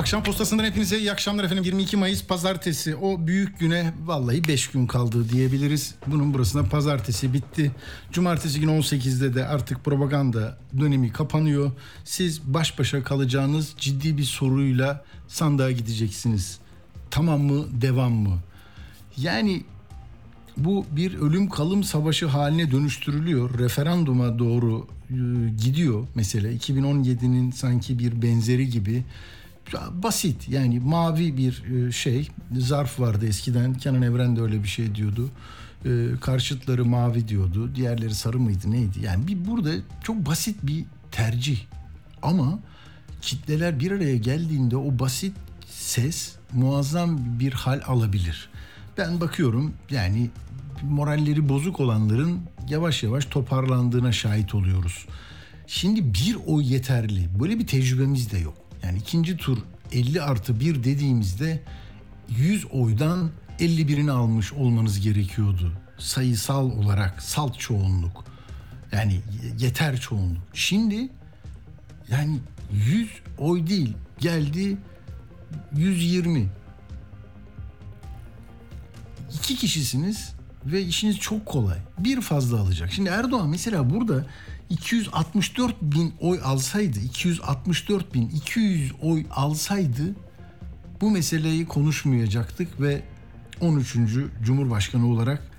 [0.00, 1.64] Akşam postasından hepinize iyi akşamlar efendim.
[1.64, 2.96] 22 Mayıs pazartesi.
[2.96, 5.94] O büyük güne vallahi 5 gün kaldı diyebiliriz.
[6.06, 7.72] Bunun burasında pazartesi bitti.
[8.12, 11.70] Cumartesi günü 18'de de artık propaganda dönemi kapanıyor.
[12.04, 16.58] Siz baş başa kalacağınız ciddi bir soruyla sandığa gideceksiniz.
[17.10, 18.38] Tamam mı, devam mı?
[19.16, 19.64] Yani
[20.56, 23.58] bu bir ölüm kalım savaşı haline dönüştürülüyor.
[23.58, 25.14] Referanduma doğru e,
[25.64, 29.04] gidiyor mesela 2017'nin sanki bir benzeri gibi
[29.92, 34.94] basit yani mavi bir e, şey zarf vardı eskiden Kenan Evren de öyle bir şey
[34.94, 35.30] diyordu
[35.84, 35.90] e,
[36.20, 39.70] karşıtları mavi diyordu diğerleri sarı mıydı neydi yani bir burada
[40.02, 41.58] çok basit bir tercih
[42.22, 42.58] ama
[43.22, 45.36] kitleler bir araya geldiğinde o basit
[45.70, 48.50] ses muazzam bir hal alabilir
[48.98, 50.30] ben bakıyorum yani
[50.82, 55.06] moralleri bozuk olanların yavaş yavaş toparlandığına şahit oluyoruz.
[55.66, 57.28] Şimdi bir o yeterli.
[57.40, 58.59] Böyle bir tecrübemiz de yok.
[58.82, 59.58] Yani ikinci tur
[59.92, 61.62] 50 artı 1 dediğimizde
[62.28, 65.72] 100 oydan 51'ini almış olmanız gerekiyordu.
[65.98, 68.24] Sayısal olarak salt çoğunluk.
[68.92, 69.20] Yani
[69.58, 70.42] yeter çoğunluk.
[70.54, 71.08] Şimdi
[72.10, 72.38] yani
[72.72, 74.78] 100 oy değil geldi
[75.76, 76.48] 120.
[79.34, 80.34] İki kişisiniz
[80.66, 81.78] ve işiniz çok kolay.
[81.98, 82.92] Bir fazla alacak.
[82.92, 84.26] Şimdi Erdoğan mesela burada
[84.70, 90.14] 264 bin oy alsaydı, 264 bin 200 oy alsaydı
[91.00, 93.02] bu meseleyi konuşmayacaktık ve
[93.60, 93.96] 13.
[94.42, 95.50] Cumhurbaşkanı olarak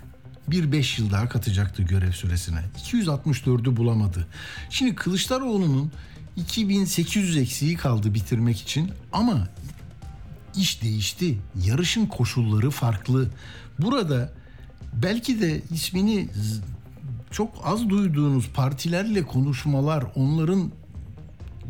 [0.48, 2.60] bir beş yıl daha katacaktı görev süresine.
[2.78, 4.28] 264'ü bulamadı.
[4.70, 5.92] Şimdi Kılıçdaroğlu'nun
[6.36, 9.48] 2800 eksiği kaldı bitirmek için ama
[10.56, 11.38] iş değişti.
[11.66, 13.30] Yarışın koşulları farklı.
[13.80, 14.34] Burada
[14.94, 16.30] belki de ismini
[17.32, 20.72] çok az duyduğunuz partilerle konuşmalar onların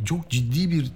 [0.05, 0.91] çok ciddi bir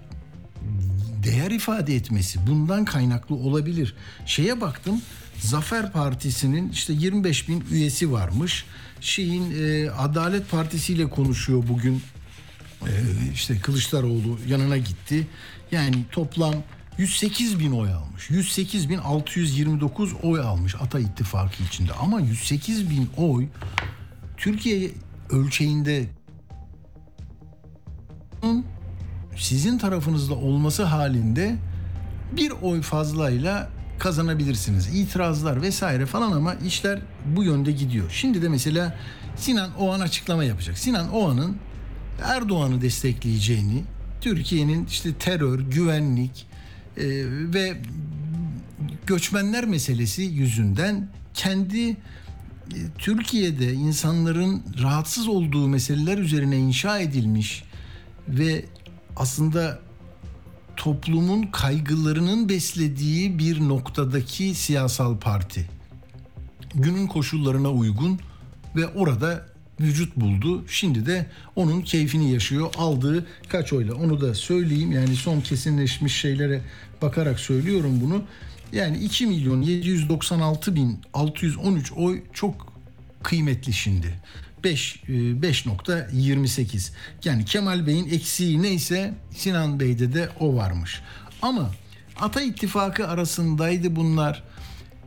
[1.23, 3.95] değer ifade etmesi bundan kaynaklı olabilir.
[4.25, 5.01] Şeye baktım
[5.39, 8.65] Zafer Partisi'nin işte 25 bin üyesi varmış.
[9.01, 12.01] Şeyin e, Adalet Partisi ile konuşuyor bugün.
[12.81, 12.91] E,
[13.33, 15.27] işte Kılıçdaroğlu yanına gitti.
[15.71, 16.53] Yani toplam
[16.97, 18.29] 108 bin oy almış.
[18.29, 21.93] 108 bin 629 oy almış Ata İttifakı içinde.
[21.93, 23.47] Ama 108 bin oy
[24.37, 24.91] Türkiye
[25.29, 26.05] ölçeğinde
[29.37, 31.55] sizin tarafınızda olması halinde
[32.35, 33.69] bir oy fazlayla
[33.99, 34.95] kazanabilirsiniz.
[34.95, 36.99] İtirazlar vesaire falan ama işler
[37.35, 38.09] bu yönde gidiyor.
[38.11, 38.97] Şimdi de mesela
[39.35, 40.77] Sinan Oğan açıklama yapacak.
[40.77, 41.57] Sinan Oğan'ın
[42.23, 43.83] Erdoğan'ı destekleyeceğini,
[44.21, 46.47] Türkiye'nin işte terör, güvenlik
[46.97, 47.03] e,
[47.53, 47.77] ve
[49.07, 51.97] göçmenler meselesi yüzünden kendi
[52.97, 57.63] Türkiye'de insanların rahatsız olduğu meseleler üzerine inşa edilmiş
[58.27, 58.65] ve
[59.15, 59.79] aslında
[60.75, 65.69] toplumun kaygılarının beslediği bir noktadaki siyasal parti.
[66.75, 68.19] Günün koşullarına uygun
[68.75, 69.45] ve orada
[69.79, 70.63] vücut buldu.
[70.67, 72.73] Şimdi de onun keyfini yaşıyor.
[72.77, 74.91] Aldığı kaç oyla onu da söyleyeyim.
[74.91, 76.61] Yani son kesinleşmiş şeylere
[77.01, 78.23] bakarak söylüyorum bunu.
[78.75, 82.73] Yani 2 milyon 796 bin 613 oy çok
[83.23, 84.19] kıymetli şimdi.
[84.63, 86.89] 5 5.28.
[86.89, 86.93] E,
[87.23, 91.01] yani Kemal Bey'in eksiği neyse Sinan Bey'de de o varmış.
[91.41, 91.71] Ama
[92.19, 94.43] Ata İttifakı arasındaydı bunlar.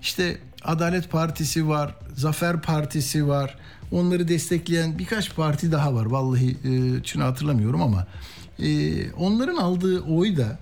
[0.02, 3.58] İşte Adalet Partisi var, Zafer Partisi var.
[3.92, 6.06] Onları destekleyen birkaç parti daha var.
[6.06, 8.06] Vallahi e, şunu hatırlamıyorum ama
[8.58, 10.58] e, onların aldığı oy da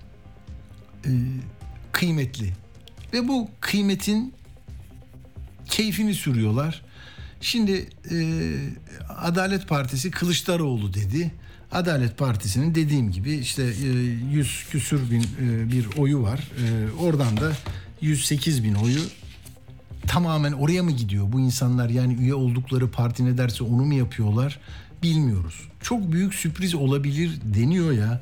[1.05, 1.11] e,
[1.93, 2.66] kıymetli.
[3.17, 4.35] Ve bu kıymetin
[5.67, 6.83] keyfini sürüyorlar.
[7.41, 8.17] Şimdi e,
[9.09, 11.33] Adalet Partisi Kılıçdaroğlu dedi.
[11.73, 13.87] Adalet Partisi'nin dediğim gibi işte e,
[14.33, 16.39] 100 küsür bin e, bir oyu var.
[16.39, 17.53] E, oradan da
[18.01, 19.01] 108 bin oyu
[20.07, 24.59] tamamen oraya mı gidiyor bu insanlar yani üye oldukları parti ne derse onu mu yapıyorlar
[25.03, 25.69] bilmiyoruz.
[25.83, 28.21] Çok büyük sürpriz olabilir deniyor ya.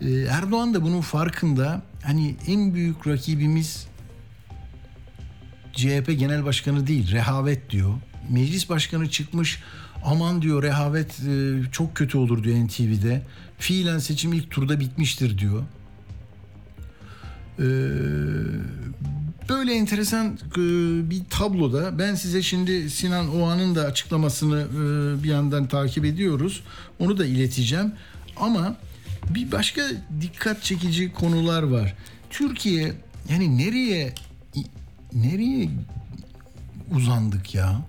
[0.00, 1.82] Ee, Erdoğan da bunun farkında.
[2.02, 3.88] Hani en büyük rakibimiz
[5.78, 7.94] CHP Genel Başkanı değil, rehavet diyor.
[8.30, 9.62] Meclis Başkanı çıkmış
[10.04, 13.22] aman diyor rehavet e, çok kötü olur diyor NTV'de.
[13.58, 15.62] Fiilen seçim ilk turda bitmiştir diyor.
[17.58, 17.62] Ee,
[19.48, 20.60] böyle enteresan e,
[21.10, 26.62] bir tabloda ben size şimdi Sinan Oğan'ın da açıklamasını e, bir yandan takip ediyoruz.
[26.98, 27.92] Onu da ileteceğim.
[28.36, 28.76] Ama
[29.30, 29.82] bir başka
[30.20, 31.94] dikkat çekici konular var.
[32.30, 32.92] Türkiye
[33.30, 34.14] yani nereye
[35.12, 35.70] nereye
[36.90, 37.82] uzandık ya?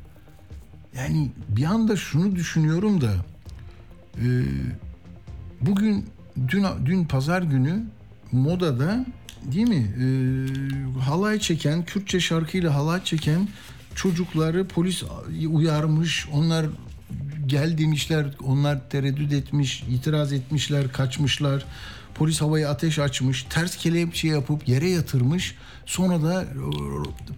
[0.95, 3.12] Yani bir anda şunu düşünüyorum da
[4.18, 4.27] e,
[5.62, 6.06] bugün
[6.48, 7.83] dün dün pazar günü
[8.31, 9.06] modada
[9.44, 10.06] değil mi e,
[11.00, 13.48] halay çeken Kürtçe şarkıyla halay çeken
[13.95, 15.04] çocukları polis
[15.50, 16.65] uyarmış onlar
[17.45, 21.65] gel demişler onlar tereddüt etmiş itiraz etmişler kaçmışlar
[22.19, 25.56] polis havaya ateş açmış ters kelepçe yapıp yere yatırmış
[25.86, 26.48] sonra da e,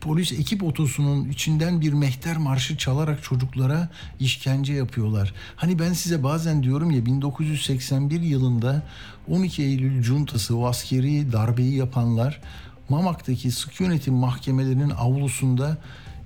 [0.01, 3.89] polis ekip otosunun içinden bir mehter marşı çalarak çocuklara
[4.19, 5.33] işkence yapıyorlar.
[5.55, 8.83] Hani ben size bazen diyorum ya 1981 yılında
[9.27, 12.41] 12 Eylül cuntası o askeri darbeyi yapanlar
[12.89, 15.77] Mamak'taki sık yönetim mahkemelerinin avlusunda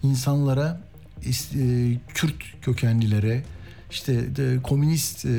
[0.03, 0.81] insanlara
[1.25, 1.31] e,
[2.13, 3.43] Kürt kökenlilere
[3.95, 5.29] işte de, komünist e,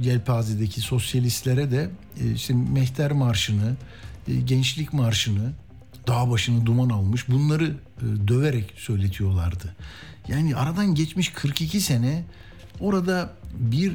[0.00, 1.90] yelpazedeki sosyalistlere de
[2.20, 3.76] e, işte Mehter Marşı'nı,
[4.28, 5.52] e, Gençlik Marşı'nı,
[6.06, 9.76] dağ başını duman almış bunları e, döverek söyletiyorlardı.
[10.28, 12.24] Yani aradan geçmiş 42 sene
[12.80, 13.92] orada bir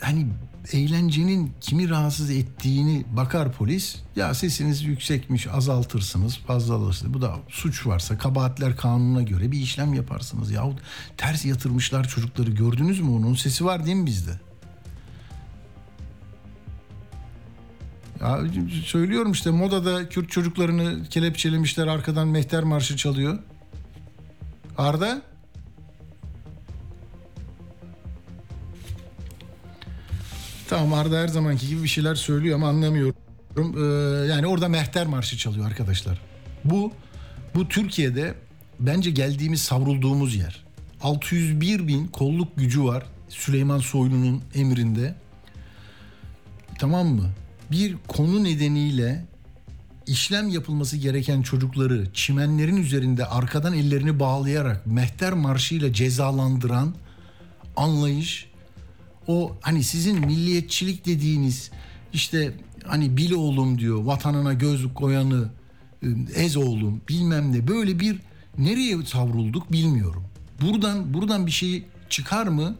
[0.00, 0.26] hani
[0.72, 3.96] eğlencenin kimi rahatsız ettiğini bakar polis.
[4.16, 7.14] Ya sesiniz yüksekmiş azaltırsınız fazlalırsınız.
[7.14, 10.50] Bu da suç varsa kabahatler kanununa göre bir işlem yaparsınız.
[10.50, 10.78] Yahut
[11.16, 14.40] ters yatırmışlar çocukları gördünüz mü onun sesi var değil mi bizde?
[18.20, 18.40] Ya,
[18.84, 23.38] söylüyorum işte modada Kürt çocuklarını kelepçelemişler arkadan mehter marşı çalıyor.
[24.78, 25.22] Arda?
[30.68, 33.14] Tamam Arda her zamanki gibi bir şeyler söylüyor ama anlamıyorum.
[33.56, 36.20] Ee, yani orada mehter marşı çalıyor arkadaşlar.
[36.64, 36.92] Bu
[37.54, 38.34] bu Türkiye'de
[38.80, 40.64] bence geldiğimiz savrulduğumuz yer.
[41.02, 45.14] 601 bin kolluk gücü var Süleyman Soylu'nun emrinde.
[46.78, 47.30] Tamam mı?
[47.70, 49.24] Bir konu nedeniyle
[50.06, 56.94] işlem yapılması gereken çocukları çimenlerin üzerinde arkadan ellerini bağlayarak mehter marşıyla cezalandıran
[57.76, 58.47] anlayış
[59.28, 61.70] o hani sizin milliyetçilik dediğiniz
[62.12, 62.52] işte
[62.84, 65.50] hani bil oğlum diyor vatanına göz koyanı
[66.04, 68.20] ıı, ez oğlum bilmem ne böyle bir
[68.58, 70.24] nereye savrulduk bilmiyorum.
[70.60, 72.74] Buradan buradan bir şey çıkar mı?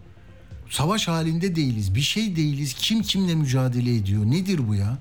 [0.71, 1.95] Savaş halinde değiliz.
[1.95, 2.75] Bir şey değiliz.
[2.79, 4.25] Kim kimle mücadele ediyor?
[4.25, 4.99] Nedir bu ya?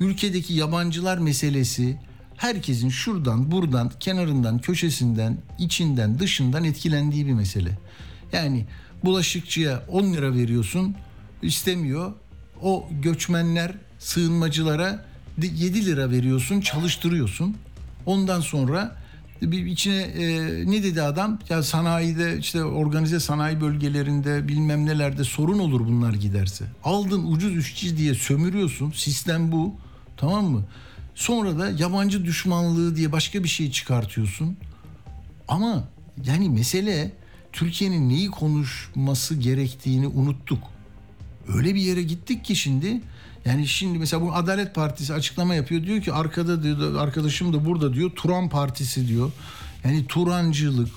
[0.00, 1.98] Ülkedeki yabancılar meselesi
[2.36, 7.78] herkesin şuradan, buradan, kenarından, köşesinden, içinden, dışından etkilendiği bir mesele.
[8.32, 8.66] Yani
[9.04, 10.94] bulaşıkçıya 10 lira veriyorsun,
[11.42, 12.12] istemiyor.
[12.62, 15.04] O göçmenler, sığınmacılara
[15.42, 17.56] 7 lira veriyorsun, çalıştırıyorsun.
[18.06, 18.96] Ondan sonra
[19.42, 20.26] bir içine e,
[20.70, 21.38] ne dedi adam?
[21.48, 26.64] Ya sanayide işte organize sanayi bölgelerinde bilmem nelerde sorun olur bunlar giderse.
[26.84, 28.90] Aldın ucuz işçi diye sömürüyorsun.
[28.90, 29.74] Sistem bu.
[30.16, 30.64] Tamam mı?
[31.14, 34.56] Sonra da yabancı düşmanlığı diye başka bir şey çıkartıyorsun.
[35.48, 35.84] Ama
[36.24, 37.12] yani mesele
[37.54, 40.58] Türkiye'nin neyi konuşması gerektiğini unuttuk.
[41.48, 43.00] Öyle bir yere gittik ki şimdi
[43.44, 45.82] yani şimdi mesela bu Adalet Partisi açıklama yapıyor.
[45.82, 49.32] Diyor ki arkada diyor arkadaşım da burada diyor Turan Partisi diyor.
[49.84, 50.88] Yani Turancılık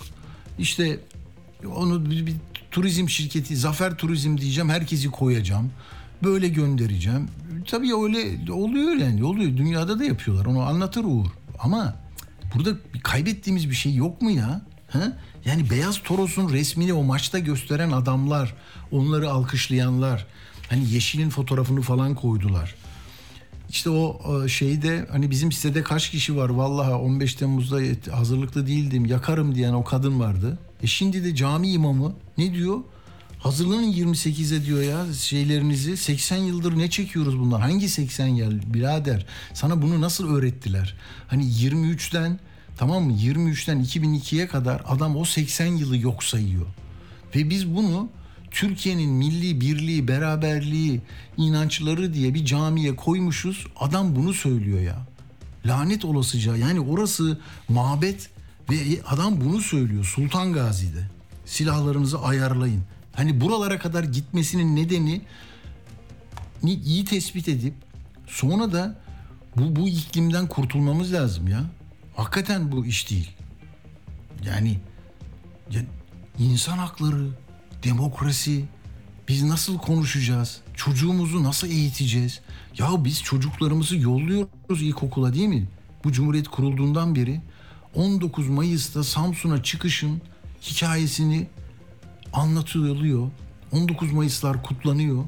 [0.59, 0.99] işte
[1.75, 2.35] onu bir, bir
[2.71, 5.71] turizm şirketi Zafer Turizm diyeceğim herkesi koyacağım.
[6.23, 7.27] Böyle göndereceğim.
[7.67, 9.57] Tabii öyle oluyor yani oluyor.
[9.57, 11.27] Dünyada da yapıyorlar onu anlatır Uğur.
[11.59, 11.95] Ama
[12.55, 14.61] burada kaybettiğimiz bir şey yok mu ya?
[14.87, 15.13] Ha?
[15.45, 18.53] Yani Beyaz Toros'un resmini o maçta gösteren adamlar,
[18.91, 20.27] onları alkışlayanlar,
[20.69, 22.75] hani Yeşil'in fotoğrafını falan koydular.
[23.69, 27.79] İşte o e, şeyde hani bizim sitede kaç kişi var vallahi 15 Temmuz'da
[28.15, 30.59] hazırlıklı değildim yakarım diyen o kadın vardı.
[30.83, 32.79] E şimdi de cami imamı ne diyor?
[33.39, 37.61] Hazırlanın 28'e diyor ya şeylerinizi 80 yıldır ne çekiyoruz bundan?
[37.61, 39.25] Hangi 80 yıl birader?
[39.53, 40.95] Sana bunu nasıl öğrettiler?
[41.27, 42.39] Hani 23'ten
[42.77, 43.11] Tamam mı?
[43.13, 46.65] 23'ten 2002'ye kadar adam o 80 yılı yok sayıyor.
[47.35, 48.09] Ve biz bunu
[48.51, 51.01] Türkiye'nin milli birliği, beraberliği,
[51.37, 53.67] inançları diye bir camiye koymuşuz.
[53.79, 54.97] Adam bunu söylüyor ya.
[55.65, 58.29] Lanet olasıca yani orası mabet
[58.69, 61.07] ve adam bunu söylüyor Sultan Gazi'de.
[61.45, 62.83] Silahlarınızı ayarlayın.
[63.13, 65.21] Hani buralara kadar gitmesinin nedeni
[66.63, 67.73] iyi tespit edip
[68.27, 68.99] sonra da
[69.55, 71.63] bu, bu iklimden kurtulmamız lazım ya.
[72.17, 73.31] Hakikaten bu iş değil.
[74.45, 74.79] Yani
[75.71, 75.81] ya,
[76.39, 77.29] insan hakları,
[77.83, 78.65] demokrasi,
[79.27, 80.61] Biz nasıl konuşacağız?
[80.75, 82.41] Çocuğumuzu nasıl eğiteceğiz?
[82.77, 85.67] Ya biz çocuklarımızı yolluyoruz ilkokula değil mi?
[86.03, 87.41] Bu cumhuriyet kurulduğundan beri
[87.95, 90.21] 19 Mayıs'ta Samsun'a çıkışın
[90.61, 91.47] hikayesini
[92.33, 93.31] anlatılıyor.
[93.71, 95.23] 19 Mayıslar kutlanıyor.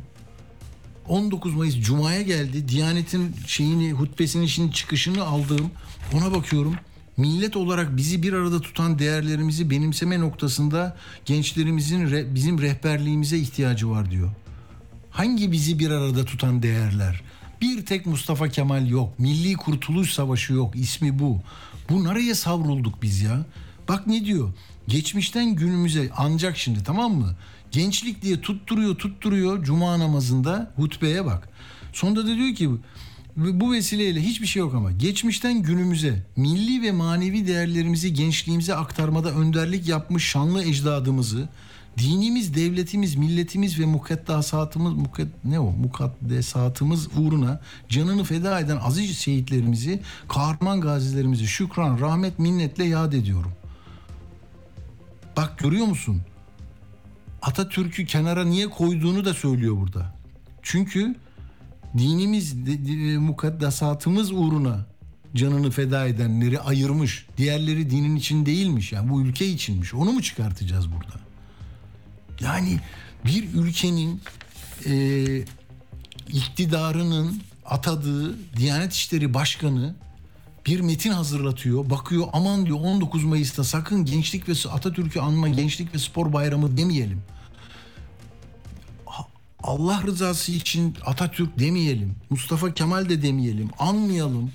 [1.07, 2.67] 19 Mayıs Cuma'ya geldi.
[2.67, 5.71] Diyanet'in şeyini, hutbesinin şimdi çıkışını aldığım
[6.13, 6.75] ona bakıyorum.
[7.17, 14.11] Millet olarak bizi bir arada tutan değerlerimizi benimseme noktasında gençlerimizin re- bizim rehberliğimize ihtiyacı var
[14.11, 14.29] diyor.
[15.11, 17.21] Hangi bizi bir arada tutan değerler?
[17.61, 19.19] Bir tek Mustafa Kemal yok.
[19.19, 20.75] Milli Kurtuluş Savaşı yok.
[20.75, 21.41] İsmi bu.
[21.89, 23.45] Bu nereye savrulduk biz ya?
[23.87, 24.53] Bak ne diyor?
[24.87, 27.35] Geçmişten günümüze ancak şimdi tamam mı?
[27.71, 31.49] Gençlik diye tutturuyor tutturuyor cuma namazında hutbeye bak.
[31.93, 32.69] Sonunda da diyor ki
[33.39, 39.87] bu vesileyle hiçbir şey yok ama geçmişten günümüze milli ve manevi değerlerimizi gençliğimize aktarmada önderlik
[39.87, 41.49] yapmış şanlı ecdadımızı
[41.97, 50.01] dinimiz, devletimiz, milletimiz ve mukaddesatımız mukad, ne o mukaddesatımız uğruna canını feda eden aziz şehitlerimizi,
[50.27, 53.51] kahraman gazilerimizi şükran, rahmet, minnetle yad ediyorum.
[55.37, 56.21] Bak görüyor musun?
[57.41, 60.15] Atatürk'ü kenara niye koyduğunu da söylüyor burada.
[60.61, 61.15] Çünkü
[61.97, 64.85] dinimiz, de, de, mukaddesatımız uğruna
[65.35, 67.25] canını feda edenleri ayırmış.
[67.37, 68.91] Diğerleri dinin için değilmiş.
[68.91, 69.93] Yani bu ülke içinmiş.
[69.93, 71.19] Onu mu çıkartacağız burada?
[72.41, 72.79] Yani
[73.25, 74.21] bir ülkenin
[74.85, 75.45] e,
[76.27, 79.95] iktidarının atadığı Diyanet İşleri Başkanı
[80.65, 81.89] bir metin hazırlatıyor.
[81.89, 87.21] Bakıyor aman diyor 19 Mayıs'ta sakın gençlik ve Atatürk'ü anma gençlik ve spor bayramı demeyelim.
[89.63, 92.15] Allah rızası için Atatürk demeyelim.
[92.29, 93.69] Mustafa Kemal de demeyelim.
[93.79, 94.51] Anmayalım.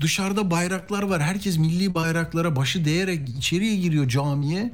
[0.00, 1.22] Dışarıda bayraklar var.
[1.22, 4.72] Herkes milli bayraklara başı değerek içeriye giriyor camiye.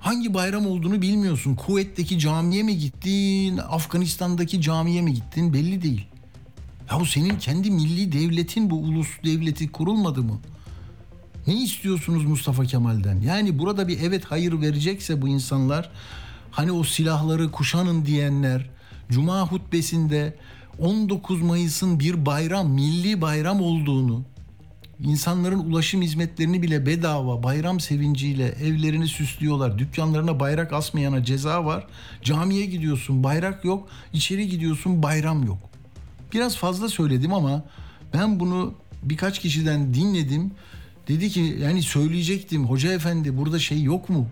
[0.00, 1.54] Hangi bayram olduğunu bilmiyorsun.
[1.54, 6.06] Kuvvet'teki camiye mi gittin, Afganistan'daki camiye mi gittin belli değil.
[6.90, 10.40] Ya bu senin kendi milli devletin bu ulus devleti kurulmadı mı?
[11.46, 13.20] Ne istiyorsunuz Mustafa Kemal'den?
[13.20, 15.90] Yani burada bir evet hayır verecekse bu insanlar
[16.50, 18.73] hani o silahları kuşanın diyenler
[19.10, 20.36] Cuma hutbesinde
[20.78, 24.24] 19 Mayıs'ın bir bayram, milli bayram olduğunu
[25.00, 29.78] İnsanların ulaşım hizmetlerini bile bedava bayram sevinciyle evlerini süslüyorlar.
[29.78, 31.86] Dükkanlarına bayrak asmayana ceza var.
[32.22, 33.88] Camiye gidiyorsun bayrak yok.
[34.12, 35.58] içeri gidiyorsun bayram yok.
[36.32, 37.64] Biraz fazla söyledim ama
[38.14, 40.50] ben bunu birkaç kişiden dinledim.
[41.08, 44.26] Dedi ki yani söyleyecektim hoca efendi burada şey yok mu?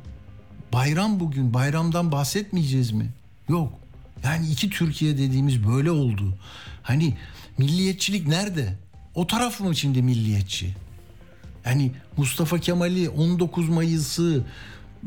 [0.72, 3.06] Bayram bugün bayramdan bahsetmeyeceğiz mi?
[3.48, 3.72] Yok.
[4.24, 6.34] Yani iki Türkiye dediğimiz böyle oldu.
[6.82, 7.16] Hani
[7.58, 8.78] milliyetçilik nerede?
[9.14, 10.74] O taraf mı şimdi milliyetçi?
[11.64, 14.44] Yani Mustafa Kemal'i 19 Mayıs'ı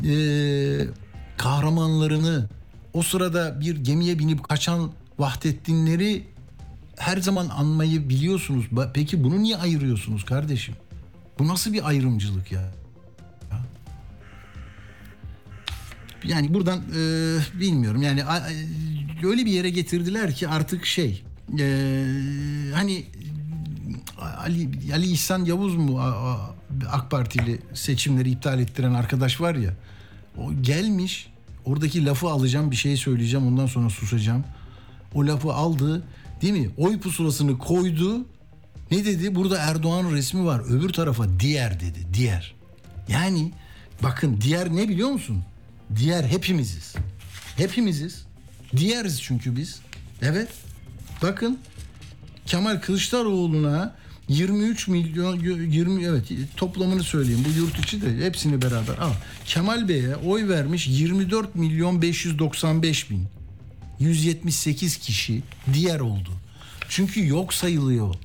[0.05, 0.13] e,
[1.37, 2.49] kahramanlarını
[2.93, 6.23] o sırada bir gemiye binip kaçan Vahdettinleri
[6.97, 8.65] her zaman anmayı biliyorsunuz.
[8.93, 10.75] Peki bunu niye ayırıyorsunuz kardeşim?
[11.39, 12.71] Bu nasıl bir ayrımcılık ya?
[16.27, 18.23] Yani buradan e, bilmiyorum yani
[19.23, 21.23] öyle bir yere getirdiler ki artık şey
[21.59, 21.85] e,
[22.73, 23.05] hani
[24.37, 26.01] Ali, Ali İhsan Yavuz mu
[26.91, 29.73] AK Partili seçimleri iptal ettiren arkadaş var ya
[30.37, 31.27] o gelmiş
[31.65, 34.43] oradaki lafı alacağım bir şey söyleyeceğim ondan sonra susacağım.
[35.13, 36.03] O lafı aldı
[36.41, 36.69] değil mi?
[36.77, 38.25] Oy pusulasını koydu.
[38.91, 39.35] Ne dedi?
[39.35, 40.61] Burada Erdoğan resmi var.
[40.69, 41.99] Öbür tarafa diğer dedi.
[42.13, 42.55] Diğer.
[43.07, 43.51] Yani
[44.03, 45.43] bakın diğer ne biliyor musun?
[45.95, 46.95] Diğer hepimiziz.
[47.57, 48.25] Hepimiziz.
[48.77, 49.79] Diğeriz çünkü biz.
[50.21, 50.49] Evet.
[51.21, 51.59] Bakın
[52.45, 53.95] Kemal Kılıçdaroğlu'na
[54.27, 55.39] 23 milyon
[55.71, 56.23] 20 evet
[56.57, 59.11] toplamını söyleyeyim bu yurt içi de hepsini beraber al.
[59.45, 63.27] Kemal Bey'e oy vermiş 24 milyon 595 bin.
[63.99, 65.41] 178 kişi
[65.73, 66.29] diğer oldu.
[66.89, 68.15] Çünkü yok sayılıyor.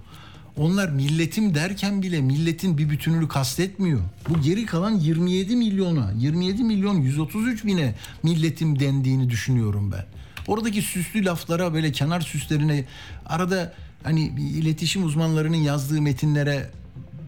[0.60, 4.00] Onlar milletim derken bile milletin bir bütününü kastetmiyor.
[4.28, 10.06] Bu geri kalan 27 milyona, 27 milyon 133 bine milletim dendiğini düşünüyorum ben.
[10.46, 12.84] Oradaki süslü laflara böyle kenar süslerine
[13.26, 16.70] arada hani iletişim uzmanlarının yazdığı metinlere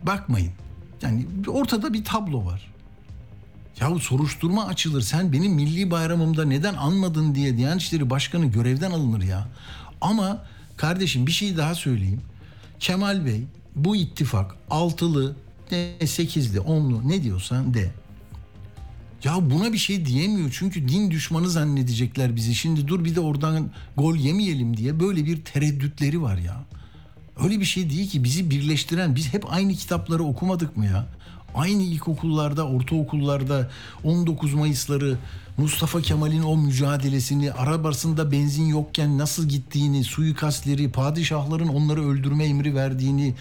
[0.02, 0.52] bakmayın.
[1.02, 2.72] Yani ortada bir tablo var.
[3.80, 5.02] Yahu soruşturma açılır.
[5.02, 9.48] Sen benim milli bayramımda neden anmadın diye Diyanet İşleri Başkanı görevden alınır ya.
[10.00, 10.44] Ama
[10.76, 12.20] kardeşim bir şey daha söyleyeyim.
[12.82, 13.40] Kemal Bey
[13.76, 15.36] bu ittifak altılı,
[16.06, 17.90] sekizli, onlu ne diyorsan de.
[19.24, 22.54] Ya buna bir şey diyemiyor çünkü din düşmanı zannedecekler bizi.
[22.54, 26.64] Şimdi dur bir de oradan gol yemeyelim diye böyle bir tereddütleri var ya.
[27.44, 31.06] Öyle bir şey değil ki bizi birleştiren biz hep aynı kitapları okumadık mı ya?
[31.54, 33.70] Aynı ilkokullarda, ortaokullarda
[34.04, 35.18] 19 Mayıs'ları
[35.56, 43.34] Mustafa Kemal'in o mücadelesini, arabasında benzin yokken nasıl gittiğini, suikastleri, padişahların onları öldürme emri verdiğini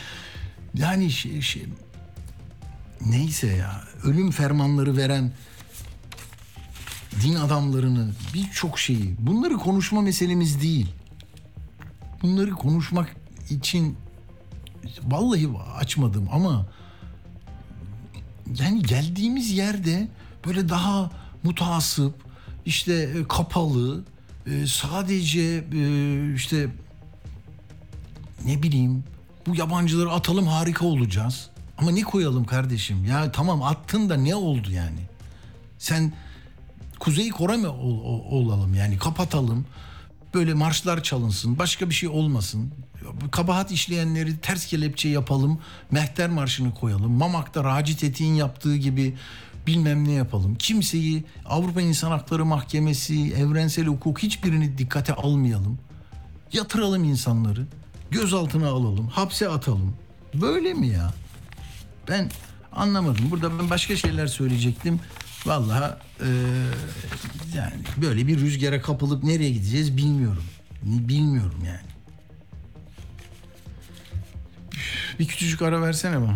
[0.74, 1.66] yani şey, şey
[3.06, 5.32] neyse ya ölüm fermanları veren
[7.24, 10.88] din adamlarını birçok şeyi bunları konuşma meselemiz değil.
[12.22, 13.16] Bunları konuşmak
[13.50, 13.98] için
[15.04, 16.66] vallahi açmadım ama
[18.60, 20.08] yani geldiğimiz yerde
[20.46, 21.12] böyle daha
[21.44, 22.14] mutasip
[22.66, 24.04] işte e, kapalı
[24.48, 26.68] e, sadece e, işte
[28.46, 29.04] ne bileyim
[29.48, 31.50] bu yabancıları atalım harika olacağız.
[31.78, 33.06] Ama ne koyalım kardeşim?
[33.06, 35.00] Ya tamam attın da ne oldu yani?
[35.78, 36.14] Sen
[37.00, 39.66] Kuzey Kore mi ol- ol- olalım yani kapatalım.
[40.34, 41.60] Böyle marşlar çalınsın.
[41.60, 42.72] Başka bir şey olmasın.
[43.32, 45.60] Kabahat işleyenleri ters kelepçe yapalım.
[45.92, 47.12] Mehter Marşı'nı koyalım.
[47.12, 49.16] Mamak'ta Raci Tetik'in yaptığı gibi
[49.68, 50.56] bilmem ne yapalım.
[50.56, 55.80] Kimseyi Avrupa İnsan Hakları Mahkemesi, evrensel hukuk hiçbirini dikkate almayalım.
[56.54, 57.66] Yatıralım insanları.
[58.12, 59.08] Gözaltına alalım.
[59.08, 59.94] Hapse atalım.
[60.34, 61.14] Böyle mi ya?
[62.10, 62.32] Ben
[62.72, 63.32] anlamadım.
[63.32, 65.00] Burada ben başka şeyler söyleyecektim.
[65.46, 66.28] Vallahi eee,
[67.56, 70.44] yani böyle bir rüzgara kapılıp nereye gideceğiz bilmiyorum.
[70.84, 71.80] Bilmiyorum yani.
[75.20, 76.36] Bir küçücük ara versene bana.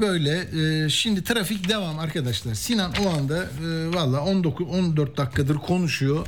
[0.00, 0.48] böyle
[0.84, 2.54] e, şimdi trafik devam arkadaşlar.
[2.54, 6.26] Sinan o anda e, valla 19 14 dakikadır konuşuyor.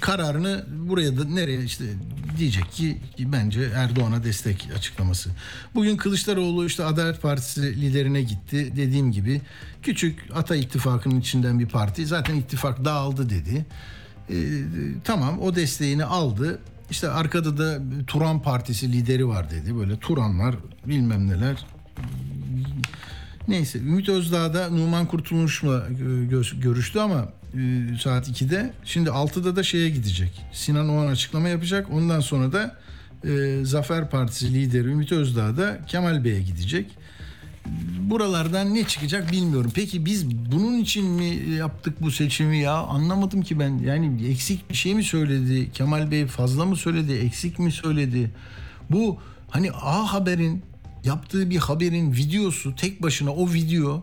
[0.00, 1.84] Kararını buraya da nereye işte
[2.38, 5.30] diyecek ki, ki bence Erdoğan'a destek açıklaması.
[5.74, 8.72] Bugün Kılıçdaroğlu işte Adalet Partisi liderine gitti.
[8.76, 9.40] Dediğim gibi
[9.82, 12.06] küçük Ata İttifakı'nın içinden bir parti.
[12.06, 13.66] Zaten ittifak dağıldı dedi.
[14.30, 14.36] E,
[15.04, 16.58] tamam o desteğini aldı.
[16.90, 19.76] İşte arkada da Turan Partisi lideri var dedi.
[19.76, 20.54] Böyle Turanlar
[20.86, 21.66] bilmem neler.
[23.48, 26.02] Neyse Ümit Özdağ da Numan Kurtulmuş'la e,
[26.34, 27.58] gö- görüştü ama e,
[28.00, 28.72] saat 2'de.
[28.84, 30.40] Şimdi 6'da da şeye gidecek.
[30.52, 31.86] Sinan Oğan açıklama yapacak.
[31.92, 32.76] Ondan sonra da
[33.24, 36.86] e, Zafer Partisi lideri Ümit Özdağ da Kemal Bey'e gidecek.
[38.00, 39.72] Buralardan ne çıkacak bilmiyorum.
[39.74, 42.74] Peki biz bunun için mi yaptık bu seçimi ya?
[42.74, 43.78] Anlamadım ki ben.
[43.78, 45.72] Yani eksik bir şey mi söyledi?
[45.72, 47.12] Kemal Bey fazla mı söyledi?
[47.12, 48.30] Eksik mi söyledi?
[48.90, 49.18] Bu
[49.50, 50.62] hani A Haber'in
[51.04, 54.02] yaptığı bir haberin videosu tek başına o video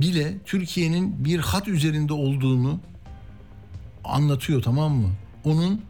[0.00, 2.80] bile Türkiye'nin bir hat üzerinde olduğunu
[4.04, 5.10] anlatıyor tamam mı?
[5.44, 5.80] Onun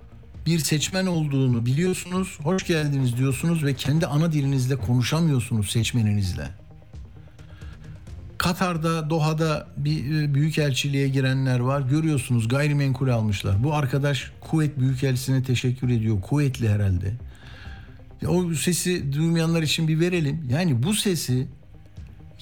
[0.46, 6.50] bir seçmen olduğunu biliyorsunuz, hoş geldiniz diyorsunuz ve kendi ana dilinizle konuşamıyorsunuz seçmeninizle.
[8.38, 11.80] Katar'da, Doha'da bir e, büyükelçiliğe girenler var.
[11.80, 13.64] Görüyorsunuz gayrimenkul almışlar.
[13.64, 16.20] Bu arkadaş Kuveyt Büyükelçisi'ne teşekkür ediyor.
[16.20, 17.14] Kuveytli herhalde.
[18.24, 20.48] Ya O sesi duymayanlar için bir verelim.
[20.50, 21.46] Yani bu sesi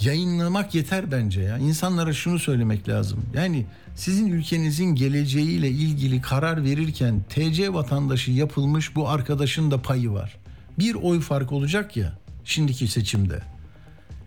[0.01, 1.59] yayınlamak yeter bence ya.
[1.59, 3.27] İnsanlara şunu söylemek lazım.
[3.35, 10.37] Yani sizin ülkenizin geleceğiyle ilgili karar verirken TC vatandaşı yapılmış bu arkadaşın da payı var.
[10.79, 13.43] Bir oy fark olacak ya şimdiki seçimde.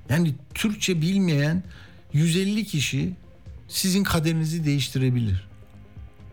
[0.09, 1.63] Yani Türkçe bilmeyen
[2.13, 3.13] 150 kişi
[3.67, 5.47] sizin kaderinizi değiştirebilir.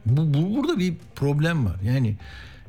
[0.07, 1.77] Bu, bu burada bir problem var.
[1.85, 2.17] Yani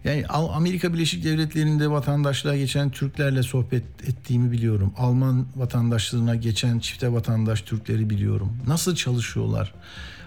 [0.03, 4.93] yani Amerika Birleşik Devletleri'nde vatandaşlığa geçen Türklerle sohbet ettiğimi biliyorum.
[4.97, 8.57] Alman vatandaşlığına geçen çifte vatandaş Türkleri biliyorum.
[8.67, 9.73] Nasıl çalışıyorlar?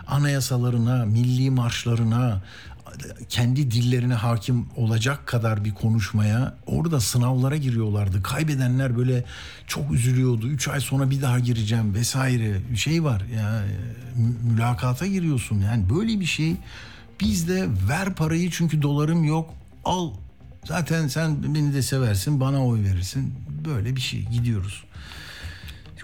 [0.07, 2.43] Anayasalarına, milli marşlarına,
[3.29, 8.23] kendi dillerine hakim olacak kadar bir konuşmaya orada sınavlara giriyorlardı.
[8.23, 9.25] Kaybedenler böyle
[9.67, 10.49] çok üzülüyordu.
[10.49, 12.57] Üç ay sonra bir daha gireceğim vesaire.
[12.73, 13.63] Bir şey var ya
[14.17, 15.61] mü- mülakata giriyorsun.
[15.61, 16.57] Yani böyle bir şey
[17.21, 19.55] bizde ver parayı çünkü dolarım yok
[19.87, 20.11] al.
[20.65, 23.35] Zaten sen beni de seversin, bana oy verirsin.
[23.65, 24.85] Böyle bir şey gidiyoruz.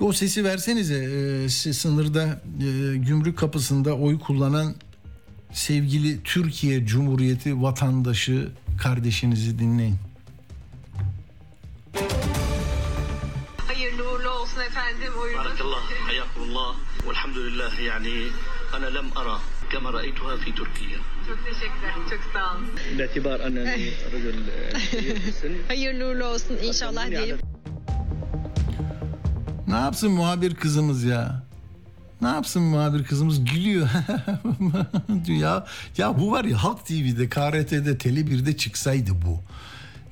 [0.01, 1.05] O sesi versenize
[1.45, 2.23] e, sınırda
[2.61, 4.75] e, gümrük kapısında oy kullanan
[5.53, 9.97] sevgili Türkiye Cumhuriyeti vatandaşı kardeşinizi dinleyin.
[13.57, 15.45] Hayırlı uğurlu olsun efendim oyunuz.
[15.45, 16.75] Barakallah, hayakullah,
[17.09, 18.27] velhamdülillah yani
[18.77, 19.39] ana lem ara
[19.72, 21.94] كما رأيتها في تركيا Çok teşekkürler.
[22.10, 22.68] Çok sağ olun.
[22.98, 24.36] باعتبار أنني رجل
[24.92, 27.38] كبير في السن Hayırlı uğurlu olsun inşallah أتمنى diyelim.
[27.38, 27.48] على
[29.68, 31.44] Ne yapsın muhabir kızımız ya?
[32.22, 33.88] Ne yapsın muhabir kızımız gülüyor.
[35.28, 35.66] ya
[35.98, 39.40] ya bu var ya Halk TV'de, KRT'de, Tele1'de çıksaydı bu.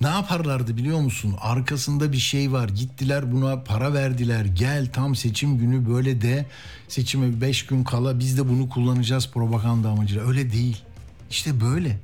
[0.00, 1.34] Ne yaparlardı biliyor musun?
[1.40, 2.68] Arkasında bir şey var.
[2.68, 4.44] Gittiler buna para verdiler.
[4.44, 6.46] Gel tam seçim günü böyle de
[6.88, 10.28] seçime 5 gün kala biz de bunu kullanacağız propaganda amacıyla.
[10.28, 10.82] Öyle değil.
[11.30, 11.98] İşte böyle.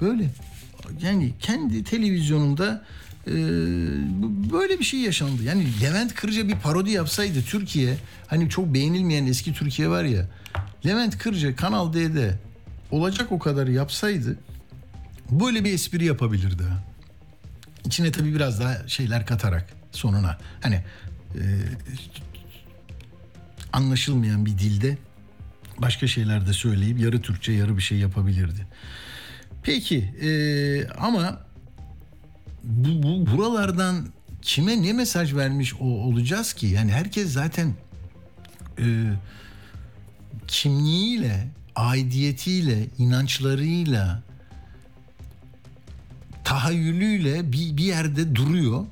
[0.00, 0.30] Böyle.
[1.02, 2.84] Yani kendi televizyonunda
[3.26, 3.32] e,
[4.52, 5.42] böyle bir şey yaşandı.
[5.42, 7.96] Yani Levent Kırca bir parodi yapsaydı Türkiye
[8.26, 10.28] hani çok beğenilmeyen eski Türkiye var ya
[10.86, 12.38] Levent Kırca Kanal D'de
[12.90, 14.38] olacak o kadar yapsaydı
[15.30, 16.62] böyle bir espri yapabilirdi.
[17.84, 20.84] İçine tabii biraz daha şeyler katarak sonuna hani
[21.34, 21.42] e,
[23.72, 24.98] anlaşılmayan bir dilde
[25.78, 28.66] başka şeyler de söyleyip yarı Türkçe yarı bir şey yapabilirdi.
[29.62, 30.28] Peki e,
[30.88, 31.40] ama
[32.64, 34.06] bu, bu buralardan
[34.42, 36.66] kime ne mesaj vermiş o, olacağız ki?
[36.66, 37.74] Yani herkes zaten
[38.78, 38.84] e,
[40.46, 44.22] kimliğiyle, aidiyetiyle, inançlarıyla,
[46.46, 48.84] tahayyülüyle bir, bir yerde duruyor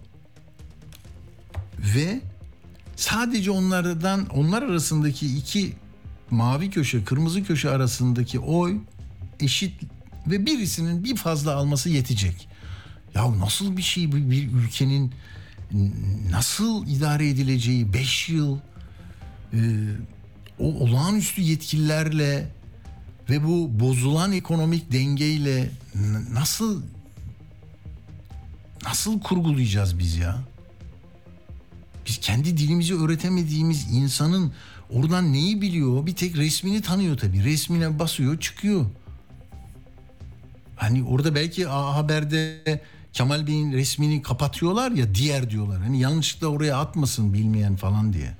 [1.79, 2.21] ve
[2.97, 5.73] sadece onlardan onlar arasındaki iki
[6.31, 8.77] mavi köşe, kırmızı köşe arasındaki oy
[9.41, 9.73] eşit
[10.27, 12.49] ve birisinin bir fazla alması yetecek.
[13.15, 15.13] Ya nasıl bir şey bu bir ülkenin
[16.31, 18.59] nasıl idare edileceği 5 yıl
[19.53, 19.59] e,
[20.59, 22.49] o olağanüstü yetkilerle
[23.31, 25.71] ve bu bozulan ekonomik dengeyle
[26.33, 26.83] nasıl
[28.87, 30.39] nasıl kurgulayacağız biz ya?
[32.07, 34.53] Biz kendi dilimizi öğretemediğimiz insanın
[34.91, 36.07] oradan neyi biliyor?
[36.07, 37.45] Bir tek resmini tanıyor tabii.
[37.45, 38.87] Resmine basıyor, çıkıyor.
[40.77, 45.83] Hani orada belki A Haber'de Kemal Bey'in resmini kapatıyorlar ya diğer diyorlar.
[45.83, 48.37] Hani yanlışlıkla oraya atmasın bilmeyen falan diye.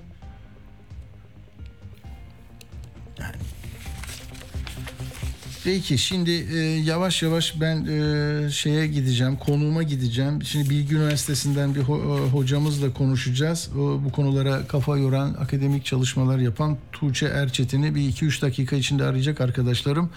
[5.65, 10.43] Peki şimdi e, yavaş yavaş ben e, şeye gideceğim, konuğuma gideceğim.
[10.43, 13.69] Şimdi Bilgi Üniversitesi'nden bir ho- e, hocamızla konuşacağız.
[13.75, 19.41] O, bu konulara kafa yoran, akademik çalışmalar yapan Tuğçe Erçetin'i bir 2-3 dakika içinde arayacak
[19.41, 20.09] arkadaşlarım.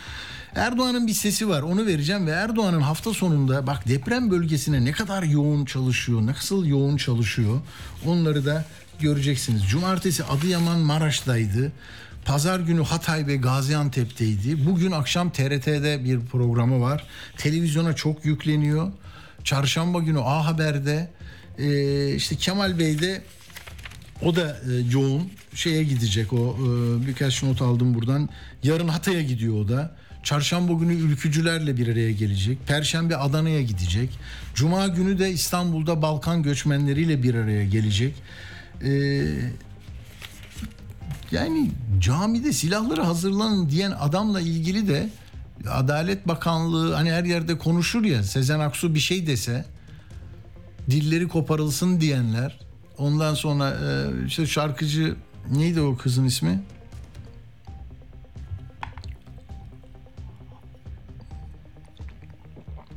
[0.54, 5.22] Erdoğan'ın bir sesi var onu vereceğim ve Erdoğan'ın hafta sonunda bak deprem bölgesine ne kadar
[5.22, 7.61] yoğun çalışıyor, nasıl yoğun çalışıyor
[8.06, 8.64] onları da
[9.00, 9.62] göreceksiniz.
[9.68, 11.72] Cumartesi Adıyaman Maraş'taydı.
[12.29, 14.67] Pazar günü Hatay ve Gaziantep'teydi.
[14.67, 17.07] Bugün akşam TRT'de bir programı var.
[17.37, 18.93] Televizyona çok yükleniyor.
[19.45, 21.11] Çarşamba günü A Haber'de
[21.59, 23.23] ee, işte Kemal Bey de
[24.23, 28.29] o da e, yoğun şeye gidecek o e, birkaç not aldım buradan.
[28.62, 29.97] Yarın Hatay'a gidiyor o da.
[30.23, 32.59] Çarşamba günü ülkücülerle bir araya gelecek.
[32.67, 34.19] Perşembe Adana'ya gidecek.
[34.55, 38.14] Cuma günü de İstanbul'da Balkan göçmenleriyle bir araya gelecek.
[38.85, 39.23] Ee,
[41.33, 45.11] yani camide silahları hazırlanın diyen adamla ilgili de
[45.71, 49.64] Adalet Bakanlığı hani her yerde konuşur ya Sezen Aksu bir şey dese
[50.91, 52.61] dilleri koparılsın diyenler
[52.99, 55.17] ondan sonra e, işte şarkıcı
[55.53, 56.62] neydi o kızın ismi?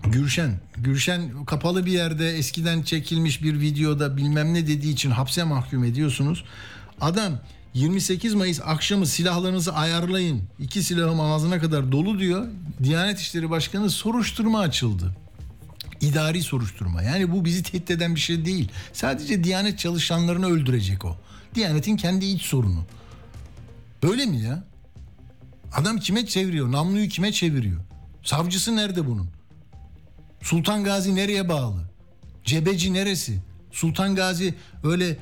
[0.03, 0.59] Gülşen.
[0.77, 6.45] Gülşen kapalı bir yerde eskiden çekilmiş bir videoda bilmem ne dediği için hapse mahkum ediyorsunuz.
[7.01, 7.33] Adam
[7.73, 10.41] 28 Mayıs akşamı silahlarınızı ayarlayın.
[10.59, 12.47] İki silahım ağzına kadar dolu diyor.
[12.83, 15.15] Diyanet İşleri Başkanı soruşturma açıldı.
[16.01, 17.03] İdari soruşturma.
[17.03, 18.71] Yani bu bizi tehdit eden bir şey değil.
[18.93, 21.17] Sadece Diyanet çalışanlarını öldürecek o.
[21.55, 22.85] Diyanet'in kendi iç sorunu.
[24.03, 24.63] Böyle mi ya?
[25.73, 26.71] Adam kime çeviriyor?
[26.71, 27.81] Namluyu kime çeviriyor?
[28.23, 29.27] Savcısı nerede bunun?
[30.41, 31.81] Sultan Gazi nereye bağlı?
[32.43, 33.39] Cebeci neresi?
[33.71, 35.17] Sultan Gazi öyle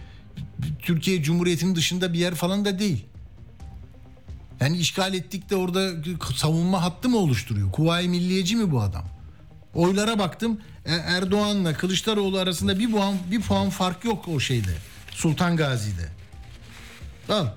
[0.80, 3.06] Türkiye Cumhuriyeti'nin dışında bir yer falan da değil.
[4.60, 5.91] Yani işgal ettik de orada
[6.36, 7.71] savunma hattı mı oluşturuyor?
[7.71, 9.06] Kuvayi Milliyeci mi bu adam?
[9.73, 10.60] Oylara baktım.
[10.86, 14.73] E- Erdoğan'la Kılıçdaroğlu arasında bir puan bir puan fark yok o şeyde.
[15.12, 16.10] Sultan Gazi'de.
[17.30, 17.47] Al.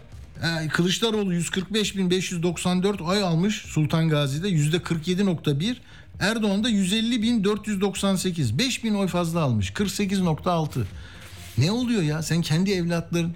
[0.65, 5.77] E, Kılıçdaroğlu 145.594 oy almış Sultan Gazi'de yüzde 47.1.
[6.21, 8.59] Erdoğan da 150.498.
[8.59, 9.71] 5000 oy fazla almış.
[9.71, 10.85] 48.6.
[11.59, 12.23] Ne oluyor ya?
[12.23, 13.35] Sen kendi evlatların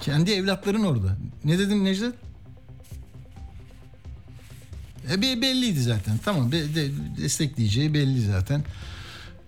[0.00, 1.16] kendi evlatların orada.
[1.44, 2.14] Ne dedin Necdet?
[5.12, 6.18] E be- belliydi zaten.
[6.24, 6.90] Tamam be- de-
[7.22, 8.64] destekleyeceği belli zaten.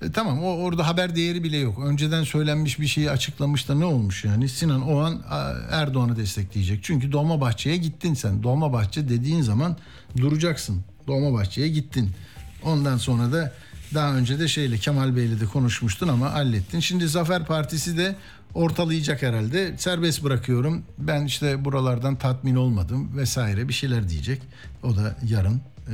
[0.02, 1.78] E, tamam o orada haber değeri bile yok.
[1.84, 4.48] Önceden söylenmiş bir şeyi açıklamış da ne olmuş yani?
[4.48, 6.80] Sinan o an a, Erdoğan'ı destekleyecek.
[6.84, 8.42] Çünkü Dolmabahçe'ye gittin sen.
[8.42, 9.76] Dolmabahçe dediğin zaman
[10.16, 10.84] duracaksın.
[11.06, 12.10] Dolmabahçe'ye gittin.
[12.62, 13.52] Ondan sonra da
[13.94, 16.80] Daha önce de şeyle Kemal Bey'le de konuşmuştun ama hallettin.
[16.80, 18.16] Şimdi Zafer Partisi de
[18.54, 19.74] ortalayacak herhalde.
[19.78, 20.82] Serbest bırakıyorum.
[20.98, 24.42] Ben işte buralardan tatmin olmadım vesaire bir şeyler diyecek.
[24.82, 25.92] O da yarın e,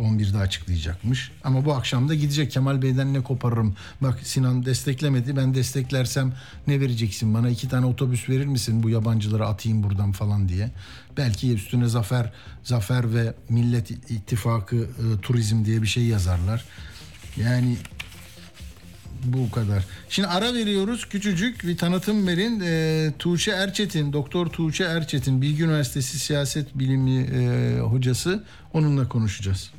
[0.00, 1.30] 11'de açıklayacakmış.
[1.44, 3.74] Ama bu akşam da gidecek Kemal Bey'den ne koparırım.
[4.00, 5.36] Bak Sinan desteklemedi.
[5.36, 6.32] Ben desteklersem
[6.66, 7.50] ne vereceksin bana?
[7.50, 10.70] iki tane otobüs verir misin bu yabancıları atayım buradan falan diye.
[11.16, 16.64] Belki üstüne Zafer Zafer ve Millet İttifakı e, Turizm diye bir şey yazarlar.
[17.44, 17.76] Yani
[19.24, 19.84] bu kadar.
[20.08, 21.08] Şimdi ara veriyoruz.
[21.08, 22.60] Küçücük bir tanıtım verin.
[22.60, 28.44] E, Tuğçe Erçetin, Doktor Tuğçe Erçetin, Bilgi Üniversitesi Siyaset Bilimi e, hocası.
[28.72, 29.70] Onunla konuşacağız.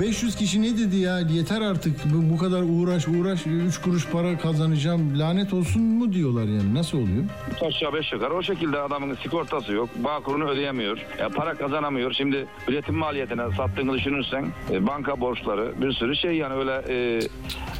[0.00, 1.20] 500 kişi ne dedi ya?
[1.20, 1.96] Yeter artık.
[2.04, 5.18] Bu, bu kadar uğraş uğraş 3 kuruş para kazanacağım.
[5.18, 6.74] Lanet olsun mu diyorlar yani.
[6.74, 7.24] Nasıl oluyor?
[7.62, 9.88] Aşağı beş yukarı o şekilde adamın sigortası yok.
[10.04, 10.98] Bağkurunu ödeyemiyor.
[11.20, 12.12] Ya para kazanamıyor.
[12.12, 17.20] Şimdi üretim maliyetine sattığını düşünürsen e, banka borçları bir sürü şey yani öyle e,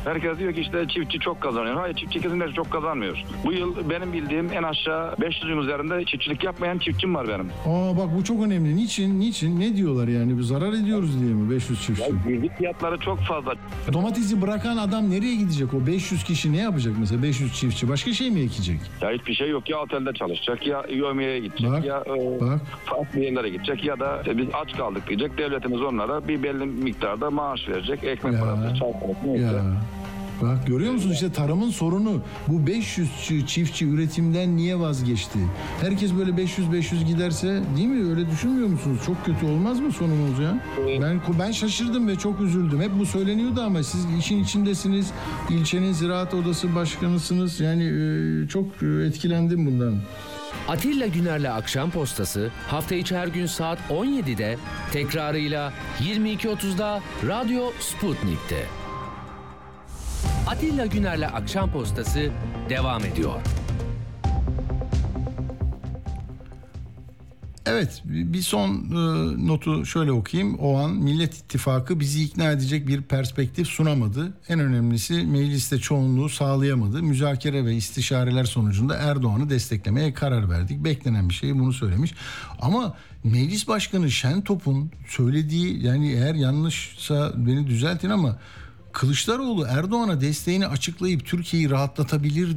[0.05, 1.75] herkes diyor ki işte çiftçi çok kazanıyor.
[1.77, 3.25] Hayır çiftçi kesinlikle çok kazanmıyor.
[3.45, 7.47] Bu yıl benim bildiğim en aşağı 500'ün üzerinde çiftçilik yapmayan çiftçim var benim.
[7.67, 8.77] Aa bak bu çok önemli.
[8.77, 9.21] Niçin?
[9.21, 9.61] Niçin?
[9.61, 10.43] Ne diyorlar yani?
[10.43, 12.04] Zarar ediyoruz diye mi 500 çiftçi?
[12.27, 13.55] Girdik fiyatları çok fazla.
[13.93, 15.75] Domatesi bırakan adam nereye gidecek?
[15.75, 17.89] O 500 kişi ne yapacak mesela 500 çiftçi?
[17.89, 18.81] Başka şey mi ekecek?
[19.01, 19.71] Ya hiçbir şey yok.
[19.71, 22.61] Ya otelde çalışacak ya yemeğe gidecek Bak, ya e, bak.
[22.85, 25.39] farklı yerlere gidecek ya da e, biz aç kaldık diyecek.
[25.39, 28.05] Devletimiz onlara bir belli miktarda maaş verecek.
[28.05, 29.43] Ekmek Ya, parası, çay parası.
[29.43, 29.63] Ya.
[30.43, 32.23] Bak görüyor musun işte tarımın sorunu.
[32.49, 35.39] Bu 500 çi- çiftçi üretimden niye vazgeçti?
[35.81, 38.11] Herkes böyle 500-500 giderse değil mi?
[38.11, 38.99] Öyle düşünmüyor musunuz?
[39.07, 40.59] Çok kötü olmaz mı sonumuz ya?
[41.03, 42.81] Ben ben şaşırdım ve çok üzüldüm.
[42.81, 45.11] Hep bu söyleniyordu ama siz işin içindesiniz.
[45.51, 47.61] İlçenin ziraat odası başkanısınız.
[47.61, 49.95] Yani e, çok e, etkilendim bundan.
[50.69, 54.57] Atilla Güner'le Akşam Postası hafta içi her gün saat 17'de
[54.93, 58.84] tekrarıyla 22.30'da Radyo Sputnik'te.
[60.47, 62.31] Atilla Güner'le Akşam Postası
[62.69, 63.41] devam ediyor.
[67.67, 70.59] Evet bir son e, notu şöyle okuyayım.
[70.59, 74.33] O an Millet İttifakı bizi ikna edecek bir perspektif sunamadı.
[74.49, 77.03] En önemlisi mecliste çoğunluğu sağlayamadı.
[77.03, 80.85] Müzakere ve istişareler sonucunda Erdoğan'ı desteklemeye karar verdik.
[80.85, 82.15] Beklenen bir şey bunu söylemiş.
[82.61, 88.39] Ama Meclis Başkanı Şentop'un söylediği yani eğer yanlışsa beni düzeltin ama
[88.95, 92.57] Kılıçdaroğlu Erdoğan'a desteğini açıklayıp Türkiye'yi rahatlatabilir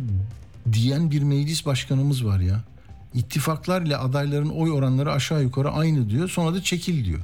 [0.71, 2.63] diyen bir meclis başkanımız var ya.
[3.13, 6.29] İttifaklar ile adayların oy oranları aşağı yukarı aynı diyor.
[6.29, 7.19] Sonra da çekil diyor.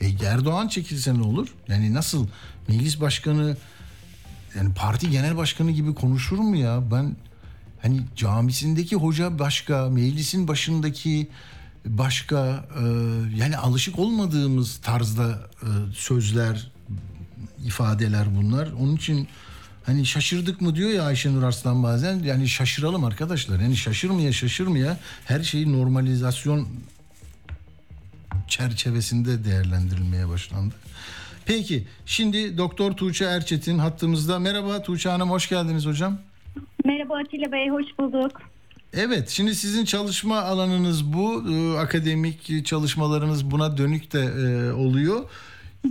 [0.00, 1.48] E Erdoğan çekilse ne olur?
[1.68, 2.26] Yani nasıl
[2.68, 3.56] meclis başkanı
[4.56, 6.82] yani parti genel başkanı gibi konuşur mu ya?
[6.90, 7.16] Ben
[7.82, 11.28] hani camisindeki hoca başka, meclisin başındaki
[11.86, 12.84] başka e,
[13.36, 16.73] yani alışık olmadığımız tarzda e, sözler,
[17.64, 18.68] ifadeler bunlar.
[18.80, 19.28] Onun için
[19.84, 22.18] hani şaşırdık mı diyor ya Ayşenur Arslan bazen.
[22.18, 23.60] Yani şaşıralım arkadaşlar.
[23.60, 26.68] Yani şaşırmaya şaşırmaya her şeyi normalizasyon
[28.48, 30.74] çerçevesinde değerlendirilmeye başlandı.
[31.46, 34.38] Peki şimdi Doktor Tuğçe Erçetin hattımızda.
[34.38, 36.18] Merhaba Tuğçe Hanım hoş geldiniz hocam.
[36.84, 38.42] Merhaba Atilla Bey, hoş bulduk.
[38.92, 41.44] Evet, şimdi sizin çalışma alanınız bu.
[41.50, 45.24] Ee, akademik çalışmalarınız buna dönük de e, oluyor.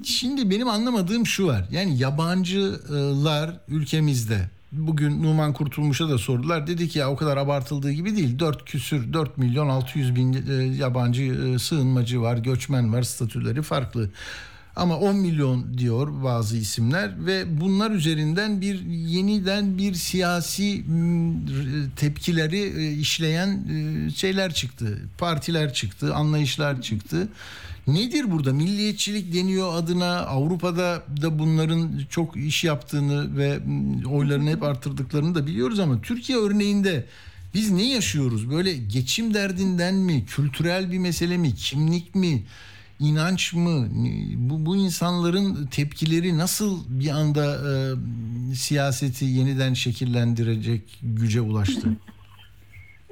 [0.03, 1.65] Şimdi benim anlamadığım şu var.
[1.71, 6.67] Yani yabancılar ülkemizde bugün Numan Kurtulmuş'a da sordular.
[6.67, 8.39] Dedi ki ya o kadar abartıldığı gibi değil.
[8.39, 14.09] 4 küsür 4 milyon 600 bin e, yabancı e, sığınmacı var, göçmen var, statüleri farklı.
[14.75, 20.83] Ama 10 milyon diyor bazı isimler ve bunlar üzerinden bir yeniden bir siyasi
[21.95, 23.63] tepkileri e, işleyen
[24.15, 24.99] şeyler çıktı.
[25.17, 27.27] Partiler çıktı, anlayışlar çıktı.
[27.87, 28.53] Nedir burada?
[28.53, 30.19] Milliyetçilik deniyor adına.
[30.19, 36.37] Avrupa'da da bunların çok iş yaptığını ve m, oylarını hep artırdıklarını da biliyoruz ama Türkiye
[36.37, 37.05] örneğinde
[37.53, 38.51] biz ne yaşıyoruz?
[38.51, 40.25] Böyle geçim derdinden mi?
[40.25, 41.55] Kültürel bir mesele mi?
[41.55, 42.43] Kimlik mi?
[42.99, 43.87] inanç mı?
[44.35, 51.89] Bu, bu insanların tepkileri nasıl bir anda e, siyaseti yeniden şekillendirecek güce ulaştı?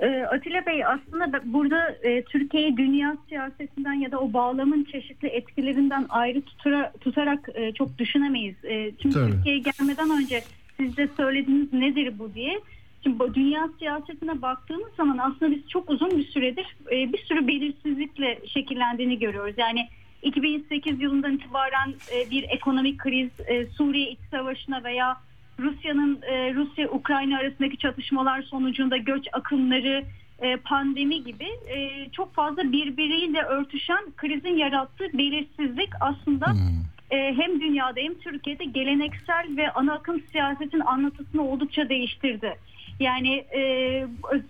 [0.02, 6.06] Ee, Atilla Bey aslında burada e, Türkiye'yi dünya siyasetinden ya da o bağlamın çeşitli etkilerinden
[6.10, 8.66] ayrı tutura, tutarak e, çok düşünemeyiz.
[8.66, 9.32] E, şimdi Tabii.
[9.32, 10.44] Türkiye'ye gelmeden önce
[10.78, 12.60] siz de söylediğiniz nedir bu diye.
[13.04, 19.20] Şimdi dünya siyasetine baktığımız zaman aslında biz çok uzun bir süredir bir sürü belirsizlikle şekillendiğini
[19.20, 19.54] görüyoruz.
[19.58, 19.88] Yani
[20.22, 21.94] 2008 yılından itibaren
[22.32, 23.30] bir ekonomik kriz,
[23.78, 25.18] Suriye iç savaşına veya
[25.62, 30.04] Rusya'nın e, Rusya-Ukrayna arasındaki çatışmalar sonucunda göç akımları,
[30.40, 36.82] e, pandemi gibi e, çok fazla birbiriyle örtüşen krizin yarattığı belirsizlik aslında Hmm.
[37.12, 42.56] e, hem dünyada hem Türkiye'de geleneksel ve ana akım siyasetin anlatısını oldukça değiştirdi.
[43.00, 43.62] Yani e,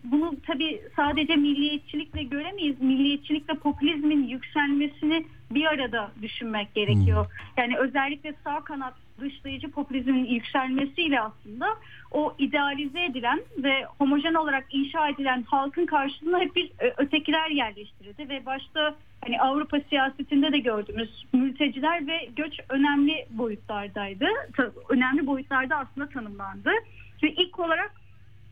[0.04, 2.82] bunu tabii sadece milliyetçilikle göremeyiz.
[2.82, 7.28] Milliyetçilikle popülizmin yükselmesini bir arada düşünmek gerekiyor.
[7.58, 11.68] Yani özellikle sağ kanat dışlayıcı popülizmin yükselmesiyle aslında
[12.12, 18.30] o idealize edilen ve homojen olarak inşa edilen halkın karşısına hep bir e, ötekiler yerleştirildi
[18.30, 24.28] ve başta hani Avrupa siyasetinde de gördüğümüz mülteciler ve göç önemli boyutlardaydı.
[24.90, 26.70] Önemli boyutlarda aslında tanımlandı.
[27.24, 28.02] Ve ilk olarak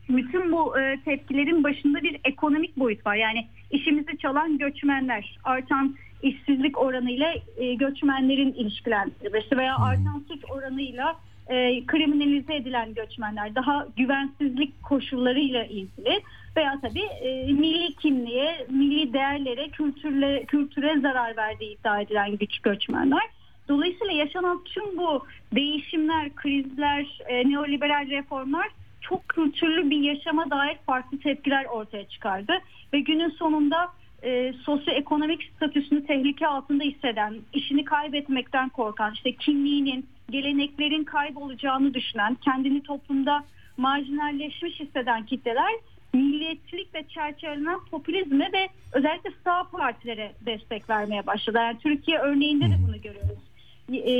[0.08, 3.16] bütün bu e, tepkilerin başında bir ekonomik boyut var.
[3.16, 11.16] Yani işimizi çalan göçmenler, artan işsizlik oranıyla e, göçmenlerin ilişkilendirilmesi veya artan suç oranıyla
[11.48, 16.22] e, kriminalize edilen göçmenler, daha güvensizlik koşullarıyla ilgili
[16.56, 23.22] veya tabii e, milli kimliğe, milli değerlere, kültürle, kültüre zarar verdiği iddia edilen güç göçmenler.
[23.68, 28.68] Dolayısıyla yaşanan tüm bu değişimler, krizler, e, neoliberal reformlar
[29.00, 32.52] çok kültürlü bir yaşama dair farklı tepkiler ortaya çıkardı.
[32.92, 33.88] Ve günün sonunda
[34.22, 42.82] e, sosyoekonomik statüsünü tehlike altında hisseden, işini kaybetmekten korkan, işte kimliğinin, geleneklerin kaybolacağını düşünen, kendini
[42.82, 43.44] toplumda
[43.76, 45.72] marjinalleşmiş hisseden kitleler
[46.14, 51.58] milliyetçilikle çerçevelenen popülizme ve özellikle sağ partilere destek vermeye başladı.
[51.58, 53.38] Yani Türkiye örneğinde de bunu görüyoruz.
[53.92, 54.12] E,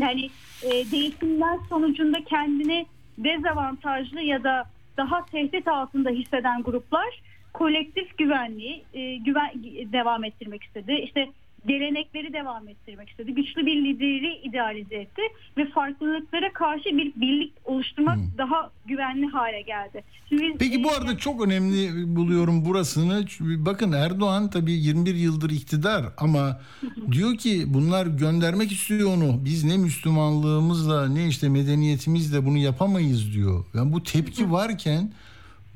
[0.00, 0.30] yani
[0.62, 2.86] e, değişimler sonucunda kendini
[3.18, 4.64] dezavantajlı ya da
[4.96, 7.20] daha tehdit altında hisseden gruplar
[7.52, 9.50] kolektif güvenliği e, güven
[9.92, 10.92] devam ettirmek istedi.
[10.92, 11.28] İşte
[11.66, 13.34] gelenekleri devam ettirmek istedi.
[13.34, 15.22] Güçlü bir lideri idealize etti
[15.56, 20.04] ve farklılıklara karşı bir birlik oluşturmak daha güvenli hale geldi.
[20.28, 23.24] Şimdi Peki bu e, arada çok önemli buluyorum burasını.
[23.40, 26.60] Bakın Erdoğan tabii 21 yıldır iktidar ama
[27.12, 29.44] diyor ki bunlar göndermek istiyor onu.
[29.44, 33.64] Biz ne Müslümanlığımızla ne işte medeniyetimizle bunu yapamayız diyor.
[33.74, 35.10] Yani bu tepki varken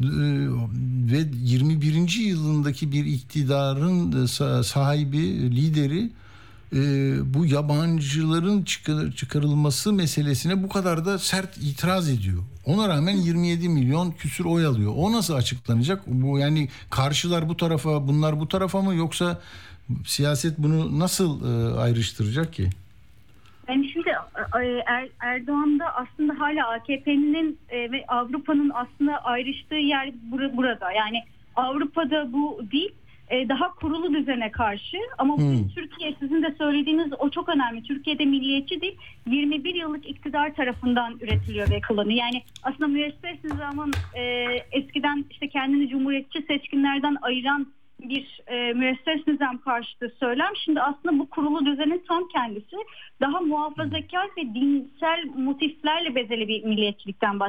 [0.01, 2.09] ve 21.
[2.27, 6.11] yılındaki bir iktidarın e, sa- sahibi, lideri
[6.73, 12.43] e, bu yabancıların çıkar- çıkarılması meselesine bu kadar da sert itiraz ediyor.
[12.67, 14.93] Ona rağmen 27 milyon küsür oy alıyor.
[14.97, 16.03] O nasıl açıklanacak?
[16.07, 19.41] Bu yani karşılar bu tarafa, bunlar bu tarafa mı yoksa
[20.07, 22.71] siyaset bunu nasıl e, ayrıştıracak ki?
[23.69, 24.09] Yani şimdi
[24.63, 30.93] e, er, Erdoğan'da aslında hala AKP'nin e, ve Avrupa'nın aslında ayrıştığı yer bura- burada.
[30.93, 31.23] Yani
[31.57, 32.95] Avrupa'da bu değil
[33.31, 37.83] e, daha kurulu düzene karşı ama bugün Türkiye sizin de söylediğiniz o çok önemli.
[37.83, 38.97] Türkiye'de milliyetçi değil
[39.27, 42.19] 21 yıllık iktidar tarafından üretiliyor ve kılınıyor.
[42.21, 44.23] Yani aslında müesses nizamın e,
[44.73, 47.67] eskiden işte kendini cumhuriyetçi seçkinlerden ayıran
[48.09, 50.57] bir e, müesses nizam karşıtı söylem.
[50.65, 52.77] Şimdi aslında bu kurulu düzenin tam kendisi
[53.21, 57.41] daha muhafazakar ve dinsel motiflerle bezeli bir milliyetçilikten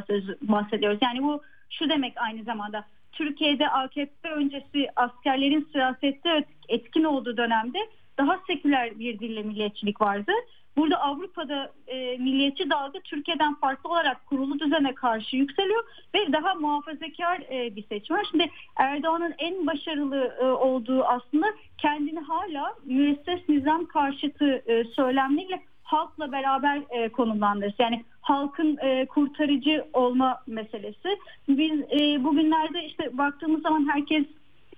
[0.42, 1.00] bahsediyoruz.
[1.02, 7.80] Yani bu şu demek aynı zamanda Türkiye'de AKP öncesi askerlerin siyasette etkin olduğu dönemde
[8.18, 10.32] daha seküler bir dille milliyetçilik vardı.
[10.78, 15.84] Burada Avrupa'da e, milliyetçi dalga Türkiye'den farklı olarak kurulu düzene karşı yükseliyor
[16.16, 18.28] ve daha muhafazakar e, bir seçim var.
[18.32, 21.48] Şimdi Erdoğan'ın en başarılı e, olduğu aslında
[21.78, 27.76] kendini hala müesses nizam karşıtı e, söylemleriyle halkla beraber e, konumlandırır.
[27.80, 31.18] Yani halkın e, kurtarıcı olma meselesi.
[31.48, 34.26] Biz e, bugünlerde işte baktığımız zaman herkes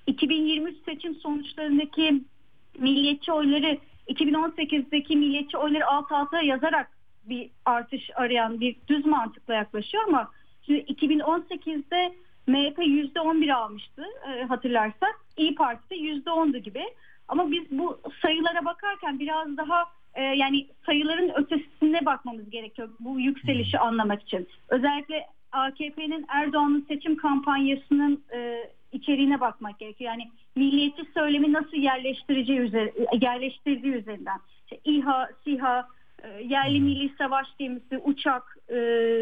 [0.07, 2.23] 2023 seçim sonuçlarındaki
[2.77, 6.89] milliyetçi oyları 2018'deki milliyetçi oyları alt alta yazarak
[7.25, 10.31] bir artış arayan bir düz mantıkla yaklaşıyor ama
[10.65, 12.13] şimdi 2018'de
[12.47, 15.15] MHP %11 almıştı e, hatırlarsak.
[15.37, 16.83] İyi Parti'de %10'du gibi.
[17.27, 23.79] Ama biz bu sayılara bakarken biraz daha e, yani sayıların ötesine bakmamız gerekiyor bu yükselişi
[23.79, 24.47] anlamak için.
[24.69, 30.11] Özellikle AKP'nin Erdoğan'ın seçim kampanyasının e, içeriğine bakmak gerekiyor.
[30.11, 34.39] Yani milliyetçi söylemi nasıl yerleştireceği üzeri, yerleştirdiği üzerinden.
[34.63, 35.87] İşte İHA, SİHA,
[36.23, 38.77] e, yerli milli savaş gemisi, uçak, e,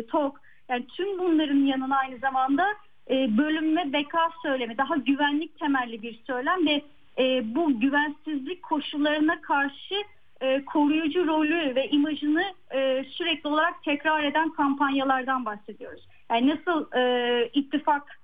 [0.07, 2.67] TOK yani tüm bunların yanına aynı zamanda
[3.09, 6.81] e, bölüm ve beka söylemi daha güvenlik temelli bir söylem ve
[7.17, 9.95] e, bu güvensizlik koşullarına karşı
[10.41, 12.43] e, koruyucu rolü ve imajını
[12.73, 16.07] e, sürekli olarak tekrar eden kampanyalardan bahsediyoruz.
[16.31, 18.19] Yani nasıl e, ittifak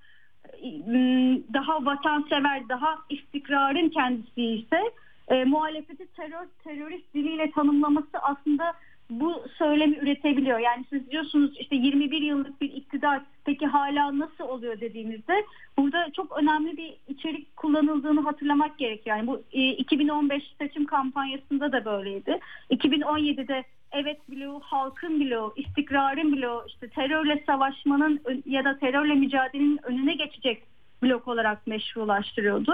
[1.53, 4.81] daha vatansever, daha istikrarın kendisi ise
[5.27, 8.73] e, muhalefeti terör, terörist diliyle tanımlaması aslında
[9.11, 10.59] bu söylemi üretebiliyor.
[10.59, 15.45] Yani siz diyorsunuz işte 21 yıllık bir iktidar peki hala nasıl oluyor dediğimizde
[15.77, 19.17] burada çok önemli bir içerik kullanıldığını hatırlamak gerekiyor.
[19.17, 22.39] Yani bu e, 2015 seçim kampanyasında da böyleydi.
[22.71, 30.13] 2017'de evet bloğu, halkın bloğu, istikrarın bloğu, işte terörle savaşmanın ya da terörle mücadelenin önüne
[30.13, 30.63] geçecek
[31.03, 32.73] blok olarak meşrulaştırıyordu.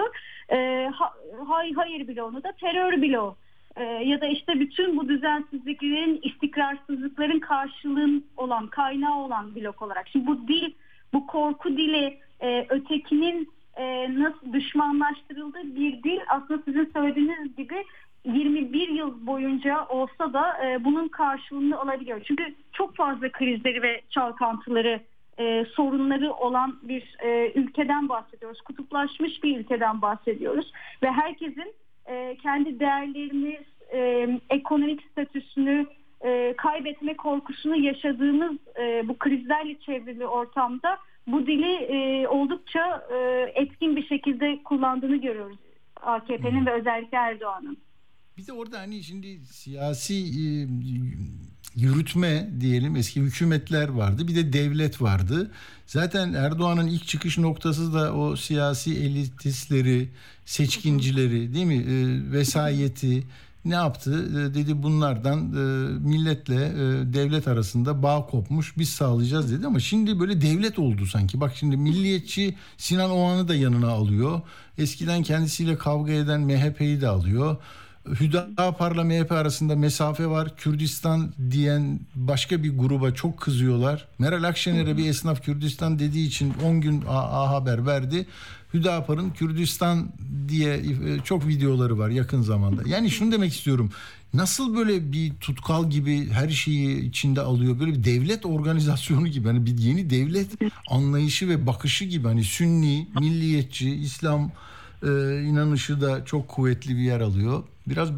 [0.52, 1.14] Ee, ha-
[1.48, 3.36] hay, hayır bloğunu da terör bloğu
[3.78, 10.08] Ee, ya da işte bütün bu düzensizliklerin, istikrarsızlıkların karşılığın olan, kaynağı olan blok olarak.
[10.08, 10.74] Şimdi bu dil,
[11.14, 17.84] bu korku dili, e, ötekinin e, nasıl düşmanlaştırıldığı bir dil aslında sizin söylediğiniz gibi
[18.28, 22.22] 21 yıl boyunca olsa da e, bunun karşılığını alabiliyor.
[22.24, 25.02] Çünkü çok fazla krizleri ve çalkantıları,
[25.40, 28.62] e, sorunları olan bir e, ülkeden bahsediyoruz.
[28.62, 30.72] Kutuplaşmış bir ülkeden bahsediyoruz.
[31.04, 31.74] Ve herkesin
[32.06, 33.60] e, kendi değerlerini,
[33.94, 35.86] e, ekonomik statüsünü
[36.22, 40.98] e, kaybetme korkusunu yaşadığımız e, bu krizlerle çevrili ortamda
[41.28, 45.58] bu dili e, oldukça e, etkin bir şekilde kullandığını görüyoruz
[46.02, 47.78] AKP'nin ve özellikle Erdoğan'ın.
[48.38, 50.68] Bir de orada hani şimdi siyasi e,
[51.76, 55.52] yürütme diyelim eski hükümetler vardı bir de devlet vardı.
[55.88, 60.10] Zaten Erdoğan'ın ilk çıkış noktası da o siyasi elitistleri,
[60.46, 63.24] seçkincileri değil mi e, vesayeti
[63.66, 64.30] ne yaptı?
[64.32, 66.74] E, dedi bunlardan e, milletle
[67.14, 71.42] devlet arasında bağ kopmuş biz sağlayacağız dedi ama şimdi böyle devlet oldu sanki.
[71.42, 74.42] Bak şimdi milliyetçi Sinan Oğan'ı da yanına alıyor.
[74.78, 77.58] Eskiden kendisiyle kavga eden MHP'yi de alıyor.
[78.20, 80.58] Hüdapar'la MHP arasında mesafe var.
[80.58, 84.08] Kürdistan diyen başka bir gruba çok kızıyorlar.
[84.20, 88.26] Meral Akşener'e bir esnaf Kürdistan dediği için 10 gün A, A Haber verdi.
[88.74, 90.10] Hüdapar'ın Kürdistan
[90.48, 92.82] diye e, çok videoları var yakın zamanda.
[92.86, 93.92] Yani şunu demek istiyorum.
[94.34, 97.80] Nasıl böyle bir tutkal gibi her şeyi içinde alıyor?
[97.80, 99.48] Böyle bir devlet organizasyonu gibi.
[99.48, 100.48] Hani bir yeni devlet
[100.90, 102.28] anlayışı ve bakışı gibi.
[102.28, 104.52] Hani Sünni, milliyetçi, İslam
[105.04, 105.08] e,
[105.42, 107.64] inanışı da çok kuvvetli bir yer alıyor.
[107.90, 108.14] Biraz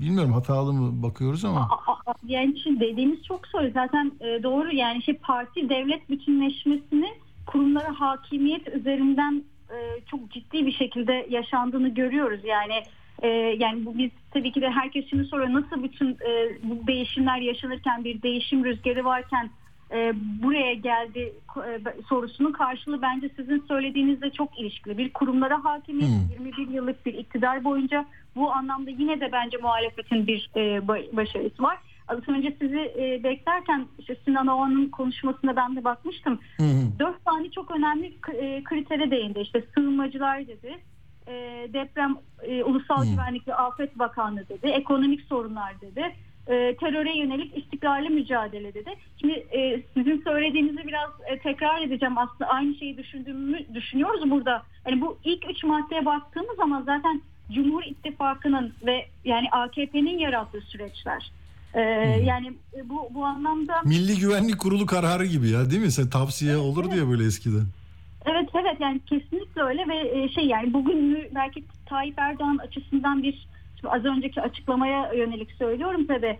[0.00, 1.68] bilmiyorum hatalı mı bakıyoruz ama.
[2.26, 7.08] Yani şimdi dediğiniz çok soru zaten e, doğru yani şey parti devlet bütünleşmesini
[7.46, 9.76] kurumlara hakimiyet üzerinden e,
[10.10, 12.74] çok ciddi bir şekilde yaşandığını görüyoruz yani
[13.22, 17.38] e, yani bu biz tabii ki de herkes şimdi soruyor nasıl bütün e, bu değişimler
[17.38, 19.50] yaşanırken bir değişim rüzgarı varken
[19.92, 20.12] e,
[20.42, 24.98] buraya geldi e, sorusunun karşılığı bence sizin söylediğinizle çok ilişkili.
[24.98, 26.46] Bir kurumlara hakimiyet Hmm.
[26.46, 28.06] 21 yıllık bir iktidar boyunca
[28.36, 31.78] bu anlamda yine de bence muhalefetin bir e, ba- başarısı var.
[32.08, 36.38] Az önce sizi e, beklerken işte Sinan Oğan'ın konuşmasında ben de bakmıştım.
[36.56, 36.98] Hı hı.
[36.98, 39.38] Dört tane çok önemli e, kritere değindi.
[39.40, 40.78] İşte sığınmacılar dedi,
[41.26, 41.32] e,
[41.72, 43.10] deprem, e, ulusal Hmm.
[43.12, 46.16] güvenlik ve afet bakanlığı dedi, ekonomik sorunlar dedi,
[46.46, 48.90] e, teröre yönelik istikrarlı mücadele dedi.
[49.20, 52.18] Şimdi e, sizin söylediğinizi biraz e, tekrar edeceğim.
[52.18, 54.62] Aslında aynı şeyi düşündüğümü düşünüyoruz burada.
[54.86, 57.20] Yani bu ilk üç maddeye baktığımız zaman zaten
[57.54, 61.32] Cumhur İttifakı'nın ve yani AKP'nin yarattığı süreçler.
[61.74, 61.80] E,
[62.26, 65.90] Yani e, bu bu anlamda Milli Güvenlik Kurulu kararı gibi ya değil mi?
[65.90, 67.66] Sen tavsiye olur diye böyle eskiden.
[68.26, 73.46] Evet evet yani kesinlikle öyle ve e, şey yani bugün belki Tayyip Erdoğan açısından bir
[73.84, 76.38] az önceki açıklamaya yönelik söylüyorum tabi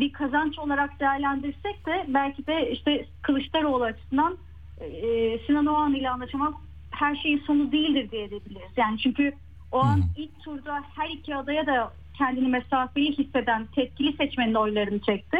[0.00, 4.36] bir kazanç olarak değerlendirsek de belki de işte Kılıçdaroğlu açısından
[4.80, 6.54] e, Sinan Oğan ile anlaşmak
[6.90, 8.70] her şeyin sonu değildir diye edebiliriz.
[8.76, 9.32] Yani çünkü
[9.72, 15.38] o an ilk turda her iki adaya da kendini mesafeli hisseden tepkili seçmenin oylarını çekti.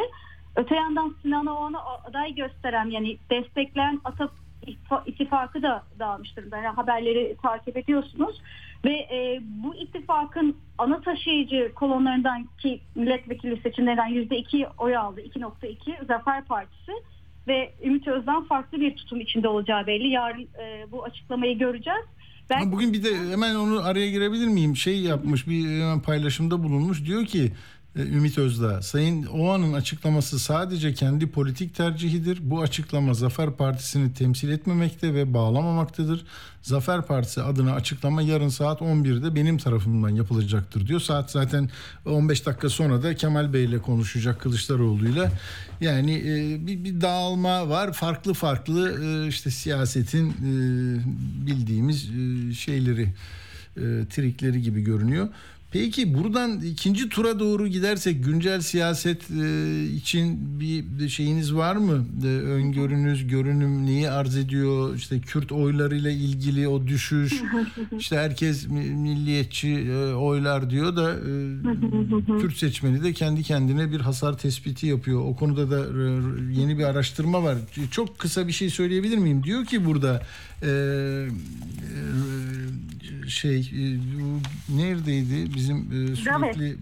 [0.57, 4.28] Öte yandan Sinan Oğan'ı aday gösteren yani destekleyen Ata
[4.66, 6.57] İttifa- ittifakı da dağılmış durumda.
[6.57, 8.41] Yani haberleri takip ediyorsunuz.
[8.85, 15.20] Ve e, bu ittifakın ana taşıyıcı kolonlarından ki milletvekili seçimlerinden %2 oy aldı.
[15.20, 16.93] 2.2 Zafer Partisi
[17.49, 20.09] ve Ümit Özdağ farklı bir tutum içinde olacağı belli.
[20.09, 22.05] Yarın e, bu açıklamayı göreceğiz.
[22.53, 24.76] Ben Ha, bugün bir de hemen onu araya girebilir miyim?
[24.76, 27.05] Şey yapmış bir hemen paylaşımda bulunmuş.
[27.05, 27.53] Diyor ki e,
[27.97, 32.38] Ümit Özdağ, Sayın Oğan'ın açıklaması sadece kendi politik tercihidir.
[32.43, 36.24] Bu açıklama Zafer Partisi'ni temsil etmemekte ve bağlamamaktadır.
[36.62, 41.01] Zafer Partisi adına açıklama yarın saat 11'de benim tarafımdan yapılacaktır diyor.
[41.01, 41.70] Saat zaten
[42.07, 45.32] 15 dakika sonra da Kemal Bey ile konuşacak Kılıçdaroğlu'yla.
[45.80, 47.93] Yani e, bir, bir dağılma var.
[47.93, 50.43] Farklı farklı e, işte siyasetin e,
[51.47, 53.09] bildiğimiz e, şeyleri,
[53.76, 55.28] e, trikleri gibi görünüyor.
[55.73, 62.07] Peki buradan ikinci tura doğru gidersek güncel siyaset e, için bir şeyiniz var mı?
[62.25, 64.97] E, öngörünüz, görünüm neyi arz ediyor?
[64.97, 67.33] İşte Kürt oylarıyla ilgili o düşüş.
[67.99, 74.01] işte herkes mi- milliyetçi e, oylar diyor da e, Kürt seçmeni de kendi kendine bir
[74.01, 75.20] hasar tespiti yapıyor.
[75.20, 76.05] O konuda da e,
[76.61, 77.59] yeni bir araştırma var.
[77.91, 79.43] Çok kısa bir şey söyleyebilir miyim?
[79.45, 80.23] Diyor ki burada
[80.62, 81.28] e, e,
[83.28, 84.40] şey e, bu
[84.76, 86.76] neredeydi bizim e, sürekli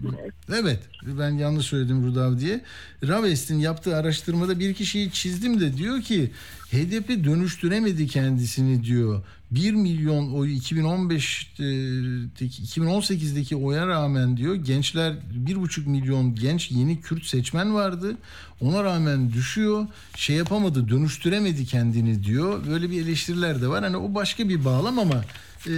[0.53, 2.61] evet ben yanlış söyledim Rudav diye.
[3.07, 6.31] Ravest'in yaptığı araştırmada bir kişiyi çizdim de diyor ki
[6.71, 15.13] HDP dönüştüremedi kendisini diyor 1 milyon oyu 2015'teki 2018'deki oya rağmen diyor gençler
[15.47, 18.17] 1,5 milyon genç yeni Kürt seçmen vardı.
[18.61, 19.87] Ona rağmen düşüyor.
[20.15, 22.67] Şey yapamadı, dönüştüremedi kendini diyor.
[22.67, 23.83] Böyle bir eleştiriler de var.
[23.83, 25.23] Hani o başka bir bağlam ama
[25.67, 25.73] e,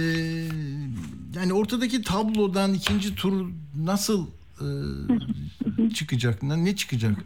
[1.34, 4.26] yani ortadaki tablodan ikinci tur nasıl
[4.60, 4.68] e,
[5.94, 6.42] çıkacak?
[6.42, 7.18] Ne çıkacak?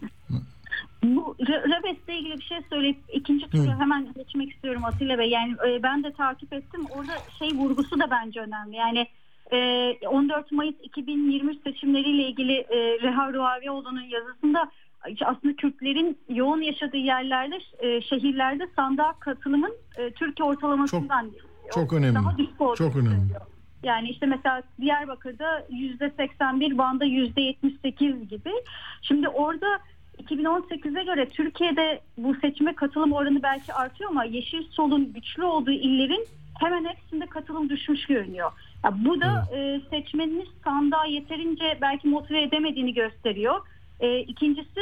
[1.05, 5.30] Bu Rebes'le ilgili bir şey söyleyip ikinci tura hemen geçmek istiyorum Atilla Bey.
[5.30, 6.86] Yani e, ben de takip ettim.
[6.90, 8.76] Orada şey vurgusu da bence önemli.
[8.76, 9.07] Yani
[9.53, 14.70] e, 14 Mayıs 2023 seçimleriyle ilgili e, Reha Ruavioğlu'nun yazısında
[15.24, 21.30] aslında Kürtlerin yoğun yaşadığı yerlerde, e, şehirlerde sandığa katılımın e, Türkiye ortalamasından
[21.74, 22.14] çok önemli.
[22.14, 23.16] daha düşük olduğunu Çok önemli.
[23.18, 23.40] söylüyor.
[23.82, 28.53] Yani işte mesela Diyarbakır'da yüzde 81, Van'da yüzde 78 gibi.
[29.03, 29.66] Şimdi orada
[30.24, 36.26] 2018'e göre Türkiye'de bu seçime katılım oranı belki artıyor ama Yeşil Sol'un güçlü olduğu illerin
[36.60, 38.52] hemen hepsinde katılım düşmüş görünüyor.
[38.84, 43.60] Ya bu da e, seçmeniniz sandığa yeterince belki motive edemediğini gösteriyor.
[44.00, 44.80] E, ikincisi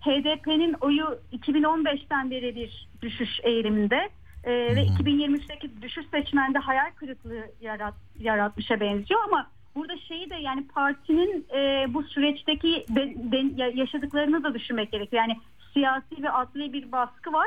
[0.00, 4.08] HDP'nin oyu 2015'ten beri bir düşüş eğiliminde.
[4.44, 9.46] E, ve 2023'teki düşüş seçmende hayal kırıklığı yarat, yaratmışa benziyor ama
[9.76, 15.22] burada şeyi de yani partinin e, bu süreçteki de- de- ya- yaşadıklarını da düşünmek gerekiyor.
[15.22, 15.38] Yani
[15.72, 17.46] siyasi ve adli bir baskı var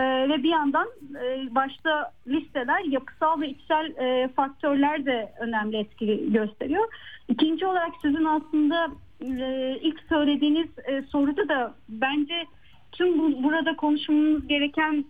[0.00, 0.88] E, ve bir yandan
[1.24, 6.84] e, başta listeler yapısal ve içsel e, faktörler de önemli etki gösteriyor.
[7.28, 8.88] İkinci olarak sizin aslında
[9.20, 12.46] e, ilk söylediğiniz e, soruda da bence
[12.92, 15.04] tüm bu, burada konuşmamız gereken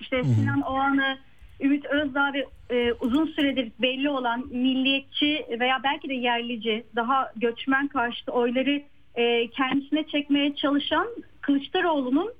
[0.00, 1.18] işte Sinan Oğan'ı,
[1.60, 7.88] Ümit Özdağ ve e, uzun süredir belli olan milliyetçi veya belki de yerlici daha göçmen
[7.88, 8.82] karşıtı oyları
[9.14, 11.06] e, kendisine çekmeye çalışan
[11.40, 12.32] Kılıçdaroğlu'nun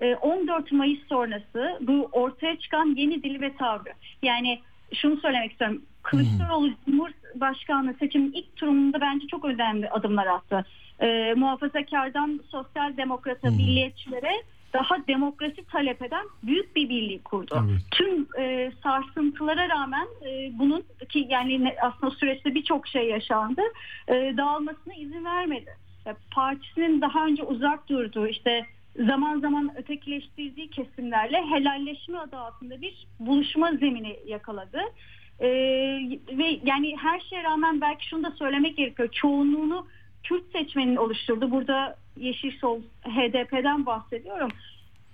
[0.00, 3.92] e, 14 Mayıs sonrası bu ortaya çıkan yeni dili ve tavrı.
[4.22, 4.60] Yani
[4.94, 5.82] şunu söylemek istiyorum.
[6.02, 10.64] Kılıçdaroğlu Cumhurbaşkanlığı seçiminin ilk turunda bence çok önemli adımlar attı.
[11.00, 14.32] E, muhafazakardan sosyal demokrata, milliyetçilere
[14.72, 17.64] daha demokrasi talep eden büyük bir birliği kurdu.
[17.70, 17.80] Evet.
[17.90, 23.62] Tüm e, sarsıntılara rağmen e, bunun ki yani aslında süreçte birçok şey yaşandı
[24.08, 25.76] e, dağılmasına izin vermedi.
[26.06, 28.66] Ya, Partisinin daha önce uzak durduğu işte
[29.06, 34.80] zaman zaman ötekileştirdiği kesimlerle helalleşme adı altında bir buluşma zemini yakaladı.
[35.40, 35.48] E,
[36.38, 39.08] ve yani her şeye rağmen belki şunu da söylemek gerekiyor.
[39.12, 39.86] Çoğunluğunu
[40.22, 41.50] Kürt seçmenin oluşturdu.
[41.50, 44.50] Burada Yeşil Sol HDP'den bahsediyorum.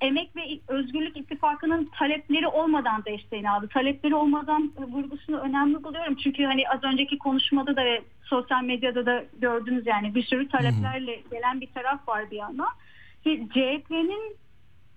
[0.00, 3.68] Emek ve Özgürlük İttifakı'nın talepleri olmadan desteğini aldı.
[3.68, 6.14] Talepleri olmadan vurgusunu önemli buluyorum.
[6.14, 11.20] Çünkü hani az önceki konuşmada da ve sosyal medyada da gördünüz yani bir sürü taleplerle
[11.30, 12.66] gelen bir taraf var bir yana.
[13.24, 14.36] CHP'nin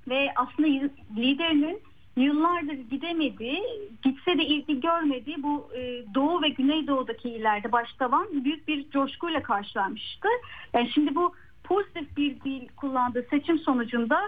[0.08, 1.82] ve aslında liderinin
[2.18, 3.64] yıllardır gidemediği,
[4.04, 9.44] gitse de ilgi görmediği bu e, Doğu ve Güneydoğu'daki illerde başta Van büyük bir coşkuyla
[9.44, 10.28] karşılanmıştı.
[10.74, 11.34] Yani şimdi bu
[11.70, 14.22] pozitif bir dil kullandığı seçim sonucunda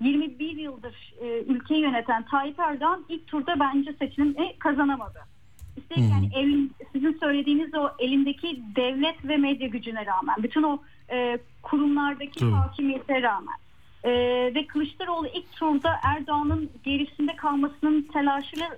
[0.00, 5.18] 21 yıldır e, ülkeyi yöneten Tayyip Erdoğan ilk turda bence seçimi kazanamadı.
[5.76, 10.78] Üstelik yani elin, sizin söylediğiniz o elindeki devlet ve medya gücüne rağmen, bütün o
[11.10, 12.50] e, kurumlardaki Tabii.
[12.50, 13.56] hakimiyete rağmen
[14.04, 14.10] e,
[14.54, 18.68] ve Kılıçdaroğlu ilk turda Erdoğan'ın gerisinde kalmasının telaşıyla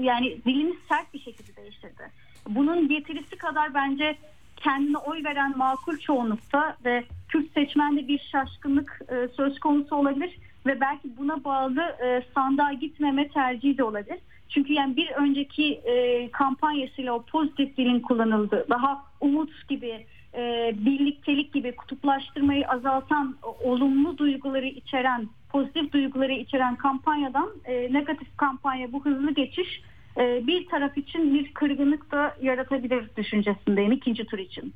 [0.00, 2.10] yani dilini sert bir şekilde değiştirdi.
[2.48, 4.16] Bunun getirisi kadar bence
[4.64, 10.80] kendine oy veren makul çoğunlukta ve Kürt seçmende bir şaşkınlık e, söz konusu olabilir ve
[10.80, 14.18] belki buna bağlı e, sandığa gitmeme tercihi de olabilir.
[14.48, 21.52] Çünkü yani bir önceki e, kampanyasıyla o pozitif dilin kullanıldığı, daha umut gibi, e, birliktelik
[21.52, 29.34] gibi kutuplaştırmayı azaltan, olumlu duyguları içeren, pozitif duyguları içeren kampanyadan e, negatif kampanya bu hızlı
[29.34, 29.82] geçiş
[30.18, 34.74] e, bir taraf için bir kırgınlık da yaratabilir düşüncesindeyim ikinci tur için.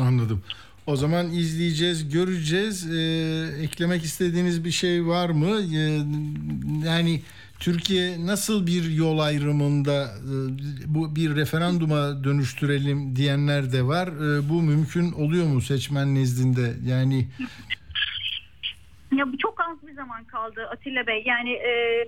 [0.00, 0.42] Anladım.
[0.86, 2.90] O zaman izleyeceğiz, göreceğiz.
[2.92, 5.60] Ee, eklemek istediğiniz bir şey var mı?
[5.76, 5.98] Ee,
[6.88, 7.20] yani
[7.60, 10.34] Türkiye nasıl bir yol ayrımında e,
[10.94, 14.08] bu bir referanduma dönüştürelim diyenler de var.
[14.08, 16.74] E, Bu mümkün oluyor mu seçmen nezdinde?
[16.86, 17.26] Yani
[19.16, 21.22] Ya bu çok az bir zaman kaldı Atilla Bey.
[21.26, 22.04] Yani e,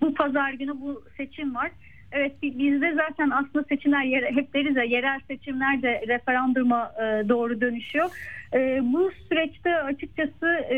[0.00, 1.70] bu pazar günü bu seçim var.
[2.12, 7.60] Evet bi- bizde zaten aslında seçimler hep deriz ya yerel seçimler de referanduma e, doğru
[7.60, 8.10] dönüşüyor.
[8.54, 10.76] E, bu süreçte açıkçası e,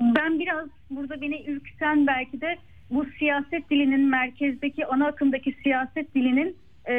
[0.00, 2.56] ben biraz burada beni ürküten belki de
[2.90, 6.56] bu siyaset dilinin merkezdeki ana akımdaki siyaset dilinin
[6.88, 6.94] e,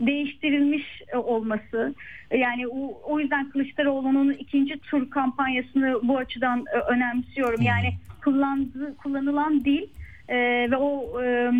[0.00, 1.94] değiştirilmiş olması.
[2.34, 7.62] Yani o, o yüzden Kılıçdaroğlu'nun ikinci tur kampanyasını bu açıdan e, önemsiyorum.
[7.62, 7.94] Yani
[8.24, 9.86] kullandığı, kullanılan dil
[10.28, 10.36] e,
[10.70, 11.52] ve o e,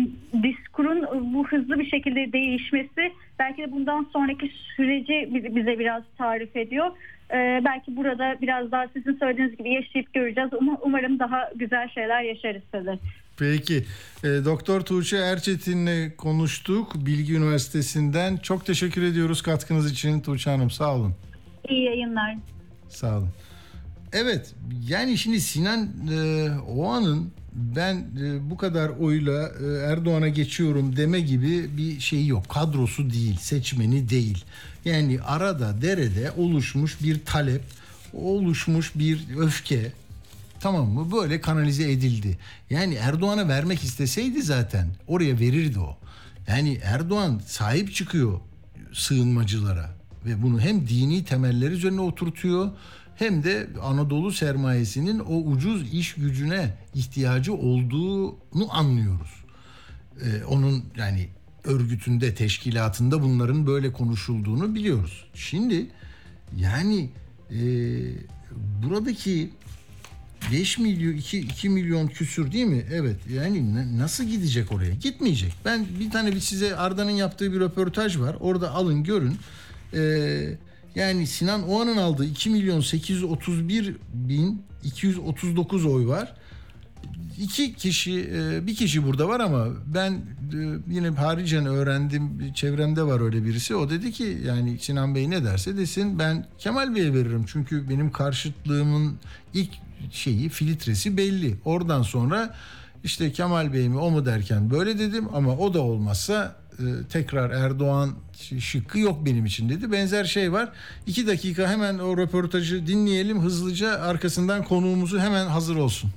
[0.43, 6.87] diskurun bu hızlı bir şekilde değişmesi belki de bundan sonraki süreci bize, biraz tarif ediyor.
[7.31, 10.49] E, belki burada biraz daha sizin söylediğiniz gibi yaşayıp göreceğiz.
[10.53, 12.99] Um- umarım daha güzel şeyler yaşarız tabii.
[13.39, 13.77] peki
[14.23, 18.37] e, Doktor Tuğçe Erçetin'le konuştuk Bilgi Üniversitesi'nden.
[18.37, 21.13] Çok teşekkür ediyoruz katkınız için Tuğçe Hanım sağ olun.
[21.69, 22.35] İyi yayınlar.
[22.89, 23.29] Sağ olun.
[24.13, 24.55] Evet
[24.87, 31.77] yani şimdi Sinan e, Oğan'ın ben e, bu kadar oyla e, Erdoğan'a geçiyorum deme gibi
[31.77, 32.49] bir şeyi yok.
[32.49, 34.45] Kadrosu değil, seçmeni değil.
[34.85, 37.61] Yani arada derede oluşmuş bir talep,
[38.13, 39.91] oluşmuş bir öfke
[40.59, 41.11] tamam mı?
[41.11, 42.37] Böyle kanalize edildi.
[42.69, 45.97] Yani Erdoğan'a vermek isteseydi zaten oraya verirdi o.
[46.47, 48.39] Yani Erdoğan sahip çıkıyor
[48.93, 49.89] sığınmacılara
[50.25, 52.71] ve bunu hem dini temelleri üzerine oturtuyor
[53.19, 59.43] hem de Anadolu sermayesinin o ucuz iş gücüne ihtiyacı olduğunu anlıyoruz.
[60.21, 61.29] Ee, onun yani
[61.63, 65.25] örgütünde, teşkilatında bunların böyle konuşulduğunu biliyoruz.
[65.33, 65.87] Şimdi
[66.57, 67.09] yani
[67.51, 67.59] e,
[68.83, 69.49] buradaki
[70.51, 72.85] 5 milyon 2, 2 milyon küsür değil mi?
[72.91, 73.17] Evet.
[73.33, 74.93] Yani na- nasıl gidecek oraya?
[74.93, 75.53] Gitmeyecek.
[75.65, 78.37] Ben bir tane bir size Arda'nın yaptığı bir röportaj var.
[78.39, 79.37] Orada alın görün.
[79.93, 80.57] Ee,
[80.99, 86.33] yani Sinan Oğan'ın aldığı 2 milyon 831 bin 239 oy var.
[87.37, 90.21] İki kişi, e, bir kişi burada var ama ben e,
[90.87, 93.75] yine haricen öğrendim, çevremde var öyle birisi.
[93.75, 97.45] O dedi ki yani Sinan Bey ne derse desin ben Kemal Bey'e veririm.
[97.47, 99.17] Çünkü benim karşıtlığımın
[99.53, 99.69] ilk
[100.11, 101.57] şeyi, filtresi belli.
[101.65, 102.55] Oradan sonra
[103.03, 106.55] işte Kemal Bey mi o mu derken böyle dedim ama o da olmazsa
[107.09, 108.15] tekrar Erdoğan
[108.59, 109.91] şıkkı yok benim için dedi.
[109.91, 110.69] Benzer şey var.
[111.07, 116.11] İki dakika hemen o röportajı dinleyelim hızlıca arkasından konuğumuzu hemen hazır olsun.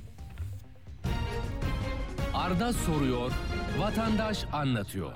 [2.35, 3.33] Arda soruyor,
[3.79, 5.13] vatandaş anlatıyor.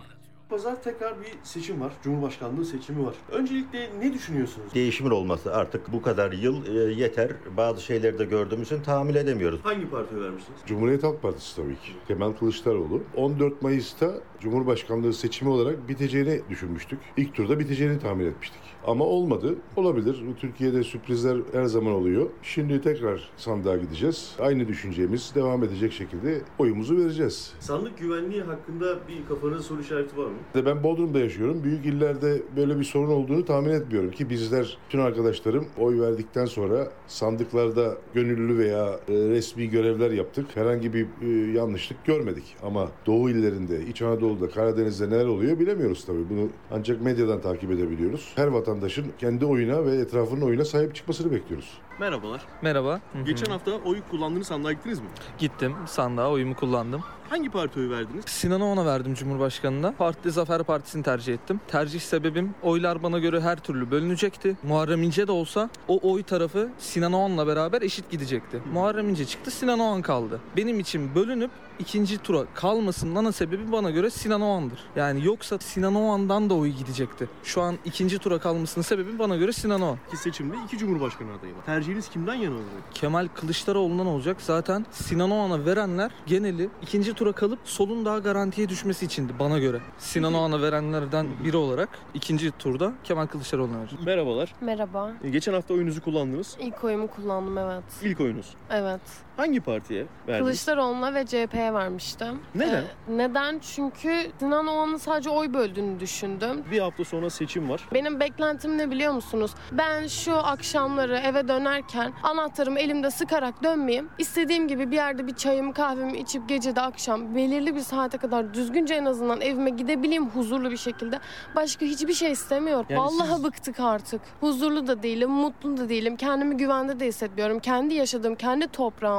[0.48, 1.92] Pazar tekrar bir seçim var.
[2.02, 3.14] Cumhurbaşkanlığı seçimi var.
[3.32, 4.74] Öncelikle ne düşünüyorsunuz?
[4.74, 7.30] değişimin olması artık bu kadar yıl e, yeter.
[7.56, 9.60] Bazı şeyleri de gördüğümüz için tahammül edemiyoruz.
[9.62, 10.60] Hangi partiye vermişsiniz?
[10.66, 11.92] Cumhuriyet Halk Partisi tabii ki.
[12.08, 13.02] Kemal Kılıçdaroğlu.
[13.16, 17.00] 14 Mayıs'ta Cumhurbaşkanlığı seçimi olarak biteceğini düşünmüştük.
[17.16, 18.60] İlk turda biteceğini tahmin etmiştik.
[18.86, 19.54] Ama olmadı.
[19.76, 20.22] Olabilir.
[20.40, 22.26] Türkiye'de sürprizler her zaman oluyor.
[22.42, 24.32] Şimdi tekrar sandığa gideceğiz.
[24.40, 27.52] Aynı düşüncemiz devam edecek şekilde oyumuzu vereceğiz.
[27.60, 30.64] Sandık güvenliği hakkında bir kafanızda soru işareti var mı?
[30.66, 31.64] Ben Bodrum'da yaşıyorum.
[31.64, 36.88] Büyük illerde böyle bir sorun olduğunu tahmin etmiyorum ki bizler bütün arkadaşlarım oy verdikten sonra
[37.06, 40.46] sandıklarda gönüllü veya e, resmi görevler yaptık.
[40.54, 42.56] Herhangi bir e, yanlışlık görmedik.
[42.62, 46.30] Ama Doğu illerinde, İç Anadolu'da, Karadeniz'de neler oluyor bilemiyoruz tabii.
[46.30, 48.32] Bunu ancak medyadan takip edebiliyoruz.
[48.36, 51.78] Her vatandaşın kendi oyuna ve etrafının oyuna sahip çıkmasını bekliyoruz.
[52.00, 52.42] Merhabalar.
[52.62, 53.00] Merhaba.
[53.12, 53.22] Hı hı.
[53.24, 55.06] Geçen hafta oy kullandığınız sandığa gittiniz mi?
[55.38, 57.02] Gittim sandığa oyumu kullandım.
[57.30, 58.24] Hangi partiye oy verdiniz?
[58.26, 59.92] Sinan Oğan'a verdim Cumhurbaşkanı'na.
[59.92, 61.60] Partide Zafer Partisi'ni tercih ettim.
[61.68, 64.56] Tercih sebebim oylar bana göre her türlü bölünecekti.
[64.62, 68.62] Muharrem İnce de olsa o oy tarafı Sinan Oğan'la beraber eşit gidecekti.
[68.72, 70.40] Muharrem İnce çıktı Sinan Oğan kaldı.
[70.56, 74.78] Benim için bölünüp ikinci tura kalmasının ana sebebi bana göre Sinan Oğan'dır.
[74.96, 77.28] Yani yoksa Sinan Oğan'dan da oy gidecekti.
[77.44, 79.98] Şu an ikinci tura kalmasının sebebi bana göre Sinan Oğan.
[80.08, 81.60] İki seçimde iki cumhurbaşkanı adayı var.
[81.86, 82.82] Tercihiniz kimden yana olacak?
[82.94, 84.36] Kemal Kılıçdaroğlu'ndan olacak.
[84.40, 89.80] Zaten Sinan Oğan'a verenler geneli ikinci tura kalıp solun daha garantiye düşmesi içindi bana göre.
[89.98, 93.98] Sinan Oğan'a verenlerden biri olarak ikinci turda Kemal Kılıçdaroğlu'na verecek.
[94.06, 94.54] Merhabalar.
[94.60, 95.12] Merhaba.
[95.30, 96.56] Geçen hafta oyunuzu kullandınız.
[96.60, 97.84] İlk oyumu kullandım evet.
[98.02, 98.46] İlk oyunuz.
[98.70, 99.00] Evet.
[99.36, 100.38] Hangi partiye verdiniz?
[100.38, 102.40] Kılıçdaroğlu'na ve CHP'ye vermiştim.
[102.54, 102.82] Neden?
[102.82, 103.58] Ee, neden?
[103.58, 106.64] Çünkü Sinan Oğan'ın sadece oy böldüğünü düşündüm.
[106.70, 107.88] Bir hafta sonra seçim var.
[107.94, 109.50] Benim beklentim ne biliyor musunuz?
[109.72, 114.08] Ben şu akşamları eve dönerken anahtarımı elimde sıkarak dönmeyeyim.
[114.18, 118.54] İstediğim gibi bir yerde bir çayımı kahvemi içip gece de akşam belirli bir saate kadar
[118.54, 121.20] düzgünce en azından evime gidebileyim huzurlu bir şekilde.
[121.56, 122.86] Başka hiçbir şey istemiyorum.
[122.88, 124.20] Yani Vallahi siz- bıktık artık.
[124.40, 126.16] Huzurlu da değilim, mutlu da değilim.
[126.16, 127.58] Kendimi güvende de hissetmiyorum.
[127.58, 128.68] Kendi yaşadığım, kendi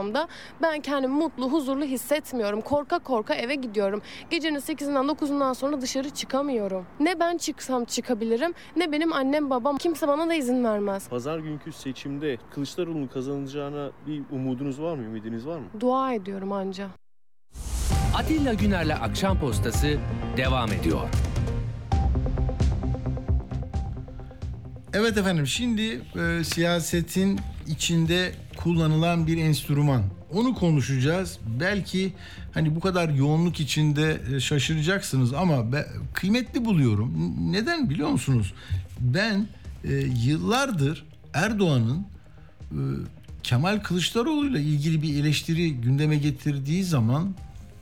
[0.07, 0.27] toprağımda
[0.61, 2.61] ben kendimi mutlu, huzurlu hissetmiyorum.
[2.61, 4.01] Korka korka eve gidiyorum.
[4.29, 6.85] Gecenin 8'inden 9'undan sonra dışarı çıkamıyorum.
[6.99, 11.09] Ne ben çıksam çıkabilirim ne benim annem babam kimse bana da izin vermez.
[11.09, 15.65] Pazar günkü seçimde Kılıçdaroğlu'nun kazanacağına bir umudunuz var mı, ümidiniz var mı?
[15.79, 16.87] Dua ediyorum anca.
[18.15, 19.97] Atilla Güner'le Akşam Postası
[20.37, 21.01] devam ediyor.
[24.93, 30.03] Evet efendim şimdi e, siyasetin içinde kullanılan bir enstrüman.
[30.33, 31.39] Onu konuşacağız.
[31.59, 32.13] Belki
[32.53, 37.35] hani bu kadar yoğunluk içinde e, şaşıracaksınız ama ben kıymetli buluyorum.
[37.51, 38.53] Neden biliyor musunuz?
[38.99, 39.47] Ben
[39.83, 39.93] e,
[40.25, 42.05] yıllardır Erdoğan'ın
[42.71, 42.79] e,
[43.43, 47.35] Kemal Kılıçdaroğlu'yla ilgili bir eleştiri gündeme getirdiği zaman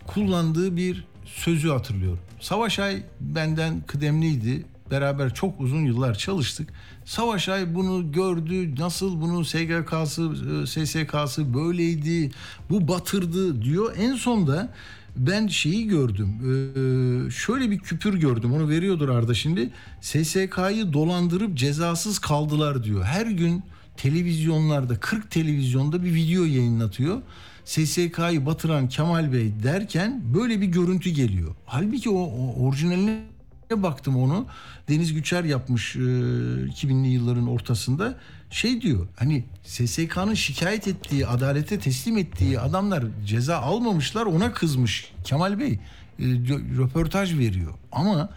[0.08, 2.20] kullandığı bir sözü hatırlıyorum.
[2.40, 4.66] Savaş Ay benden kıdemliydi.
[4.92, 6.70] Beraber çok uzun yıllar çalıştık.
[7.06, 8.76] Savaş Ay bunu gördü.
[8.80, 10.32] Nasıl bunu SGK'sı,
[10.64, 12.32] e, SSK'sı böyleydi.
[12.70, 13.96] Bu batırdı diyor.
[13.98, 14.74] En sonda
[15.18, 16.30] ben şeyi gördüm.
[16.42, 18.54] Ee, şöyle bir küpür gördüm.
[18.54, 19.70] Onu veriyordur Arda şimdi.
[20.02, 23.04] SSK'yı dolandırıp cezasız kaldılar diyor.
[23.04, 23.64] Her gün
[23.98, 27.22] televizyonlarda 40 televizyonda bir video yayınlatıyor.
[27.66, 31.56] SSK'yı batıran Kemal Bey derken böyle bir görüntü geliyor.
[31.66, 33.35] Halbuki o, o orijinaline
[33.72, 34.46] baktım onu.
[34.90, 38.18] Deniz Güçer yapmış e, 2000'li yılların ortasında.
[38.50, 45.60] Şey diyor hani SSK'nın şikayet ettiği, adalete teslim ettiği adamlar ceza almamışlar ona kızmış Kemal
[45.60, 45.80] Bey.
[46.20, 47.74] E, rö- röportaj veriyor.
[47.92, 48.30] Ama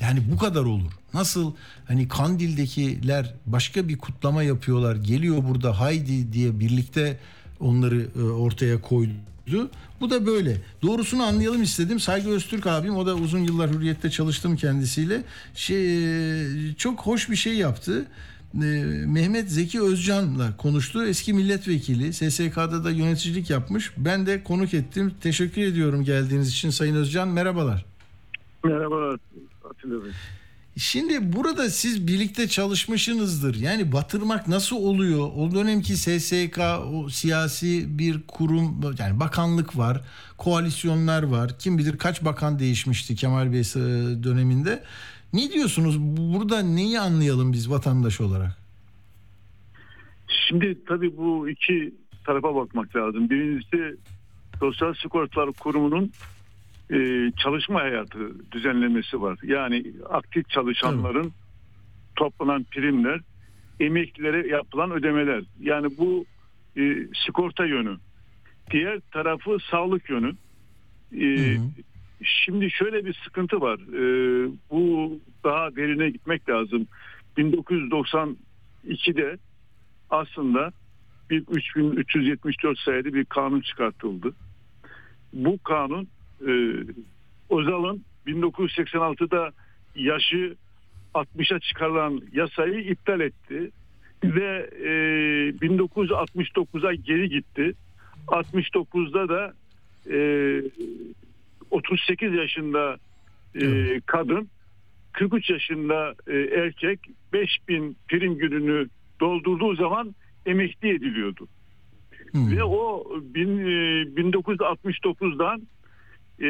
[0.00, 0.92] yani bu kadar olur.
[1.14, 1.52] Nasıl
[1.88, 4.96] hani Kandil'dekiler başka bir kutlama yapıyorlar.
[4.96, 7.18] Geliyor burada haydi diye birlikte
[7.60, 9.70] onları e, ortaya koydu.
[10.00, 10.56] Bu da böyle.
[10.82, 12.00] Doğrusunu anlayalım istedim.
[12.00, 15.22] Saygı Öztürk abim o da uzun yıllar Hürriyet'te çalıştım kendisiyle.
[15.54, 16.04] Şey
[16.70, 18.06] e, çok hoş bir şey yaptı.
[18.54, 18.58] E,
[19.06, 21.04] Mehmet Zeki Özcan'la konuştu.
[21.04, 22.12] Eski milletvekili.
[22.12, 23.92] SSK'da da yöneticilik yapmış.
[23.96, 25.14] Ben de konuk ettim.
[25.20, 27.28] Teşekkür ediyorum geldiğiniz için Sayın Özcan.
[27.28, 27.84] Merhabalar.
[28.64, 29.18] Merhabalar
[29.70, 30.10] Atilla Bey.
[30.78, 33.54] Şimdi burada siz birlikte çalışmışsınızdır.
[33.54, 35.30] Yani batırmak nasıl oluyor?
[35.36, 36.58] O dönemki SSK
[36.92, 40.00] o siyasi bir kurum yani bakanlık var,
[40.38, 41.58] koalisyonlar var.
[41.58, 43.64] Kim bilir kaç bakan değişmişti Kemal Bey e,
[44.22, 44.82] döneminde.
[45.32, 46.00] Ne diyorsunuz?
[46.00, 48.56] Burada neyi anlayalım biz vatandaş olarak?
[50.48, 53.30] Şimdi tabii bu iki tarafa bakmak lazım.
[53.30, 53.96] Birincisi
[54.60, 56.12] Sosyal Sigortalar Kurumu'nun
[56.90, 59.38] e, çalışma hayatı düzenlemesi var.
[59.42, 61.32] Yani aktif çalışanların
[62.16, 63.20] toplanan primler,
[63.80, 65.44] emeklilere yapılan ödemeler.
[65.60, 66.24] Yani bu
[66.76, 67.96] e, sigorta yönü.
[68.70, 70.32] Diğer tarafı sağlık yönü.
[71.20, 71.56] E,
[72.24, 73.78] Şimdi şöyle bir sıkıntı var.
[73.78, 74.00] E,
[74.70, 76.86] bu daha derine gitmek lazım.
[77.36, 79.38] 1992'de
[80.10, 80.72] aslında
[81.30, 84.34] bir 3374 sayılı bir kanun çıkartıldı.
[85.32, 86.08] Bu kanun
[86.40, 86.52] e,
[87.50, 89.50] Özal'ın 1986'da
[89.96, 90.54] yaşı
[91.14, 93.70] 60'a çıkarılan yasayı iptal etti
[94.24, 94.90] ve e,
[95.50, 97.74] 1969'a geri gitti.
[98.26, 99.54] 69'da da
[100.10, 100.18] e,
[101.70, 102.96] 38 yaşında
[103.54, 104.48] e, kadın
[105.12, 107.00] 43 yaşında e, erkek
[107.32, 108.88] 5000 prim gününü
[109.20, 110.14] doldurduğu zaman
[110.46, 111.48] emekli ediliyordu.
[112.34, 115.62] Ve o bin, e, 1969'dan
[116.40, 116.46] e,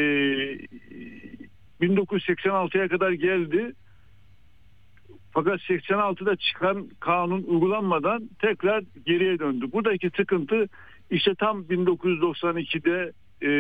[1.81, 3.73] 1986'ya kadar geldi.
[5.33, 9.67] Fakat 86'da çıkan kanun uygulanmadan tekrar geriye döndü.
[9.73, 10.69] Buradaki sıkıntı
[11.11, 13.13] işte tam 1992'de
[13.43, 13.51] e,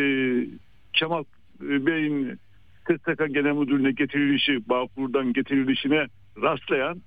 [0.92, 1.24] Kemal
[1.60, 2.38] Bey'in
[2.84, 6.06] KSK Genel Müdürlüğü'ne getirilişi, Bağkur'dan getirilişine
[6.42, 7.02] rastlayan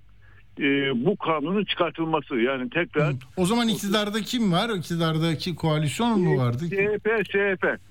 [0.59, 0.63] e,
[1.05, 2.35] bu kanunun çıkartılması.
[2.35, 4.69] Yani tekrar O zaman iktidarda kim var?
[4.77, 6.63] İktidardaki koalisyon mu vardı?
[6.69, 7.88] CHP, CHP.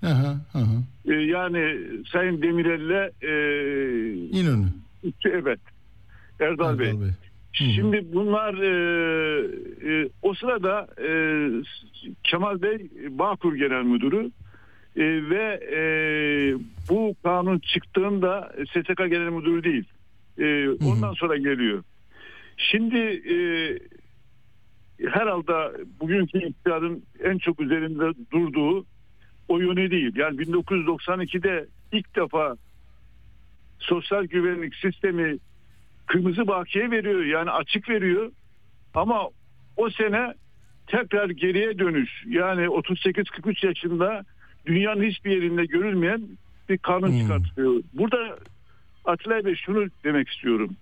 [0.00, 1.12] Hı hı, hı hı.
[1.12, 1.78] E, yani
[2.12, 3.32] Sayın Demirel'le e,
[4.40, 4.66] İnönü.
[5.24, 5.60] evet
[6.40, 6.94] Erdal, Bey.
[7.52, 9.40] Şimdi bunlar e,
[9.90, 11.10] e, o sırada e,
[12.24, 14.30] Kemal Bey Bağkur Genel Müdürü
[14.96, 15.80] e, ve e,
[16.88, 19.84] bu kanun çıktığında SSK Genel Müdürü değil.
[20.38, 21.82] E, ondan sonra geliyor.
[22.56, 23.36] Şimdi e,
[25.10, 28.84] herhalde bugünkü iktidarın en çok üzerinde durduğu
[29.48, 30.16] o yönü değil.
[30.16, 32.56] Yani 1992'de ilk defa
[33.78, 35.38] sosyal güvenlik sistemi
[36.06, 38.32] kırmızı bakiye veriyor yani açık veriyor
[38.94, 39.28] ama
[39.76, 40.34] o sene
[40.86, 44.24] tekrar geriye dönüş yani 38-43 yaşında
[44.66, 46.28] dünyanın hiçbir yerinde görülmeyen
[46.68, 47.82] bir kanun çıkartılıyor.
[47.92, 48.38] Burada
[49.04, 50.76] Atilla Bey şunu demek istiyorum.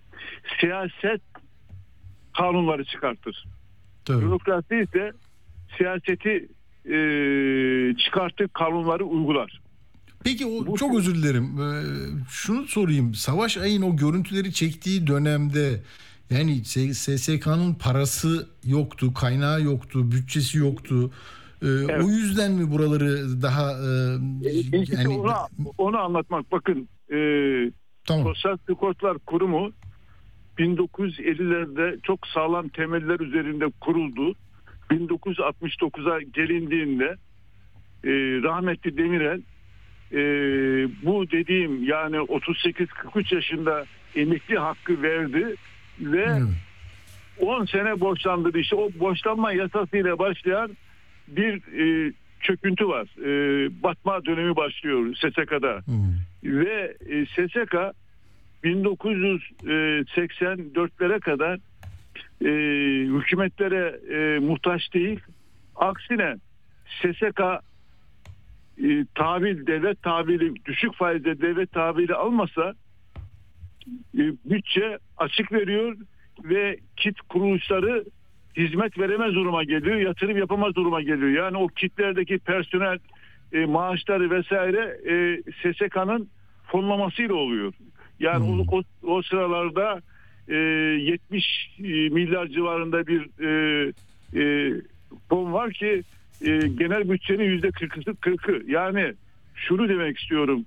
[0.60, 1.20] Siyaset
[2.36, 3.44] kanunları çıkartır.
[4.08, 5.12] Bürokrasi ise
[5.78, 6.48] siyaseti
[6.92, 6.98] e,
[7.96, 9.60] çıkarttığı kanunları uygular.
[10.24, 11.44] Peki o çok özür dilerim.
[11.60, 11.82] Ee,
[12.30, 13.14] şunu sorayım.
[13.14, 15.82] Savaş Ay'ın o görüntüleri çektiği dönemde
[16.30, 16.64] yani
[16.94, 21.10] SSK'nın parası yoktu, kaynağı yoktu, bütçesi yoktu.
[21.62, 21.66] Ee,
[22.02, 25.32] O yüzden mi buraları daha e, İlk yani onu,
[25.78, 26.52] onu anlatmak.
[26.52, 27.18] Bakın e,
[28.08, 29.72] Sosyal Sigortalar Kurumu
[30.58, 34.34] 1950'lerde çok sağlam temeller üzerinde kuruldu.
[34.90, 37.16] 1969'a gelindiğinde
[38.04, 38.10] e,
[38.42, 39.40] rahmetli Demirel
[40.12, 40.18] e,
[41.02, 43.84] bu dediğim yani 38-43 yaşında
[44.16, 45.54] emekli hakkı verdi
[46.00, 46.40] ve
[47.40, 48.58] 10 sene borçlandırdı.
[48.58, 50.76] İşte o borçlanma yasasıyla başlayan
[51.28, 53.08] bir e, çöküntü var.
[53.20, 53.28] E,
[53.82, 55.80] batma dönemi başlıyor SSK'da.
[56.44, 57.74] Ve e, SSK
[58.64, 61.58] 1984'lere kadar
[62.44, 62.48] e,
[63.18, 65.20] hükümetlere e, muhtaç değil.
[65.76, 66.36] Aksine
[66.86, 67.40] SSK
[68.84, 72.74] e, tahvil, devlet tahvili, düşük faizde devlet tahvili almasa
[74.18, 75.96] e, bütçe açık veriyor
[76.44, 78.04] ve kit kuruluşları
[78.56, 81.28] hizmet veremez duruma geliyor, yatırım yapamaz duruma geliyor.
[81.28, 82.98] Yani o kitlerdeki personel
[83.52, 86.28] e, maaşları vesaire e, SSK'nın
[86.66, 87.72] fonlamasıyla oluyor.
[88.20, 90.00] Yani o, o, o sıralarda
[90.48, 91.44] e, 70
[92.10, 93.92] milyar civarında bir e,
[94.34, 94.72] e,
[95.28, 96.02] fon var ki
[96.42, 98.70] e, genel bütçenin yüzde 40'ı 40'ı.
[98.70, 99.14] Yani
[99.54, 100.64] şunu demek istiyorum.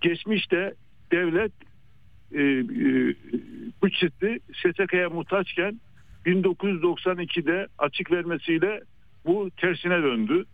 [0.00, 0.74] Geçmişte
[1.12, 1.52] devlet
[2.32, 3.14] e, e,
[3.82, 5.80] bütçesi SSK'ya muhtaçken
[6.26, 8.80] 1992'de açık vermesiyle
[9.26, 10.44] bu tersine döndü.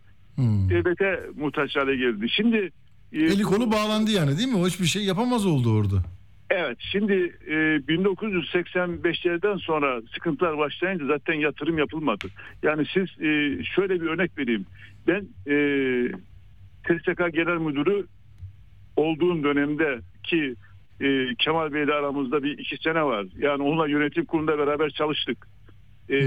[0.69, 2.29] Devlete muhtaç hale geldi.
[2.29, 2.71] Şimdi
[3.13, 4.57] e, eli kolu bağlandı yani değil mi?
[4.57, 6.03] O hiçbir şey yapamaz oldu orada.
[6.49, 7.13] Evet şimdi
[7.47, 12.27] e, 1985'lerden sonra sıkıntılar başlayınca zaten yatırım yapılmadı.
[12.63, 14.65] Yani siz e, şöyle bir örnek vereyim.
[15.07, 15.55] Ben e,
[16.83, 18.05] TSK Genel Müdürü
[18.95, 20.55] olduğum dönemde ki
[21.01, 23.25] e, Kemal Bey ile aramızda bir iki sene var.
[23.37, 25.47] Yani onunla yönetim kurulunda beraber çalıştık.
[26.09, 26.17] E,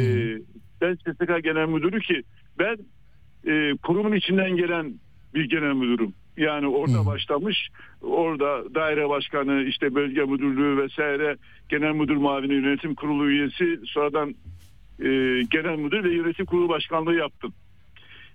[0.81, 2.23] ben TSK Genel Müdürü ki
[2.59, 2.77] ben
[3.47, 4.95] e, kurumun içinden gelen
[5.35, 6.15] bir genel müdürüm.
[6.37, 7.69] Yani orada başlamış,
[8.03, 11.37] orada daire başkanı, işte bölge müdürlüğü vesaire,
[11.69, 14.35] genel müdür mavini, yönetim kurulu üyesi, sonradan
[14.99, 17.53] e, genel müdür ve yönetim kurulu başkanlığı yaptım.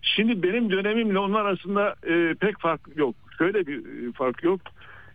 [0.01, 3.15] Şimdi benim dönemimle onlar arasında e, pek fark yok.
[3.37, 4.61] Şöyle bir e, fark yok.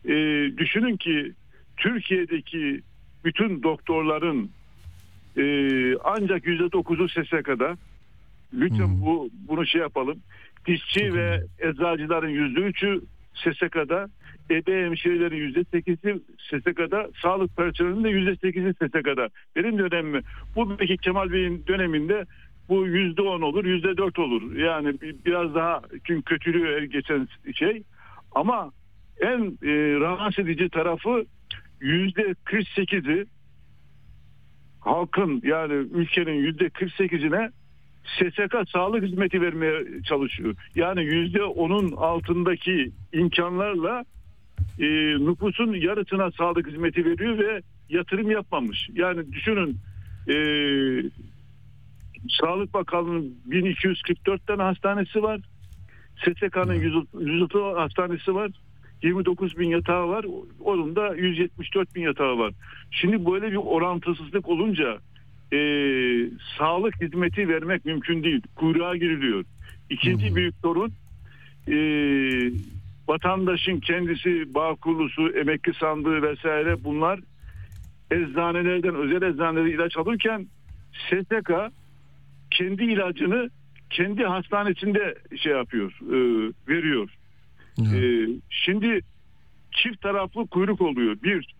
[0.04, 0.14] E,
[0.58, 1.32] düşünün ki
[1.76, 2.80] Türkiye'deki
[3.24, 4.50] bütün doktorların
[5.36, 5.44] e,
[6.04, 7.76] ancak yüzde dokuzu SSK'da.
[8.54, 10.18] Lütfen bu bunu şey yapalım.
[10.66, 13.00] Dişçi ve eczacıların yüzde üçü
[13.34, 14.08] SSK'da,
[14.50, 19.28] ebe hemşirelerin yüzde sekizi SSK'da, sağlık personelinin de yüzde sekizi SSK'da.
[19.56, 20.20] Benim dönemimi,
[20.56, 22.26] bu belki Kemal Bey'in döneminde
[22.68, 24.56] bu yüzde on olur, yüzde dört olur.
[24.56, 24.94] Yani
[25.26, 27.82] biraz daha çünkü kötülüğü geçen şey.
[28.32, 28.70] Ama
[29.20, 31.24] en e, rahatsız edici tarafı
[31.80, 33.26] yüzde 48'i
[34.80, 37.50] halkın yani ülkenin yüzde 48'ine
[38.04, 40.54] SSK sağlık hizmeti vermeye çalışıyor.
[40.74, 44.04] Yani yüzde onun altındaki imkanlarla
[44.78, 44.86] e,
[45.18, 48.88] nüfusun yarısına sağlık hizmeti veriyor ve yatırım yapmamış.
[48.94, 49.76] Yani düşünün
[50.28, 50.34] e,
[52.40, 55.40] Sağlık Bakanlığı'nın 1244 tane hastanesi var.
[56.16, 58.50] SSK'nın 130 hastanesi var.
[59.02, 60.26] 29 bin yatağı var.
[60.64, 62.52] Onun da 174 bin yatağı var.
[62.90, 64.98] Şimdi böyle bir orantısızlık olunca
[65.52, 65.58] e,
[66.58, 68.42] sağlık hizmeti vermek mümkün değil.
[68.56, 69.44] Kuyruğa giriliyor.
[69.90, 70.92] İkinci büyük sorun
[71.68, 71.76] e,
[73.08, 77.20] vatandaşın kendisi bağ kurulusu, emekli sandığı vesaire bunlar
[78.10, 80.46] eczanelerden özel eczanelere ilaç alırken
[80.92, 81.50] STK
[82.50, 83.50] kendi ilacını
[83.90, 87.10] kendi hastanesinde şey yapıyor, e, veriyor.
[87.78, 89.00] E, şimdi
[89.72, 91.16] çift taraflı kuyruk oluyor.
[91.22, 91.54] Bir,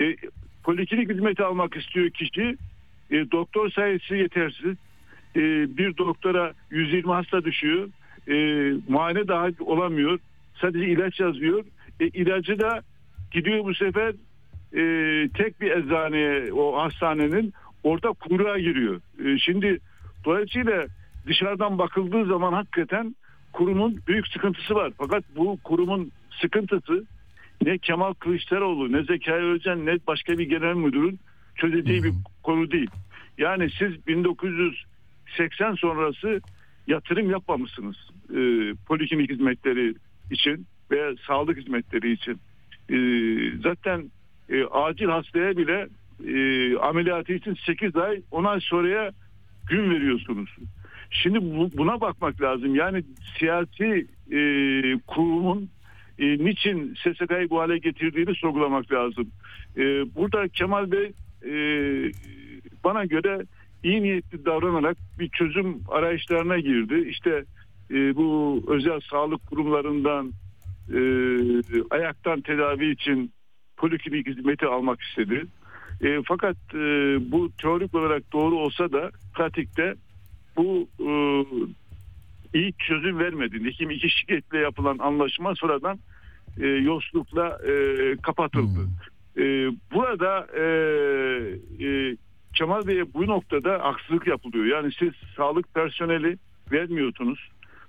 [0.00, 0.16] e,
[0.64, 2.56] poliklinik hizmeti almak istiyor kişi.
[3.10, 4.76] E, doktor sayısı yetersiz.
[5.36, 5.40] E,
[5.76, 7.88] bir doktora 120 hasta düşüyor.
[8.28, 8.34] E,
[8.88, 10.18] muayene daha olamıyor.
[10.60, 11.64] Sadece ilaç yazıyor.
[12.00, 12.82] E, ilacı da
[13.30, 14.14] gidiyor bu sefer
[14.76, 14.82] e,
[15.28, 17.52] tek bir eczaneye o hastanenin
[17.82, 19.00] orada kuyruğa giriyor.
[19.24, 19.78] E, şimdi
[20.24, 20.86] dolayısıyla
[21.26, 23.16] dışarıdan bakıldığı zaman hakikaten
[23.52, 24.92] kurumun büyük sıkıntısı var.
[24.98, 27.04] Fakat bu kurumun sıkıntısı
[27.64, 31.18] ne Kemal Kılıçdaroğlu ne Zekai Özcan ne başka bir genel müdürün
[31.58, 32.90] çözeceği bir konu değil.
[33.38, 36.40] Yani siz 1980 sonrası
[36.86, 37.96] yatırım yapmamışsınız
[38.30, 38.40] e,
[38.86, 39.94] poliklinik hizmetleri
[40.30, 42.40] için ve sağlık hizmetleri için.
[42.90, 42.96] E,
[43.62, 44.10] zaten
[44.48, 45.88] e, acil hastaya bile
[46.26, 49.10] e, ameliyatı için 8 ay 10 ay sonraya
[49.70, 50.50] gün veriyorsunuz.
[51.10, 52.74] Şimdi bu- buna bakmak lazım.
[52.74, 53.02] Yani
[53.38, 54.40] siyasi e,
[55.06, 55.68] kurumun
[56.18, 59.30] e, niçin SSK'yı bu hale getirdiğini sorgulamak lazım.
[59.76, 59.82] E,
[60.14, 61.12] burada Kemal Bey
[61.44, 61.52] e,
[62.84, 63.42] bana göre
[63.84, 67.08] iyi niyetli davranarak bir çözüm arayışlarına girdi.
[67.08, 67.44] İşte
[67.90, 70.32] e, bu özel sağlık kurumlarından
[70.94, 71.00] e,
[71.90, 73.32] ayaktan tedavi için
[73.76, 75.46] poliklinik hizmeti almak istedi.
[76.00, 76.78] E, fakat e,
[77.32, 79.94] bu teorik olarak doğru olsa da pratikte
[80.56, 81.10] bu e,
[82.54, 83.62] iyi çözüm vermedi.
[83.62, 85.98] Nitekim iki şirketle yapılan anlaşma sonradan
[86.60, 87.72] e, yolsuzlukla e,
[88.22, 88.88] kapatıldı.
[89.38, 90.64] E, burada e,
[91.86, 92.16] e,
[92.54, 94.64] Kemal Bey'e bu noktada haksızlık yapılıyor.
[94.64, 96.36] Yani siz sağlık personeli
[96.72, 97.48] vermiyorsunuz,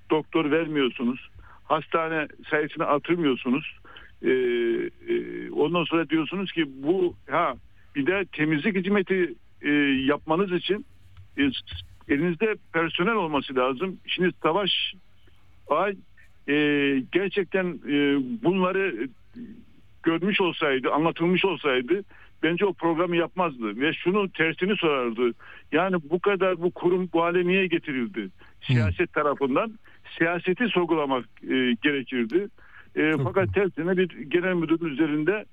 [0.10, 1.30] doktor vermiyorsunuz,
[1.64, 3.80] hastane sayısını artırmıyorsunuz.
[4.22, 7.54] E, e, ondan sonra diyorsunuz ki bu ha
[7.95, 9.70] bir de temizlik hizmeti e,
[10.06, 10.86] yapmanız için
[11.38, 11.41] e,
[12.08, 13.97] elinizde personel olması lazım.
[14.08, 14.93] Şimdi savaş
[15.70, 15.95] ay
[16.47, 16.56] e,
[17.12, 19.10] gerçekten e, bunları
[20.04, 22.04] görmüş olsaydı, anlatılmış olsaydı
[22.43, 25.34] bence o programı yapmazdı ve şunu tersini sorardı.
[25.72, 28.30] Yani bu kadar bu kurum bu hale niye getirildi?
[28.62, 29.80] Siyaset tarafından
[30.18, 32.47] siyaseti sorgulamak e, gerekirdi.
[32.95, 35.45] E, fakat tersine bir genel müdürün üzerinde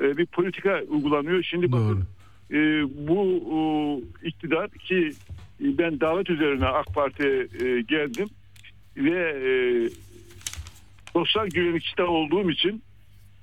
[0.00, 1.42] e, bir politika uygulanıyor.
[1.42, 2.04] Şimdi bakın
[2.50, 2.56] e,
[3.08, 3.58] bu e,
[4.28, 5.12] iktidar ki
[5.60, 8.28] e, ben davet üzerine AK Parti'ye e, geldim
[8.96, 9.50] ve e,
[11.12, 12.82] sosyal güvenlikçide olduğum için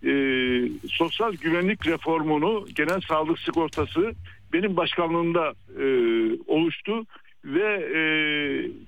[0.05, 0.13] e,
[0.87, 4.13] sosyal güvenlik reformunu genel sağlık sigortası
[4.53, 5.85] benim başkanlığımda e,
[6.47, 7.05] oluştu
[7.45, 8.01] ve e,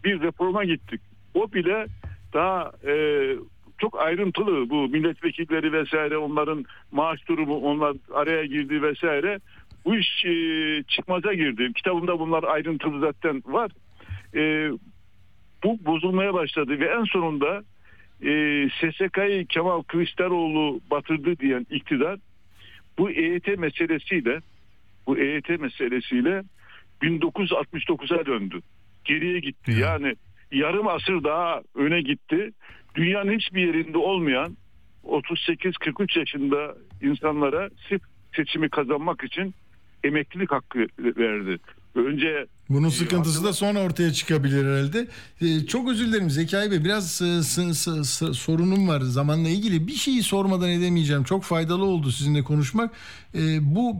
[0.03, 1.01] bir reforma gittik.
[1.33, 1.85] O bile
[2.33, 2.93] daha e,
[3.77, 9.39] çok ayrıntılı bu milletvekilleri vesaire onların maaş durumu onlar araya girdi vesaire
[9.85, 10.33] bu iş e,
[10.87, 11.73] çıkmaza girdi.
[11.75, 13.71] Kitabımda bunlar ayrıntılı zaten var.
[14.35, 14.71] E,
[15.63, 17.63] bu bozulmaya başladı ve en sonunda
[18.25, 22.19] e, SSK'yı Kemal Kılıçdaroğlu batırdı diyen iktidar
[22.97, 24.39] bu EYT meselesiyle
[25.07, 26.43] bu EYT meselesiyle
[27.01, 28.59] 1969'a döndü.
[29.05, 29.71] Geriye gitti.
[29.71, 30.15] Yani
[30.51, 32.51] yarım asır daha öne gitti.
[32.95, 34.57] Dünyanın hiçbir yerinde olmayan
[35.03, 38.01] 38-43 yaşında insanlara sırf
[38.35, 39.53] seçimi kazanmak için
[40.03, 41.59] emeklilik hakkı verdi.
[41.95, 45.07] Önce Bunun sıkıntısı da sonra ortaya çıkabilir herhalde.
[45.41, 46.83] Ee, çok özür dilerim Zekai Bey.
[46.85, 49.87] Biraz e, s- s- s- sorunum var zamanla ilgili.
[49.87, 51.23] Bir şeyi sormadan edemeyeceğim.
[51.23, 52.91] Çok faydalı oldu sizinle konuşmak.
[53.35, 53.95] Ee, bu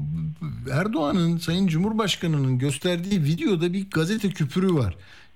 [0.72, 4.96] Erdoğan'ın, Sayın Cumhurbaşkanı'nın gösterdiği videoda bir gazete küpürü var.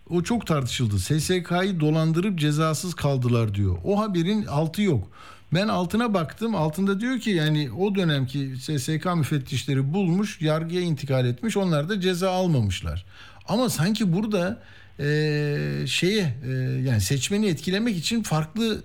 [0.10, 1.00] O çok tartışıldı.
[1.00, 3.78] SSK'yı dolandırıp cezasız kaldılar diyor.
[3.84, 5.08] O haberin altı yok.
[5.54, 6.56] Ben altına baktım.
[6.56, 11.58] Altında diyor ki yani o dönemki SSK müfettişleri bulmuş, yargıya intikal etmiş.
[11.58, 13.06] Onlar da ceza almamışlar.
[13.48, 14.62] Ama sanki burada
[15.00, 16.52] eee, şeye eee,
[16.88, 18.82] yani seçmeni etkilemek için farklı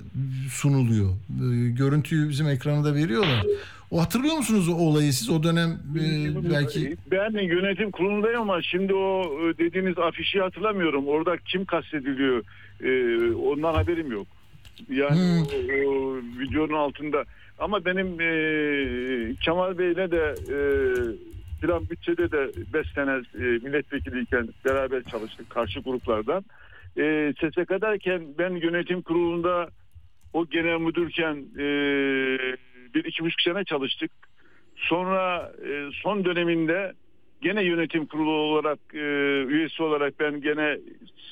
[0.51, 1.11] sunuluyor.
[1.11, 3.47] Eee, görüntüyü bizim ekrana da veriyorlar.
[3.91, 8.95] O hatırlıyor musunuz o olayı siz o dönem eee, belki Ben yönetim kurulundayım ama şimdi
[8.95, 11.09] o e, dediğiniz afişi hatırlamıyorum.
[11.09, 12.43] Orada kim kastediliyor?
[12.85, 14.27] Ee, ondan haberim yok.
[14.89, 15.43] Yani
[15.87, 17.25] o, o videonun altında.
[17.59, 20.59] Ama benim e, Kemal Bey'le de e,
[21.61, 26.45] plan bütçede de 5 sene e, milletvekiliyken beraber çalıştık karşı gruplardan.
[26.99, 29.69] E, SSK'dayken ben yönetim kurulunda
[30.33, 31.65] o genel müdürken e,
[32.95, 34.11] bir iki buçuk sene çalıştık.
[34.77, 36.93] Sonra e, son döneminde
[37.43, 38.99] gene yönetim kurulu olarak e,
[39.49, 40.79] üyesi olarak ben gene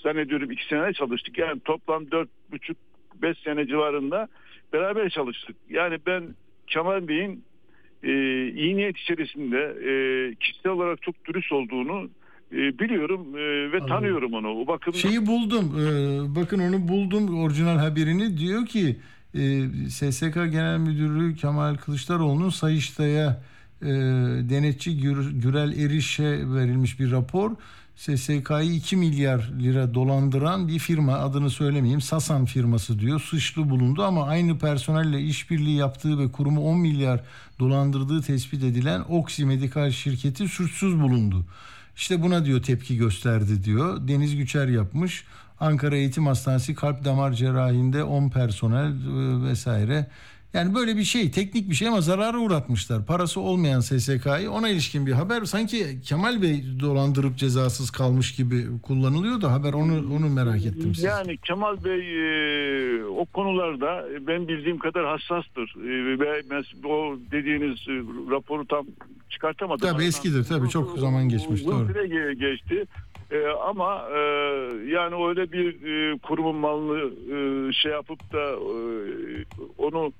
[0.02, 1.38] zannediyorum iki sene çalıştık.
[1.38, 2.76] Yani toplam dört buçuk
[3.22, 4.28] beş sene civarında
[4.72, 5.56] beraber çalıştık.
[5.70, 6.22] Yani ben
[6.66, 7.44] Kemal Bey'in
[8.02, 8.12] e,
[8.48, 9.58] iyi niyet içerisinde
[9.90, 9.92] e,
[10.34, 12.10] kişisel olarak çok dürüst olduğunu
[12.52, 14.48] e, biliyorum e, ve tanıyorum onu.
[14.48, 15.76] O bakımdan Şeyi buldum.
[15.80, 18.38] Ee, bakın onu buldum orijinal haberini.
[18.38, 18.96] Diyor ki
[19.34, 19.40] e,
[19.90, 23.42] SSK Genel Müdürü Kemal Kılıçdaroğlu'nun Sayıştay'a
[23.82, 23.86] e,
[24.50, 27.50] denetçi Gür- Gürel Eriş'e verilmiş bir rapor.
[28.00, 34.26] SSK'yı 2 milyar lira dolandıran bir firma adını söylemeyeyim Sasan firması diyor suçlu bulundu ama
[34.26, 37.20] aynı personelle işbirliği yaptığı ve kurumu 10 milyar
[37.58, 41.44] dolandırdığı tespit edilen Oxy Medikal şirketi suçsuz bulundu.
[41.96, 44.08] İşte buna diyor tepki gösterdi diyor.
[44.08, 45.24] Deniz Güçer yapmış.
[45.60, 50.06] Ankara Eğitim Hastanesi kalp damar cerrahinde 10 personel e, vesaire.
[50.54, 53.06] Yani böyle bir şey teknik bir şey ama zarara uğratmışlar.
[53.06, 55.44] Parası olmayan SSK'yı ona ilişkin bir haber.
[55.44, 61.04] Sanki Kemal Bey dolandırıp cezasız kalmış gibi kullanılıyor da haber onu onu merak ettim siz.
[61.04, 67.78] Yani Kemal Bey e, o konularda ben bildiğim kadar hassastır E, ve mes- o dediğiniz
[67.88, 67.92] e,
[68.30, 68.86] raporu tam
[69.30, 69.88] çıkartamadım.
[69.88, 71.86] Tabii eskidir tabii çok zaman geçmiş doğru.
[71.86, 72.84] süre ge- geçti.
[73.30, 74.18] E, ama e,
[74.90, 78.76] yani öyle bir e, kurumun malını e, şey yapıp da e,
[79.78, 80.12] onu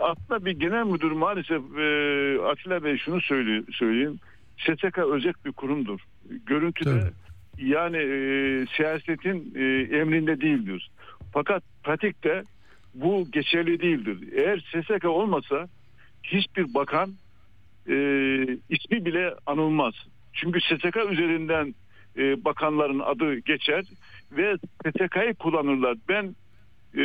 [0.00, 4.18] aslında bir genel müdür maalesef e, Atilla Bey şunu söyle, söyleyeyim.
[4.58, 6.00] SSK özel bir kurumdur.
[6.46, 7.10] Görüntüde
[7.58, 10.90] yani e, siyasetin e, emrinde değildir.
[11.32, 12.42] Fakat pratikte
[12.94, 14.18] bu geçerli değildir.
[14.32, 15.68] Eğer SSK olmasa
[16.22, 17.10] hiçbir bakan
[17.88, 17.94] e,
[18.68, 19.94] ismi bile anılmaz.
[20.32, 21.74] Çünkü SSK üzerinden
[22.16, 23.84] e, bakanların adı geçer
[24.32, 25.96] ve SSK'yı kullanırlar.
[26.08, 26.34] Ben
[26.96, 27.04] e,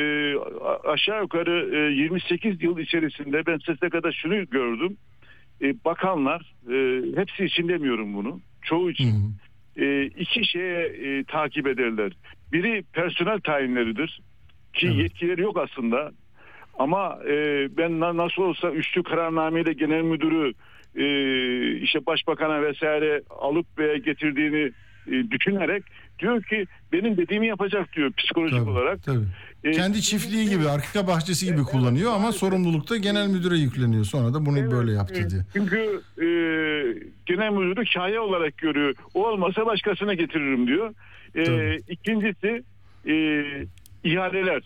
[0.89, 4.97] aşağı yukarı e, 28 yıl içerisinde ben SSK'da şunu gördüm.
[5.61, 9.33] E, bakanlar, e, hepsi için demiyorum bunu, çoğu için
[9.77, 12.11] e, iki şeye e, takip ederler.
[12.53, 14.21] Biri personel tayinleridir
[14.73, 16.11] ki yetkileri yok aslında.
[16.79, 17.33] Ama e,
[17.77, 20.53] ben na- nasıl olsa üçlü kararnameyle genel müdürü
[20.95, 21.05] e,
[21.81, 24.71] işte başbakana vesaire alıp veya getirdiğini
[25.07, 25.83] e, düşünerek
[26.19, 29.03] diyor ki benim dediğimi yapacak diyor psikolojik olarak.
[29.03, 29.25] Tabii.
[29.63, 34.05] E, Kendi çiftliği gibi, arka bahçesi gibi kullanıyor ama sorumluluk da genel müdüre yükleniyor.
[34.05, 35.41] Sonra da bunu böyle yaptı diye.
[35.53, 36.27] Çünkü e,
[37.25, 38.95] genel müdürü şaye olarak görüyor.
[39.13, 40.93] O olmasa başkasına getiririm diyor.
[41.35, 42.63] E, ikincisi
[43.07, 43.13] e,
[44.03, 44.63] ihaleler.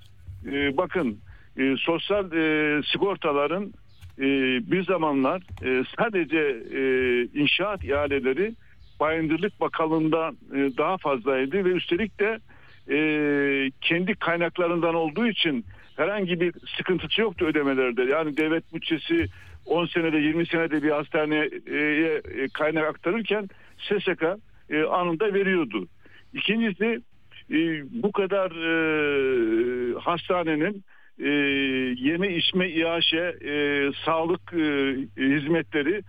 [0.51, 1.17] E, bakın
[1.57, 3.73] e, sosyal e, sigortaların
[4.19, 4.25] e,
[4.71, 6.81] bir zamanlar e, sadece e,
[7.41, 8.53] inşaat ihaleleri
[8.99, 12.39] Bayındırlık Bakanlığı'ndan e, daha fazlaydı ve üstelik de
[12.89, 12.97] e,
[13.81, 15.65] kendi kaynaklarından olduğu için
[15.95, 18.03] herhangi bir sıkıntısı yoktu ödemelerde.
[18.03, 19.25] Yani devlet bütçesi
[19.65, 24.23] 10 senede 20 senede bir hastaneye e, kaynak aktarırken SSK
[24.69, 25.87] e, anında veriyordu.
[26.33, 26.99] İkincisi
[27.51, 27.57] e,
[28.03, 28.51] bu kadar
[29.99, 30.83] hastanenin
[32.03, 33.35] yeme içme iaşe
[34.05, 34.51] sağlık
[35.17, 36.01] hizmetleri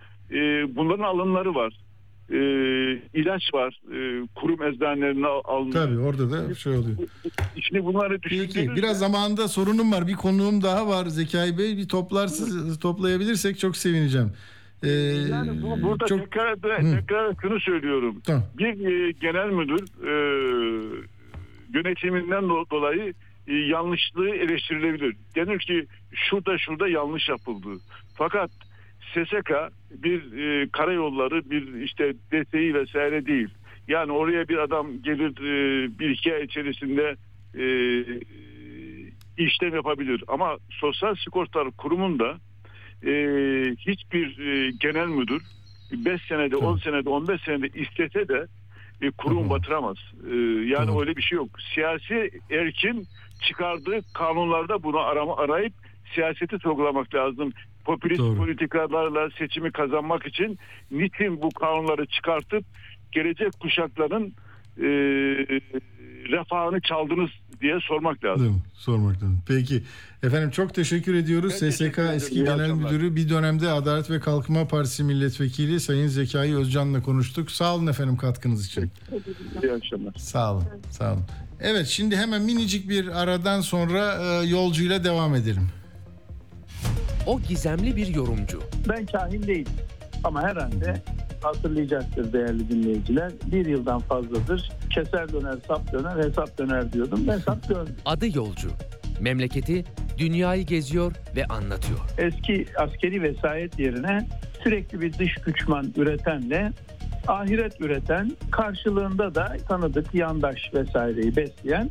[0.75, 1.73] bunların alımları var.
[2.31, 2.37] E,
[3.13, 3.79] ilaç var.
[3.93, 5.73] E, kurum eczanelerine alınıyor.
[5.73, 6.97] Tabii orada da şey oluyor.
[7.61, 10.07] Şimdi bunları Peki biraz zamanında sorunum var.
[10.07, 11.77] Bir konuğum daha var Zekai Bey.
[11.77, 14.31] Bir toplarsız toplayabilirsek çok sevineceğim.
[14.83, 14.89] Ee,
[15.31, 18.21] Yani bu, burada çok tekrar, da, tekrar şunu söylüyorum.
[18.25, 18.43] Tamam.
[18.57, 18.67] Bir
[19.07, 20.11] e, genel müdür e,
[21.73, 23.13] yönetiminden do- dolayı
[23.47, 25.15] e, yanlışlığı eleştirilebilir.
[25.35, 27.67] Denir ki şurada şurada yanlış yapıldı.
[28.13, 28.51] Fakat
[29.13, 29.51] SSK
[30.03, 33.49] bir e, karayolları bir işte desteği vesaire değil.
[33.87, 37.15] Yani oraya bir adam gelir e, bir iki ay içerisinde
[37.57, 37.65] e,
[39.37, 40.23] işlem yapabilir.
[40.27, 42.37] Ama Sosyal Sigortalar Kurumu'nda
[43.03, 43.11] e,
[43.79, 45.41] hiçbir e, genel müdür
[45.91, 48.47] 5 senede, 10 senede, 15 senede istese de
[49.01, 49.97] e, kurum batıramaz.
[50.31, 50.35] E,
[50.65, 51.49] yani öyle bir şey yok.
[51.73, 53.07] Siyasi erkin
[53.47, 55.73] çıkardığı kanunlarda bunu arama, arayıp
[56.15, 57.53] siyaseti sorgulamak lazım.
[57.85, 58.37] Popülist Doğru.
[58.37, 60.59] politikalarla seçimi kazanmak için
[60.91, 62.65] niçin bu kanunları çıkartıp
[63.11, 64.33] gelecek kuşakların
[64.77, 64.87] e,
[66.31, 67.29] refahını çaldınız
[67.61, 68.43] diye sormak lazım.
[68.45, 68.61] Değil mi?
[68.73, 69.41] Sormak lazım.
[69.47, 69.83] Peki.
[70.23, 71.53] Efendim çok teşekkür ediyoruz.
[71.53, 72.91] SSK eski İyi genel akşamlar.
[72.91, 77.51] müdürü bir dönemde Adalet ve Kalkınma Partisi milletvekili Sayın Zekai Özcan'la konuştuk.
[77.51, 78.91] Sağ olun efendim katkınız için.
[79.63, 80.13] İyi akşamlar.
[80.17, 80.63] Sağ olun.
[80.89, 81.23] Sağ olun.
[81.59, 85.67] Evet şimdi hemen minicik bir aradan sonra e, yolcuyla devam edelim.
[87.25, 88.61] O gizemli bir yorumcu.
[88.89, 89.73] Ben kahin değilim
[90.23, 91.01] ama herhalde
[91.41, 93.31] hatırlayacaktır değerli dinleyiciler.
[93.51, 97.25] Bir yıldan fazladır keser döner, sap döner, hesap döner diyordum.
[97.27, 97.95] Ben hesap döndüm.
[98.05, 98.69] Adı yolcu.
[99.19, 99.85] Memleketi
[100.17, 101.99] dünyayı geziyor ve anlatıyor.
[102.17, 104.27] Eski askeri vesayet yerine
[104.63, 106.71] sürekli bir dış güçman üretenle
[107.27, 111.89] ahiret üreten karşılığında da tanıdık yandaş vesaireyi besleyen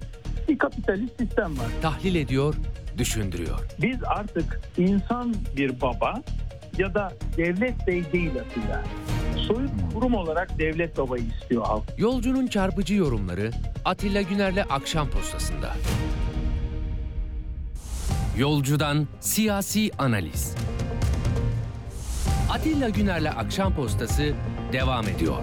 [0.48, 1.66] bir kapitalist sistem var.
[1.82, 2.54] Tahlil ediyor,
[2.98, 3.58] düşündürüyor.
[3.82, 6.22] Biz artık insan bir baba
[6.78, 8.84] ya da devlet bey değil Atilla.
[9.46, 11.82] Soyut kurum olarak devlet babayı istiyor halk.
[11.98, 13.50] Yolcunun çarpıcı yorumları
[13.84, 15.72] Atilla Güner'le Akşam Postası'nda.
[18.38, 20.54] Yolcudan siyasi analiz.
[22.50, 24.34] Atilla Güner'le Akşam Postası
[24.72, 25.36] devam ediyor.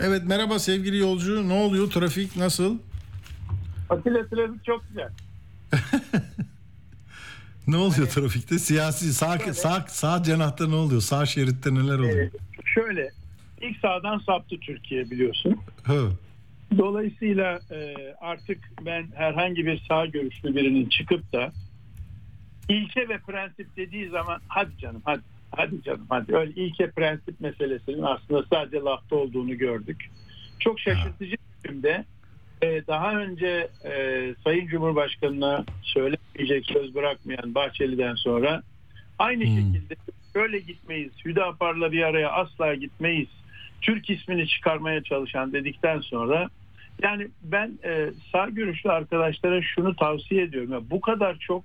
[0.00, 1.48] Evet merhaba sevgili yolcu.
[1.48, 1.90] Ne oluyor?
[1.90, 2.78] Trafik nasıl?
[3.94, 5.08] Atilla trafik çok güzel.
[7.66, 8.58] Ne oluyor trafikte?
[8.58, 11.00] Siyasi sağ sağ sağ cenahta ne oluyor?
[11.00, 12.30] Sağ şeritte neler oluyor?
[12.64, 13.10] Şöyle
[13.60, 15.56] ilk sağdan saptı Türkiye biliyorsun.
[15.84, 16.10] Hı.
[16.78, 21.52] Dolayısıyla e, artık ben herhangi bir sağ görüşlü birinin çıkıp da
[22.68, 28.02] ilke ve prensip dediği zaman hadi canım hadi hadi canım hadi öyle ilke prensip meselesinin
[28.02, 30.10] aslında sadece lafta olduğunu gördük.
[30.60, 32.04] Çok şaşırtıcı bir biçimde
[32.88, 38.62] daha önce e, Sayın Cumhurbaşkanı'na söylemeyecek söz bırakmayan Bahçeli'den sonra
[39.18, 39.94] aynı şekilde
[40.32, 43.28] şöyle gitmeyiz, Hüdapar'la bir araya asla gitmeyiz,
[43.80, 46.48] Türk ismini çıkarmaya çalışan dedikten sonra
[47.02, 50.72] yani ben e, sağ görüşlü arkadaşlara şunu tavsiye ediyorum.
[50.72, 51.64] Ya, bu kadar çok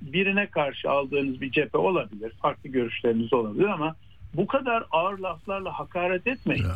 [0.00, 2.32] birine karşı aldığınız bir cephe olabilir.
[2.42, 3.94] Farklı görüşleriniz olabilir ama
[4.34, 6.66] bu kadar ağır laflarla hakaret etmeyin.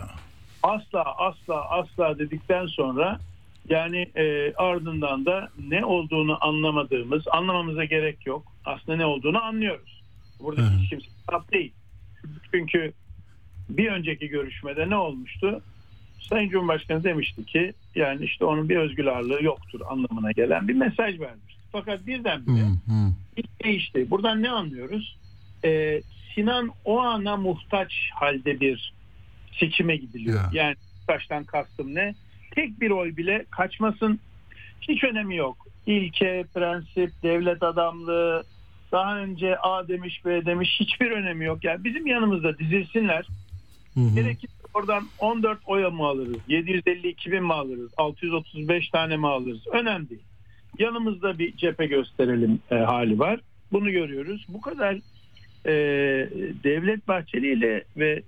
[0.63, 3.19] Asla asla asla dedikten sonra
[3.69, 8.53] yani e, ardından da ne olduğunu anlamadığımız, anlamamıza gerek yok.
[8.65, 10.03] Aslında ne olduğunu anlıyoruz.
[10.41, 11.73] Burada hiç kimse taraf değil.
[12.51, 12.93] Çünkü
[13.69, 15.63] bir önceki görüşmede ne olmuştu?
[16.21, 21.21] Sayın Cumhurbaşkanı demişti ki yani işte onun bir özgür ağırlığı yoktur anlamına gelen bir mesaj
[21.21, 21.63] vermişti.
[21.73, 22.53] Fakat birdenbire
[23.37, 24.11] iş değişti.
[24.11, 25.17] Buradan ne anlıyoruz?
[25.65, 26.03] Ee,
[26.35, 28.93] Sinan o ana muhtaç halde bir
[29.53, 30.41] seçime gidiliyor.
[30.53, 32.15] Yani muhtaçtan kastım ne?
[32.57, 34.21] Tek bir oy bile kaçmasın
[34.81, 35.67] hiç önemi yok.
[35.87, 38.45] İlke, prensip, devlet adamlığı,
[38.93, 41.65] daha önce A demiş B demiş hiçbir önemi yok.
[41.65, 43.27] Yani bizim yanımızda dizilsinler.
[44.15, 46.37] Gerekirse oradan 14 oya mı alırız?
[46.49, 47.91] 752 bin mi alırız?
[47.97, 49.67] 635 tane mi alırız?
[49.73, 50.23] Önemli değil.
[50.79, 53.41] Yanımızda bir cephe gösterelim e, hali var.
[53.73, 54.47] Bunu görüyoruz.
[54.49, 54.95] Bu kadar
[55.67, 55.73] e,
[56.65, 58.23] Devlet Bahçeli ile ve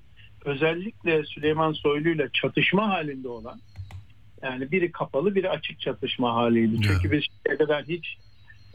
[0.45, 3.61] özellikle Süleyman Soylu ile çatışma halinde olan
[4.43, 6.83] yani biri kapalı biri açık çatışma haliydi.
[6.83, 8.17] Çünkü biz şimdiye kadar hiç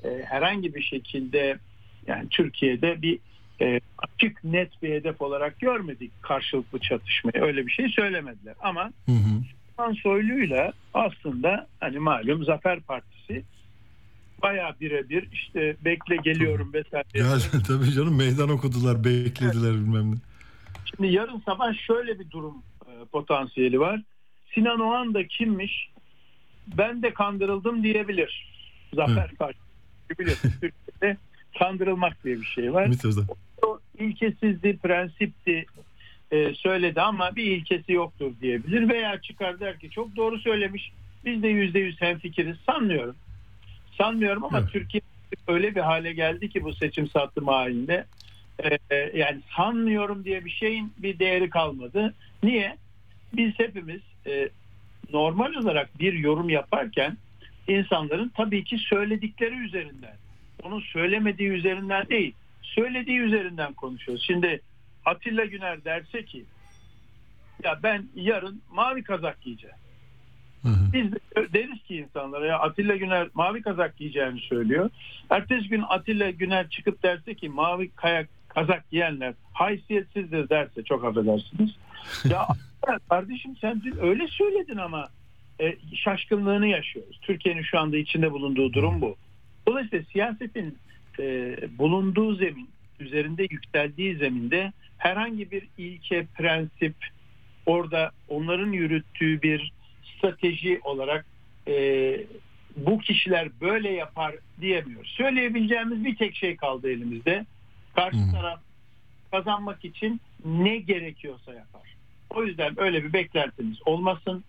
[0.03, 1.59] e, herhangi bir şekilde
[2.07, 3.19] yani Türkiye'de bir
[3.61, 7.45] e, açık net bir hedef olarak görmedik karşılıklı çatışmayı.
[7.45, 8.55] Öyle bir şey söylemediler.
[8.59, 13.43] Ama Süleyman Soylu'yla aslında hani malum Zafer Partisi
[14.41, 17.05] bayağı birebir işte bekle geliyorum vesaire.
[17.13, 17.37] Ya
[17.67, 20.15] tabii canım meydan okudular, beklediler bilmem ne.
[20.85, 24.01] Şimdi yarın sabah şöyle bir durum e, potansiyeli var.
[24.53, 25.89] Sinan Oğan da kimmiş?
[26.67, 28.47] Ben de kandırıldım diyebilir.
[28.93, 29.63] Zafer Partisi.
[30.19, 31.17] Biliyorsun Türkiye'de
[31.59, 32.87] kandırılmak diye bir şey var.
[33.63, 35.65] O ilkesizdi, prensipti
[36.31, 38.89] e, söyledi ama bir ilkesi yoktur diyebilir.
[38.89, 40.91] Veya çıkar der ki çok doğru söylemiş.
[41.25, 42.57] Biz de yüzde yüz hemfikiriz.
[42.65, 43.15] Sanmıyorum.
[43.97, 45.01] Sanmıyorum ama Türkiye
[45.47, 48.05] öyle bir hale geldi ki bu seçim satım halinde.
[48.91, 52.13] E, yani sanmıyorum diye bir şeyin bir değeri kalmadı.
[52.43, 52.77] Niye?
[53.33, 54.49] Biz hepimiz e,
[55.13, 57.17] normal olarak bir yorum yaparken
[57.67, 60.15] insanların tabii ki söyledikleri üzerinden
[60.63, 64.23] onun söylemediği üzerinden değil söylediği üzerinden konuşuyoruz.
[64.27, 64.61] Şimdi
[65.05, 66.45] Atilla Güner derse ki
[67.63, 69.75] ya ben yarın mavi kazak giyeceğim.
[70.65, 71.17] Biz de
[71.53, 74.89] deriz ki insanlara ya Atilla Güner mavi kazak giyeceğini söylüyor.
[75.29, 81.71] Ertesi gün Atilla Güner çıkıp derse ki mavi kayak kazak giyenler haysiyetsizdir derse çok affedersiniz.
[82.29, 82.47] Ya
[83.09, 85.09] kardeşim sen dün öyle söyledin ama
[85.61, 87.19] e, şaşkınlığını yaşıyoruz.
[87.21, 89.15] Türkiye'nin şu anda içinde bulunduğu durum bu.
[89.67, 90.77] Dolayısıyla siyasetin
[91.19, 92.69] e, bulunduğu zemin,
[92.99, 96.95] üzerinde yükseldiği zeminde herhangi bir ilke, prensip,
[97.65, 99.73] orada onların yürüttüğü bir
[100.03, 101.25] strateji olarak
[101.67, 102.17] e,
[102.77, 105.09] bu kişiler böyle yapar diyemiyoruz.
[105.17, 107.45] Söyleyebileceğimiz bir tek şey kaldı elimizde.
[107.95, 108.59] Karşı taraf
[109.31, 111.95] kazanmak için ne gerekiyorsa yapar.
[112.33, 114.43] O yüzden öyle bir beklentimiz olmasın.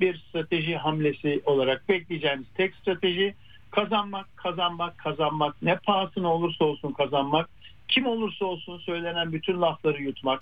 [0.00, 3.34] Bir strateji hamlesi olarak bekleyeceğimiz tek strateji
[3.70, 5.62] kazanmak, kazanmak, kazanmak.
[5.62, 7.48] Ne pahasına olursa olsun kazanmak.
[7.88, 10.40] Kim olursa olsun söylenen bütün lafları yutmak.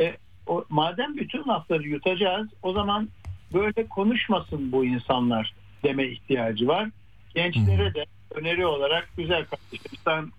[0.00, 0.16] E,
[0.46, 3.08] o, madem bütün lafları yutacağız o zaman
[3.54, 5.54] böyle konuşmasın bu insanlar
[5.84, 6.88] deme ihtiyacı var.
[7.34, 8.04] Gençlere de
[8.34, 10.32] öneri olarak güzel kardeşim sen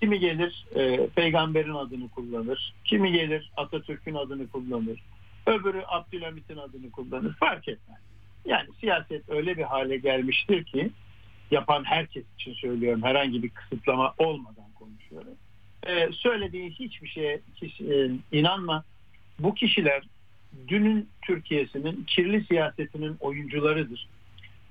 [0.00, 2.74] kimi gelir e, peygamberin adını kullanır.
[2.84, 5.00] Kimi gelir Atatürk'ün adını kullanır.
[5.46, 7.34] Öbürü Abdülhamit'in adını kullanır.
[7.34, 7.98] Fark etmez.
[8.44, 10.90] Yani siyaset öyle bir hale gelmiştir ki
[11.50, 13.02] yapan herkes için söylüyorum.
[13.02, 15.34] Herhangi bir kısıtlama olmadan konuşuyorum.
[15.86, 18.84] Ee, söylediği hiçbir şeye kişi, e, inanma.
[19.38, 20.02] Bu kişiler
[20.68, 24.08] dünün Türkiye'sinin kirli siyasetinin oyuncularıdır.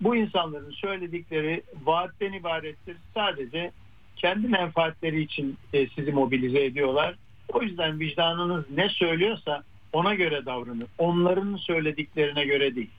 [0.01, 2.97] Bu insanların söyledikleri vaatten ibarettir.
[3.13, 3.71] Sadece
[4.15, 7.15] kendi menfaatleri için e, sizi mobilize ediyorlar.
[7.47, 10.87] O yüzden vicdanınız ne söylüyorsa ona göre davranın.
[10.97, 12.89] Onların söylediklerine göre değil.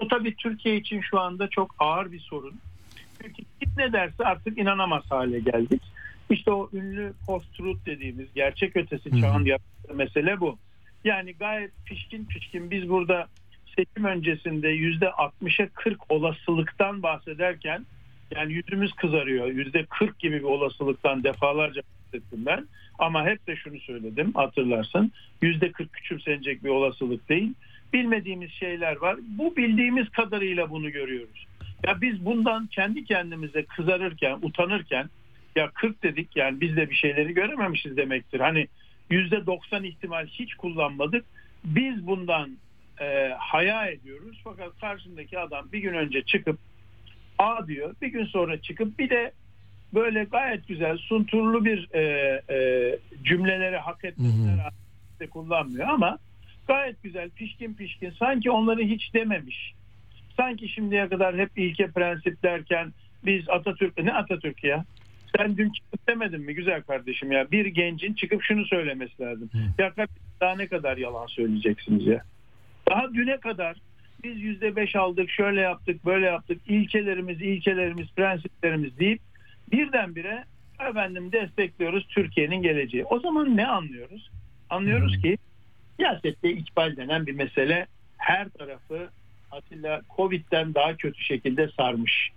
[0.00, 2.54] Bu tabii Türkiye için şu anda çok ağır bir sorun.
[3.22, 5.82] Çünkü kim ne derse artık inanamaz hale geldik.
[6.30, 10.58] İşte o ünlü post-truth dediğimiz gerçek ötesi çağın yaptığı mesele bu.
[11.04, 13.28] Yani gayet pişkin pişkin biz burada
[13.76, 17.86] seçim öncesinde yüzde 60'a 40 olasılıktan bahsederken
[18.30, 19.46] yani yüzümüz kızarıyor.
[19.46, 22.66] Yüzde 40 gibi bir olasılıktan defalarca bahsettim ben.
[22.98, 25.12] Ama hep de şunu söyledim hatırlarsın.
[25.42, 27.52] Yüzde 40 küçümsenecek bir olasılık değil.
[27.92, 29.16] Bilmediğimiz şeyler var.
[29.28, 31.46] Bu bildiğimiz kadarıyla bunu görüyoruz.
[31.86, 35.08] Ya biz bundan kendi kendimize kızarırken, utanırken
[35.56, 38.40] ya 40 dedik yani biz de bir şeyleri görememişiz demektir.
[38.40, 38.68] Hani
[39.10, 41.24] yüzde 90 ihtimal hiç kullanmadık.
[41.64, 42.58] biz bundan
[43.00, 44.40] e, haya ediyoruz.
[44.44, 46.58] Fakat karşındaki adam bir gün önce çıkıp
[47.38, 47.94] A diyor.
[48.02, 49.32] Bir gün sonra çıkıp bir de
[49.94, 52.02] böyle gayet güzel sunturlu bir e,
[52.50, 54.70] e, cümleleri hak etmesine
[55.30, 56.18] kullanmıyor ama
[56.66, 59.74] gayet güzel pişkin pişkin sanki onları hiç dememiş.
[60.36, 62.92] Sanki şimdiye kadar hep ilke prensip derken
[63.24, 64.84] biz Atatürk ne Atatürk ya?
[65.36, 67.50] Sen dün çıkıp demedin mi güzel kardeşim ya?
[67.50, 69.50] Bir gencin çıkıp şunu söylemesi lazım.
[69.78, 72.22] Ya kardeşim, daha ne kadar yalan söyleyeceksiniz ya?
[72.90, 73.76] Daha düne kadar
[74.24, 79.20] biz yüzde beş aldık, şöyle yaptık, böyle yaptık, ilkelerimiz, ilkelerimiz, prensiplerimiz deyip
[79.72, 80.44] birdenbire
[80.90, 83.04] efendim destekliyoruz Türkiye'nin geleceği.
[83.04, 84.30] O zaman ne anlıyoruz?
[84.70, 85.38] Anlıyoruz ki
[85.96, 87.86] siyasette ikbal denen bir mesele
[88.16, 89.10] her tarafı
[89.50, 92.30] Atilla Covid'den daha kötü şekilde sarmış.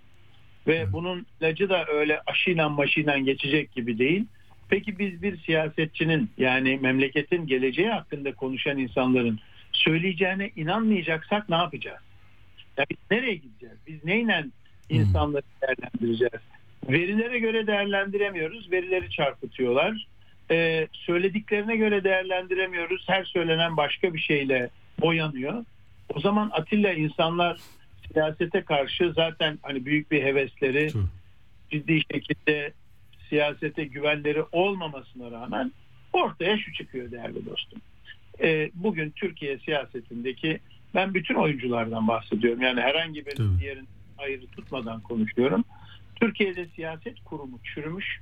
[0.66, 4.24] Ve bunun ilacı da öyle aşıyla maşıyla geçecek gibi değil.
[4.68, 9.40] Peki biz bir siyasetçinin yani memleketin geleceği hakkında konuşan insanların
[9.72, 12.00] söyleyeceğine inanmayacaksak ne yapacağız?
[12.76, 13.76] Ya biz nereye gideceğiz?
[13.86, 14.44] Biz neyle
[14.88, 16.42] insanları değerlendireceğiz?
[16.90, 18.72] Verilere göre değerlendiremiyoruz.
[18.72, 20.06] Verileri çarpıtıyorlar.
[20.50, 23.04] Ee, söylediklerine göre değerlendiremiyoruz.
[23.06, 25.64] Her söylenen başka bir şeyle boyanıyor.
[26.14, 27.60] O zaman Atilla insanlar
[28.12, 30.90] siyasete karşı zaten hani büyük bir hevesleri
[31.70, 32.72] ciddi şekilde
[33.28, 35.72] siyasete güvenleri olmamasına rağmen
[36.12, 37.80] ortaya şu çıkıyor değerli dostum.
[38.40, 40.60] Ee, bugün Türkiye siyasetindeki
[40.94, 42.62] ben bütün oyunculardan bahsediyorum.
[42.62, 43.88] Yani herhangi bir diğerin
[44.18, 45.64] ayrı tutmadan konuşuyorum.
[46.22, 48.20] Türkiye'de siyaset kurumu çürümüş.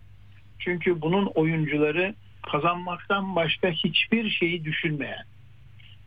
[0.59, 5.25] Çünkü bunun oyuncuları kazanmaktan başka hiçbir şeyi düşünmeyen.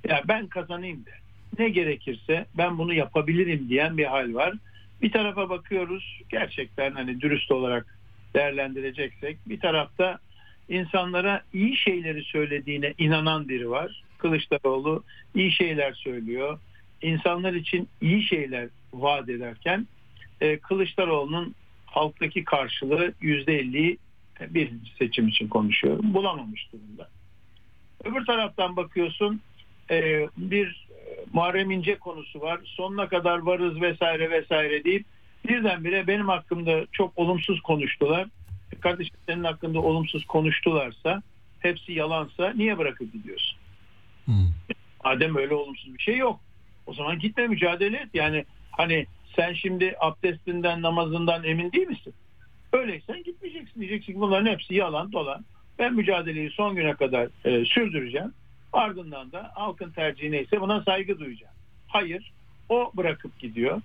[0.08, 1.10] Ya ben kazanayım da
[1.60, 4.54] ne gerekirse ben bunu yapabilirim diyen bir hal var.
[5.02, 7.98] Bir tarafa bakıyoruz gerçekten hani dürüst olarak
[8.34, 10.20] değerlendireceksek bir tarafta
[10.70, 14.04] insanlara iyi şeyleri söylediğine inanan biri var.
[14.18, 15.04] Kılıçdaroğlu
[15.36, 16.60] iyi şeyler söylüyor.
[17.02, 19.88] İnsanlar için iyi şeyler vaat ederken
[20.42, 21.56] e, Kılıçdaroğlu'nun
[21.94, 23.98] halktaki karşılığı yüzde elliyi
[24.50, 26.14] bir seçim için konuşuyorum.
[26.14, 27.10] Bulamamış durumda.
[28.04, 29.42] Öbür taraftan bakıyorsun
[29.92, 30.88] e, bir
[31.34, 32.60] Muharrem İnce konusu var.
[32.66, 35.06] Sonuna kadar varız vesaire vesaire deyip
[35.48, 38.28] birdenbire benim hakkımda çok olumsuz konuştular.
[38.72, 41.22] E kardeşim senin hakkında olumsuz konuştularsa
[41.60, 43.58] hepsi yalansa niye bırakıp gidiyorsun?
[45.06, 46.40] Madem öyle olumsuz bir şey yok.
[46.86, 48.10] O zaman gitme mücadele et.
[48.14, 52.14] Yani hani sen şimdi abdestinden namazından emin değil misin?
[52.74, 53.82] Öyleysen gitmeyeceksin.
[53.82, 55.46] Diyeceksin bunların hepsi yalan dolan.
[55.80, 58.34] Ben mücadeleyi son güne kadar e, sürdüreceğim.
[58.74, 61.54] Ardından da halkın tercihi neyse buna saygı duyacağım.
[61.88, 62.32] Hayır
[62.70, 63.82] o bırakıp gidiyor.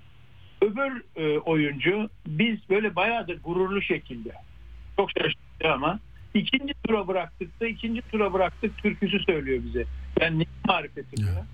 [0.62, 4.32] Öbür e, oyuncu biz böyle bayağı da gururlu şekilde
[4.96, 6.00] çok şaşırttı ama
[6.34, 9.84] ikinci tura bıraktık da ikinci tura bıraktık türküsü söylüyor bize.
[10.20, 11.46] Ben neyin marifeti bu ya?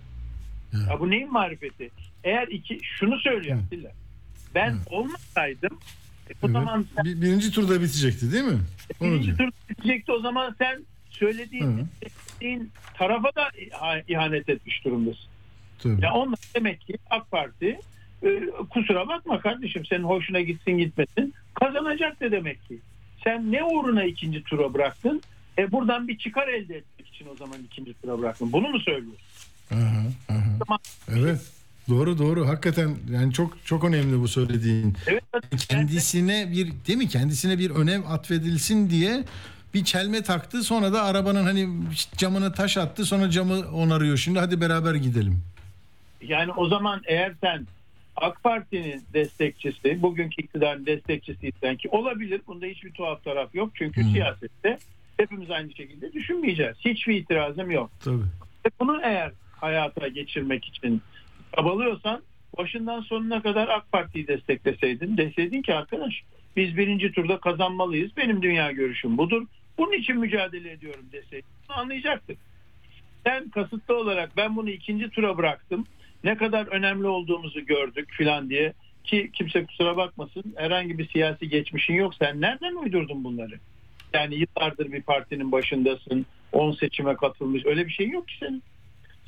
[0.91, 1.91] Ya bu neyin marifeti?
[2.25, 3.91] Eğer iki şunu söylüyor Atilla.
[4.55, 5.79] Ben olmasaydım
[6.31, 8.61] e, o zaman sen, Bir- birinci turda bitecekti değil mi?
[9.01, 9.39] Onu birinci diyor.
[9.39, 11.89] tur bitecekti o zaman sen söylediğin,
[12.95, 15.25] tarafa da iha- ihanet etmiş durumdasın.
[15.79, 16.05] Tabii.
[16.05, 17.79] Ya onlar demek ki AK Parti
[18.23, 18.41] e,
[18.71, 22.79] kusura bakma kardeşim senin hoşuna gitsin gitmesin kazanacak da demek ki.
[23.25, 25.23] Sen ne uğruna ikinci tura bıraktın?
[25.59, 28.53] E buradan bir çıkar elde etmek için o zaman ikinci tura bıraktın.
[28.53, 29.27] Bunu mu söylüyorsun?
[29.73, 30.77] Aha, aha.
[31.09, 31.41] Evet.
[31.89, 32.49] Doğru doğru.
[32.49, 34.97] Hakikaten yani çok çok önemli bu söylediğin.
[35.69, 37.09] Kendisine bir değil mi?
[37.09, 39.25] Kendisine bir önem atfedilsin diye
[39.75, 40.63] bir çelme taktı.
[40.63, 41.69] Sonra da arabanın hani
[42.17, 43.05] camına taş attı.
[43.05, 44.17] Sonra camı onarıyor.
[44.17, 45.41] Şimdi hadi beraber gidelim.
[46.23, 47.67] Yani o zaman eğer sen
[48.17, 52.41] AK Parti'nin destekçisi, bugünkü iktidarın destekçisiysen ki olabilir.
[52.47, 53.71] Bunda hiçbir tuhaf taraf yok.
[53.75, 54.79] Çünkü siyasette
[55.17, 56.77] hepimiz aynı şekilde düşünmeyeceğiz.
[56.79, 57.91] Hiçbir itirazım yok.
[58.05, 58.25] Tabii.
[58.81, 61.03] Bunu eğer hayata geçirmek için
[61.57, 62.23] çabalıyorsan
[62.59, 66.23] başından sonuna kadar AK Parti'yi destekleseydin deseydin ki arkadaş
[66.57, 68.17] biz birinci turda kazanmalıyız.
[68.17, 69.47] Benim dünya görüşüm budur.
[69.79, 72.39] Bunun için mücadele ediyorum deseydin anlayacaktık.
[73.27, 75.87] Sen kasıtlı olarak ben bunu ikinci tura bıraktım.
[76.25, 78.73] Ne kadar önemli olduğumuzu gördük filan diye
[79.05, 82.15] ki kimse kusura bakmasın herhangi bir siyasi geçmişin yok.
[82.15, 83.59] Sen nereden uydurdun bunları?
[84.13, 86.27] Yani yıllardır bir partinin başındasın.
[86.53, 87.67] 10 seçime katılmış.
[87.67, 88.63] Öyle bir şey yok ki senin.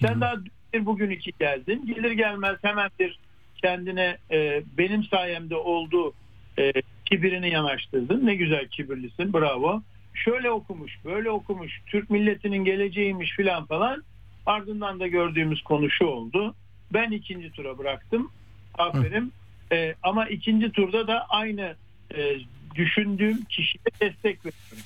[0.00, 0.34] Sen daha
[0.76, 1.86] bir bugün iki geldin.
[1.86, 3.18] Gelir gelmez hemen bir
[3.62, 6.12] kendine e, benim sayemde oldu
[6.58, 6.72] e,
[7.04, 8.26] kibirini yanaştırdın.
[8.26, 9.32] Ne güzel kibirlisin.
[9.32, 9.82] Bravo.
[10.14, 11.80] Şöyle okumuş, böyle okumuş.
[11.86, 14.04] Türk milletinin geleceğiymiş filan falan.
[14.46, 16.54] Ardından da gördüğümüz konu şu oldu.
[16.92, 18.30] Ben ikinci tura bıraktım.
[18.78, 19.32] Aferin.
[19.72, 21.74] E, ama ikinci turda da aynı
[22.16, 22.36] e,
[22.74, 24.84] düşündüğüm kişiye destek veriyorum.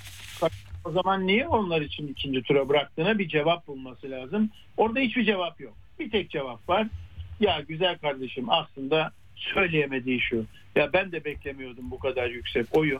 [0.90, 4.50] O zaman niye onlar için ikinci tura bıraktığına bir cevap bulması lazım.
[4.76, 5.74] Orada hiçbir cevap yok.
[5.98, 6.86] Bir tek cevap var.
[7.40, 10.44] Ya güzel kardeşim aslında söyleyemediği şu.
[10.76, 12.98] Ya ben de beklemiyordum bu kadar yüksek oyu.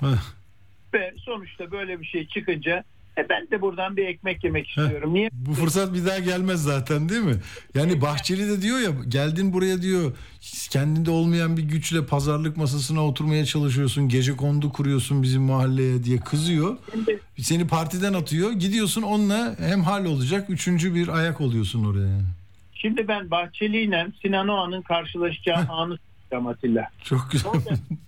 [0.95, 2.85] Ve sonuçta böyle bir şey çıkınca
[3.19, 5.15] e ben de buradan bir ekmek yemek istiyorum.
[5.15, 5.31] Niye?
[5.33, 7.37] Bu fırsat bir daha gelmez zaten değil mi?
[7.75, 10.13] Yani Bahçeli de diyor ya geldin buraya diyor
[10.71, 14.09] kendinde olmayan bir güçle pazarlık masasına oturmaya çalışıyorsun.
[14.09, 16.77] Gece kondu kuruyorsun bizim mahalleye diye kızıyor.
[17.39, 18.53] Seni partiden atıyor.
[18.53, 20.51] Gidiyorsun onunla hem hal olacak.
[20.51, 22.21] Üçüncü bir ayak oluyorsun oraya.
[22.75, 25.99] Şimdi ben Bahçeli ile Sinan Oğan'ın karşılaşacağı anı
[26.33, 26.89] Atilla.
[27.05, 27.51] Çok güzel.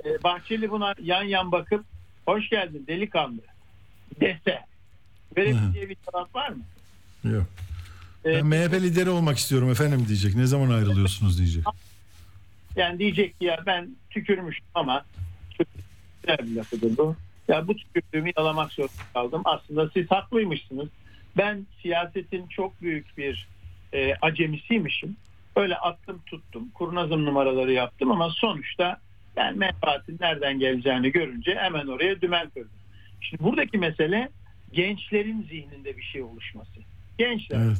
[0.04, 1.84] E, Bahçeli buna yan yan bakıp
[2.26, 3.40] hoş geldin delikanlı
[4.20, 4.60] dese
[5.36, 6.62] verebileceği bir cevap var mı?
[7.24, 7.44] Yok.
[8.24, 10.34] E, Ben MHP lideri olmak istiyorum efendim diyecek.
[10.34, 11.64] Ne zaman ayrılıyorsunuz diyecek.
[12.76, 15.04] Yani diyecek ki ya ben tükürmüştüm ama
[16.22, 17.16] güzel bir lafıdır bu.
[17.48, 19.42] Ya bu tükürdüğümü yalamak zorunda kaldım.
[19.44, 20.88] Aslında siz haklıymışsınız.
[21.36, 23.48] Ben siyasetin çok büyük bir
[23.92, 25.16] e, acemisiymişim.
[25.56, 26.68] Öyle attım tuttum.
[26.74, 28.98] Kurnazım numaraları yaptım ama sonuçta
[29.36, 32.70] ben menfaatin nereden geleceğini görünce hemen oraya dümen kırdım.
[33.20, 34.28] Şimdi buradaki mesele
[34.72, 36.80] gençlerin zihninde bir şey oluşması.
[37.18, 37.76] Gençler Evet.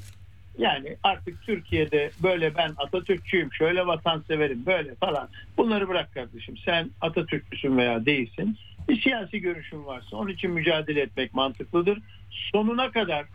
[0.59, 5.29] yani artık Türkiye'de böyle ben Atatürkçüyüm, şöyle vatanseverim, böyle falan.
[5.57, 6.57] Bunları bırak kardeşim.
[6.65, 8.59] Sen Atatürkçüsün veya değilsin.
[8.89, 11.99] Bir siyasi görüşün varsa onun için mücadele etmek mantıklıdır.
[12.31, 13.27] Sonuna kadar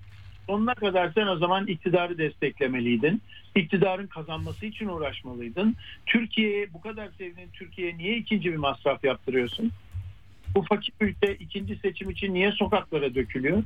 [0.49, 3.21] sonuna kadar sen o zaman iktidarı desteklemeliydin.
[3.55, 5.75] İktidarın kazanması için uğraşmalıydın.
[6.05, 9.71] Türkiye'ye bu kadar sevdiğin Türkiye'ye niye ikinci bir masraf yaptırıyorsun?
[10.55, 13.63] Bu fakir ülke ikinci seçim için niye sokaklara dökülüyor?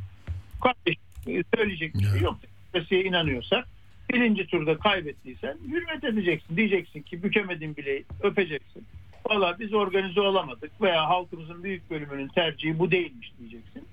[0.63, 2.37] Kardeşim söyleyecek bir şey yok.
[2.73, 3.67] Demokrasiye inanıyorsak
[4.13, 6.57] birinci turda kaybettiysen hürmet edeceksin.
[6.57, 8.85] Diyeceksin ki bükemedin bile öpeceksin.
[9.29, 13.87] Valla biz organize olamadık veya halkımızın büyük bölümünün tercihi bu değilmiş diyeceksin.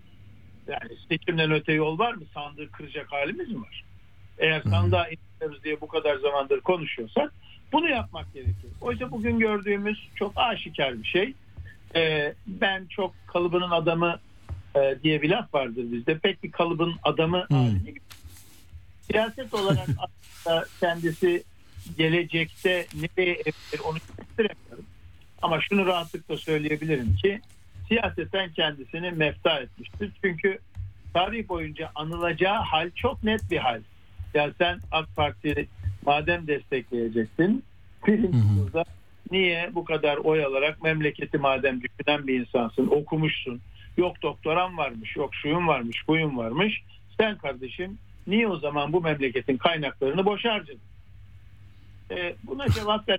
[0.69, 2.23] Yani seçimden öte yol var mı?
[2.35, 3.85] Sandığı kıracak halimiz mi var?
[4.39, 7.33] Eğer sandığa iniyoruz diye bu kadar zamandır konuşuyorsak
[7.73, 8.71] bunu yapmak gerekir.
[8.81, 11.35] Oysa bugün gördüğümüz çok aşikar bir şey.
[11.97, 14.19] Ee, ben çok kalıbının adamı
[14.77, 16.19] e, diye bir laf vardır bizde.
[16.19, 17.95] Pek bir kalıbın adamı haline
[19.11, 21.45] siyaset olarak aslında kendisi
[21.99, 24.85] gelecekte nereye evrilir onu kestiremiyorum.
[25.43, 27.41] Ama şunu rahatlıkla söyleyebilirim ki
[27.89, 30.13] siyaseten kendisini mefta etmiştir.
[30.23, 30.59] Çünkü
[31.15, 33.81] tarih boyunca anılacağı hal çok net bir hal.
[34.35, 35.69] Ya sen AK Parti
[36.07, 37.65] madem destekleyeceksin
[38.07, 38.85] birinci turda
[39.31, 43.61] niye bu kadar oy alarak memleketi madem düşünen bir insansın okumuşsun
[43.97, 46.83] yok doktoran varmış yok şuyun varmış buyun varmış
[47.21, 50.81] sen kardeşim niye o zaman bu memleketin kaynaklarını boş harcadın?
[52.11, 53.19] Ee, buna cevap ver.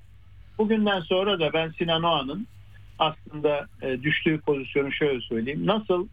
[0.57, 2.47] Bugünden sonra da ben Sinan Oğan'ın
[2.99, 5.65] aslında e, düştüğü pozisyonu şöyle söyleyeyim.
[5.65, 6.07] Nasıl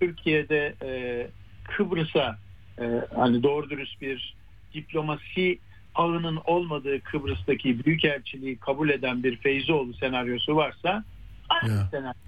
[0.00, 1.26] Türkiye'de e,
[1.64, 2.38] Kıbrıs'a
[2.80, 2.84] e,
[3.14, 4.34] hani doğru dürüst bir
[4.74, 5.58] diplomasi
[5.94, 11.04] ağının olmadığı Kıbrıs'taki büyükelçiliği kabul eden bir Feyzoğlu senaryosu varsa
[11.48, 12.20] aynı senaryo.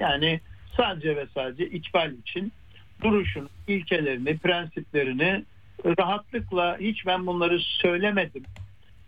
[0.00, 0.40] Yani
[0.76, 2.52] sadece ve sadece ikbal için
[3.02, 5.44] duruşunu, ilkelerini, prensiplerini
[5.98, 8.42] rahatlıkla hiç ben bunları söylemedim.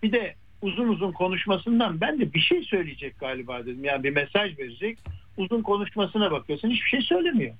[0.02, 3.84] Bir de uzun uzun konuşmasından ben de bir şey söyleyecek galiba dedim.
[3.84, 4.98] Yani bir mesaj verecek.
[5.36, 7.54] Uzun konuşmasına bakıyorsun hiçbir şey söylemiyor.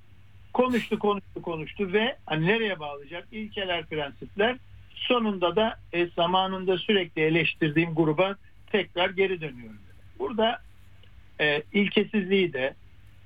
[0.53, 3.27] Konuştu konuştu konuştu ve hani nereye bağlayacak?
[3.31, 4.55] İlkeler, prensipler.
[4.95, 8.35] Sonunda da e, zamanında sürekli eleştirdiğim gruba
[8.71, 9.79] tekrar geri dönüyorum.
[10.19, 10.61] Burada
[11.41, 12.73] e, ilkesizliği de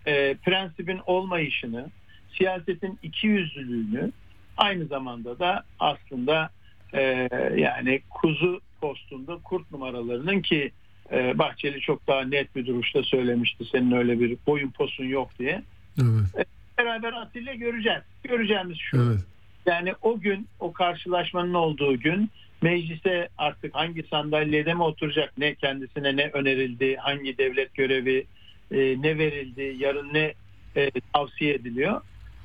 [0.06, 1.90] e, prensibin olmayışını,
[2.38, 4.12] siyasetin ikiyüzlülüğünü
[4.58, 6.50] aynı zamanda da aslında
[6.94, 10.72] e, yani kuzu postunda kurt numaralarının ki
[11.12, 15.64] e, Bahçeli çok daha net bir duruşta söylemişti senin öyle bir boyun posun yok diye.
[16.02, 16.38] Evet.
[16.38, 16.46] E,
[16.78, 18.02] beraber Atilla göreceğiz.
[18.24, 18.98] Göreceğimiz şu.
[18.98, 19.20] Evet.
[19.68, 22.32] Yani o gün o karşılaşmanın olduğu gün
[22.62, 28.26] meclise artık hangi sandalyede mi oturacak ne kendisine ne önerildi hangi devlet görevi
[28.72, 30.34] e, ne verildi yarın ne
[30.76, 32.02] e, tavsiye ediliyor.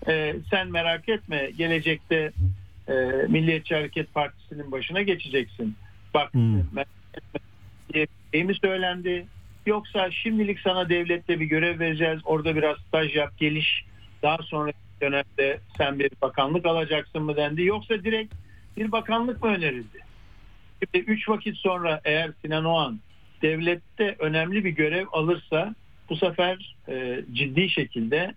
[0.09, 2.32] E, sen merak etme gelecekte
[2.89, 2.93] e,
[3.28, 5.77] Milliyetçi Hareket Partisi'nin başına geçeceksin.
[6.15, 6.35] Bak
[6.73, 6.89] merak
[7.94, 9.27] etme söylendi?
[9.66, 12.20] Yoksa şimdilik sana devlette bir görev vereceğiz.
[12.24, 13.85] Orada biraz staj yap, geliş.
[14.23, 17.62] Daha sonra dönemde sen bir bakanlık alacaksın mı dendi.
[17.62, 18.34] Yoksa direkt
[18.76, 19.98] bir bakanlık mı önerildi?
[20.78, 23.00] Şimdi üç vakit sonra eğer Sinan Oğan
[23.42, 25.74] devlette önemli bir görev alırsa
[26.10, 28.34] bu sefer e, ciddi şekilde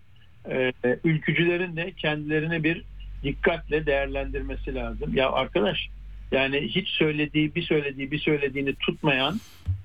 [0.49, 0.73] e,
[1.03, 2.83] ülkücülerin de kendilerini bir
[3.23, 5.15] dikkatle değerlendirmesi lazım.
[5.15, 5.89] Ya arkadaş
[6.31, 9.39] yani hiç söylediği bir söylediği bir söylediğini tutmayan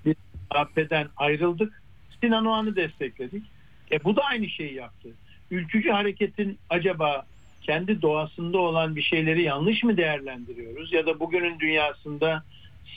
[0.06, 0.16] bir
[0.50, 1.82] AP'den ayrıldık.
[2.20, 3.44] Sinan Oğan'ı destekledik.
[3.92, 5.08] E bu da aynı şeyi yaptı.
[5.50, 7.26] Ülkücü hareketin acaba
[7.62, 12.44] kendi doğasında olan bir şeyleri yanlış mı değerlendiriyoruz ya da bugünün dünyasında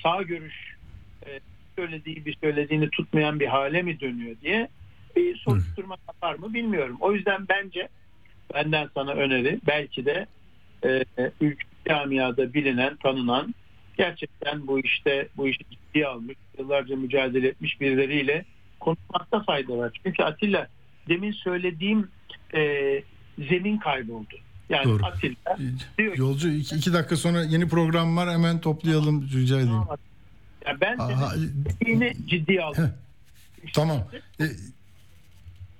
[0.03, 0.77] sağ görüş
[1.25, 1.39] e,
[1.75, 4.67] söylediği bir söylediğini tutmayan bir hale mi dönüyor diye
[5.15, 6.97] bir soruşturma yapar mı bilmiyorum.
[6.99, 7.87] O yüzden bence
[8.53, 10.25] benden sana öneri belki de
[10.85, 11.05] e,
[11.41, 13.55] ülke camiada bilinen, tanınan
[13.97, 18.45] gerçekten bu işte bu işi ciddiye almış, yıllarca mücadele etmiş birileriyle
[18.79, 20.01] konuşmakta fayda var.
[20.03, 20.67] Çünkü Atilla
[21.09, 22.07] demin söylediğim
[22.55, 23.03] e,
[23.49, 24.35] zemin kayboldu.
[24.69, 25.05] Yani Doğru.
[25.05, 25.57] Atilla
[25.97, 29.81] diyor ki, Yolcu iki, iki dakika sonra yeni program var hemen toplayalım rica edeyim.
[30.65, 31.33] ya ben Aha,
[31.81, 32.93] dediğini ciddiye aldım.
[33.73, 33.97] Tamam.
[34.39, 34.47] E, e,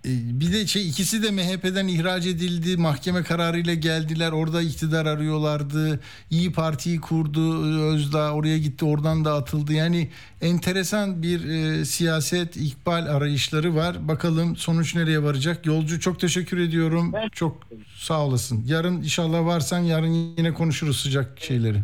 [0.05, 2.77] bir de şey ikisi de MHP'den ihraç edildi.
[2.77, 4.31] Mahkeme kararıyla geldiler.
[4.31, 5.99] Orada iktidar arıyorlardı.
[6.29, 7.63] İyi Parti'yi kurdu
[7.93, 8.33] Özdağ.
[8.33, 8.85] Oraya gitti.
[8.85, 9.73] Oradan da atıldı.
[9.73, 10.09] Yani
[10.41, 14.07] enteresan bir e, siyaset ikbal arayışları var.
[14.07, 15.65] Bakalım sonuç nereye varacak?
[15.65, 17.13] Yolcu çok teşekkür ediyorum.
[17.31, 17.67] Çok
[17.97, 18.63] sağ olasın.
[18.65, 21.81] Yarın inşallah varsan yarın yine konuşuruz sıcak şeyleri.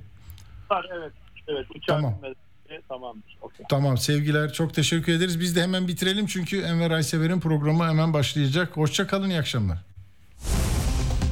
[0.70, 1.14] Var evet.
[1.48, 2.16] Evet uçak Tamam.
[2.70, 3.38] Hizmetleri tamamdır.
[3.42, 3.66] Okey.
[3.70, 5.40] Tamam sevgiler çok teşekkür ederiz.
[5.40, 8.78] Biz de hemen bitirelim çünkü Enver Aysever'in programı hemen başlayacak.
[8.78, 9.78] Hoşça kalın iyi akşamlar.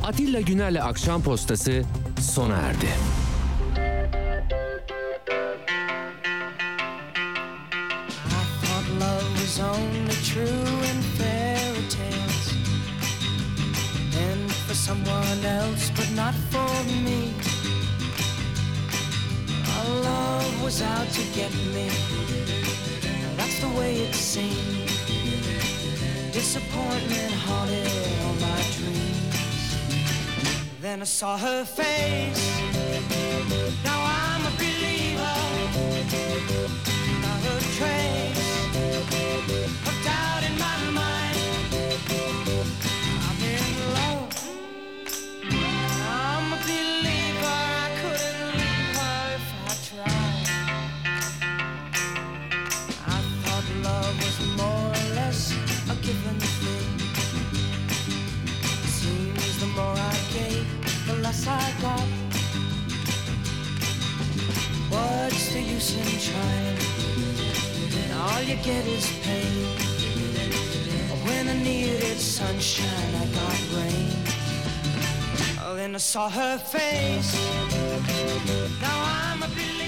[0.06, 1.84] Atilla Güner'le Akşam Postası
[2.22, 2.88] sona erdi.
[14.88, 17.47] someone else but not for me
[19.88, 21.90] love was out to get me.
[23.38, 24.88] That's the way it seemed.
[26.32, 27.88] Disappointment haunted
[28.24, 29.68] all my dreams.
[30.82, 32.46] Then I saw her face.
[33.84, 35.38] Now I'm a believer.
[37.24, 38.28] Not a trace
[68.64, 69.66] get is pain.
[71.26, 74.28] When I needed sunshine, I got rain.
[75.76, 77.34] Then I saw her face.
[78.82, 79.87] Now I'm a believer.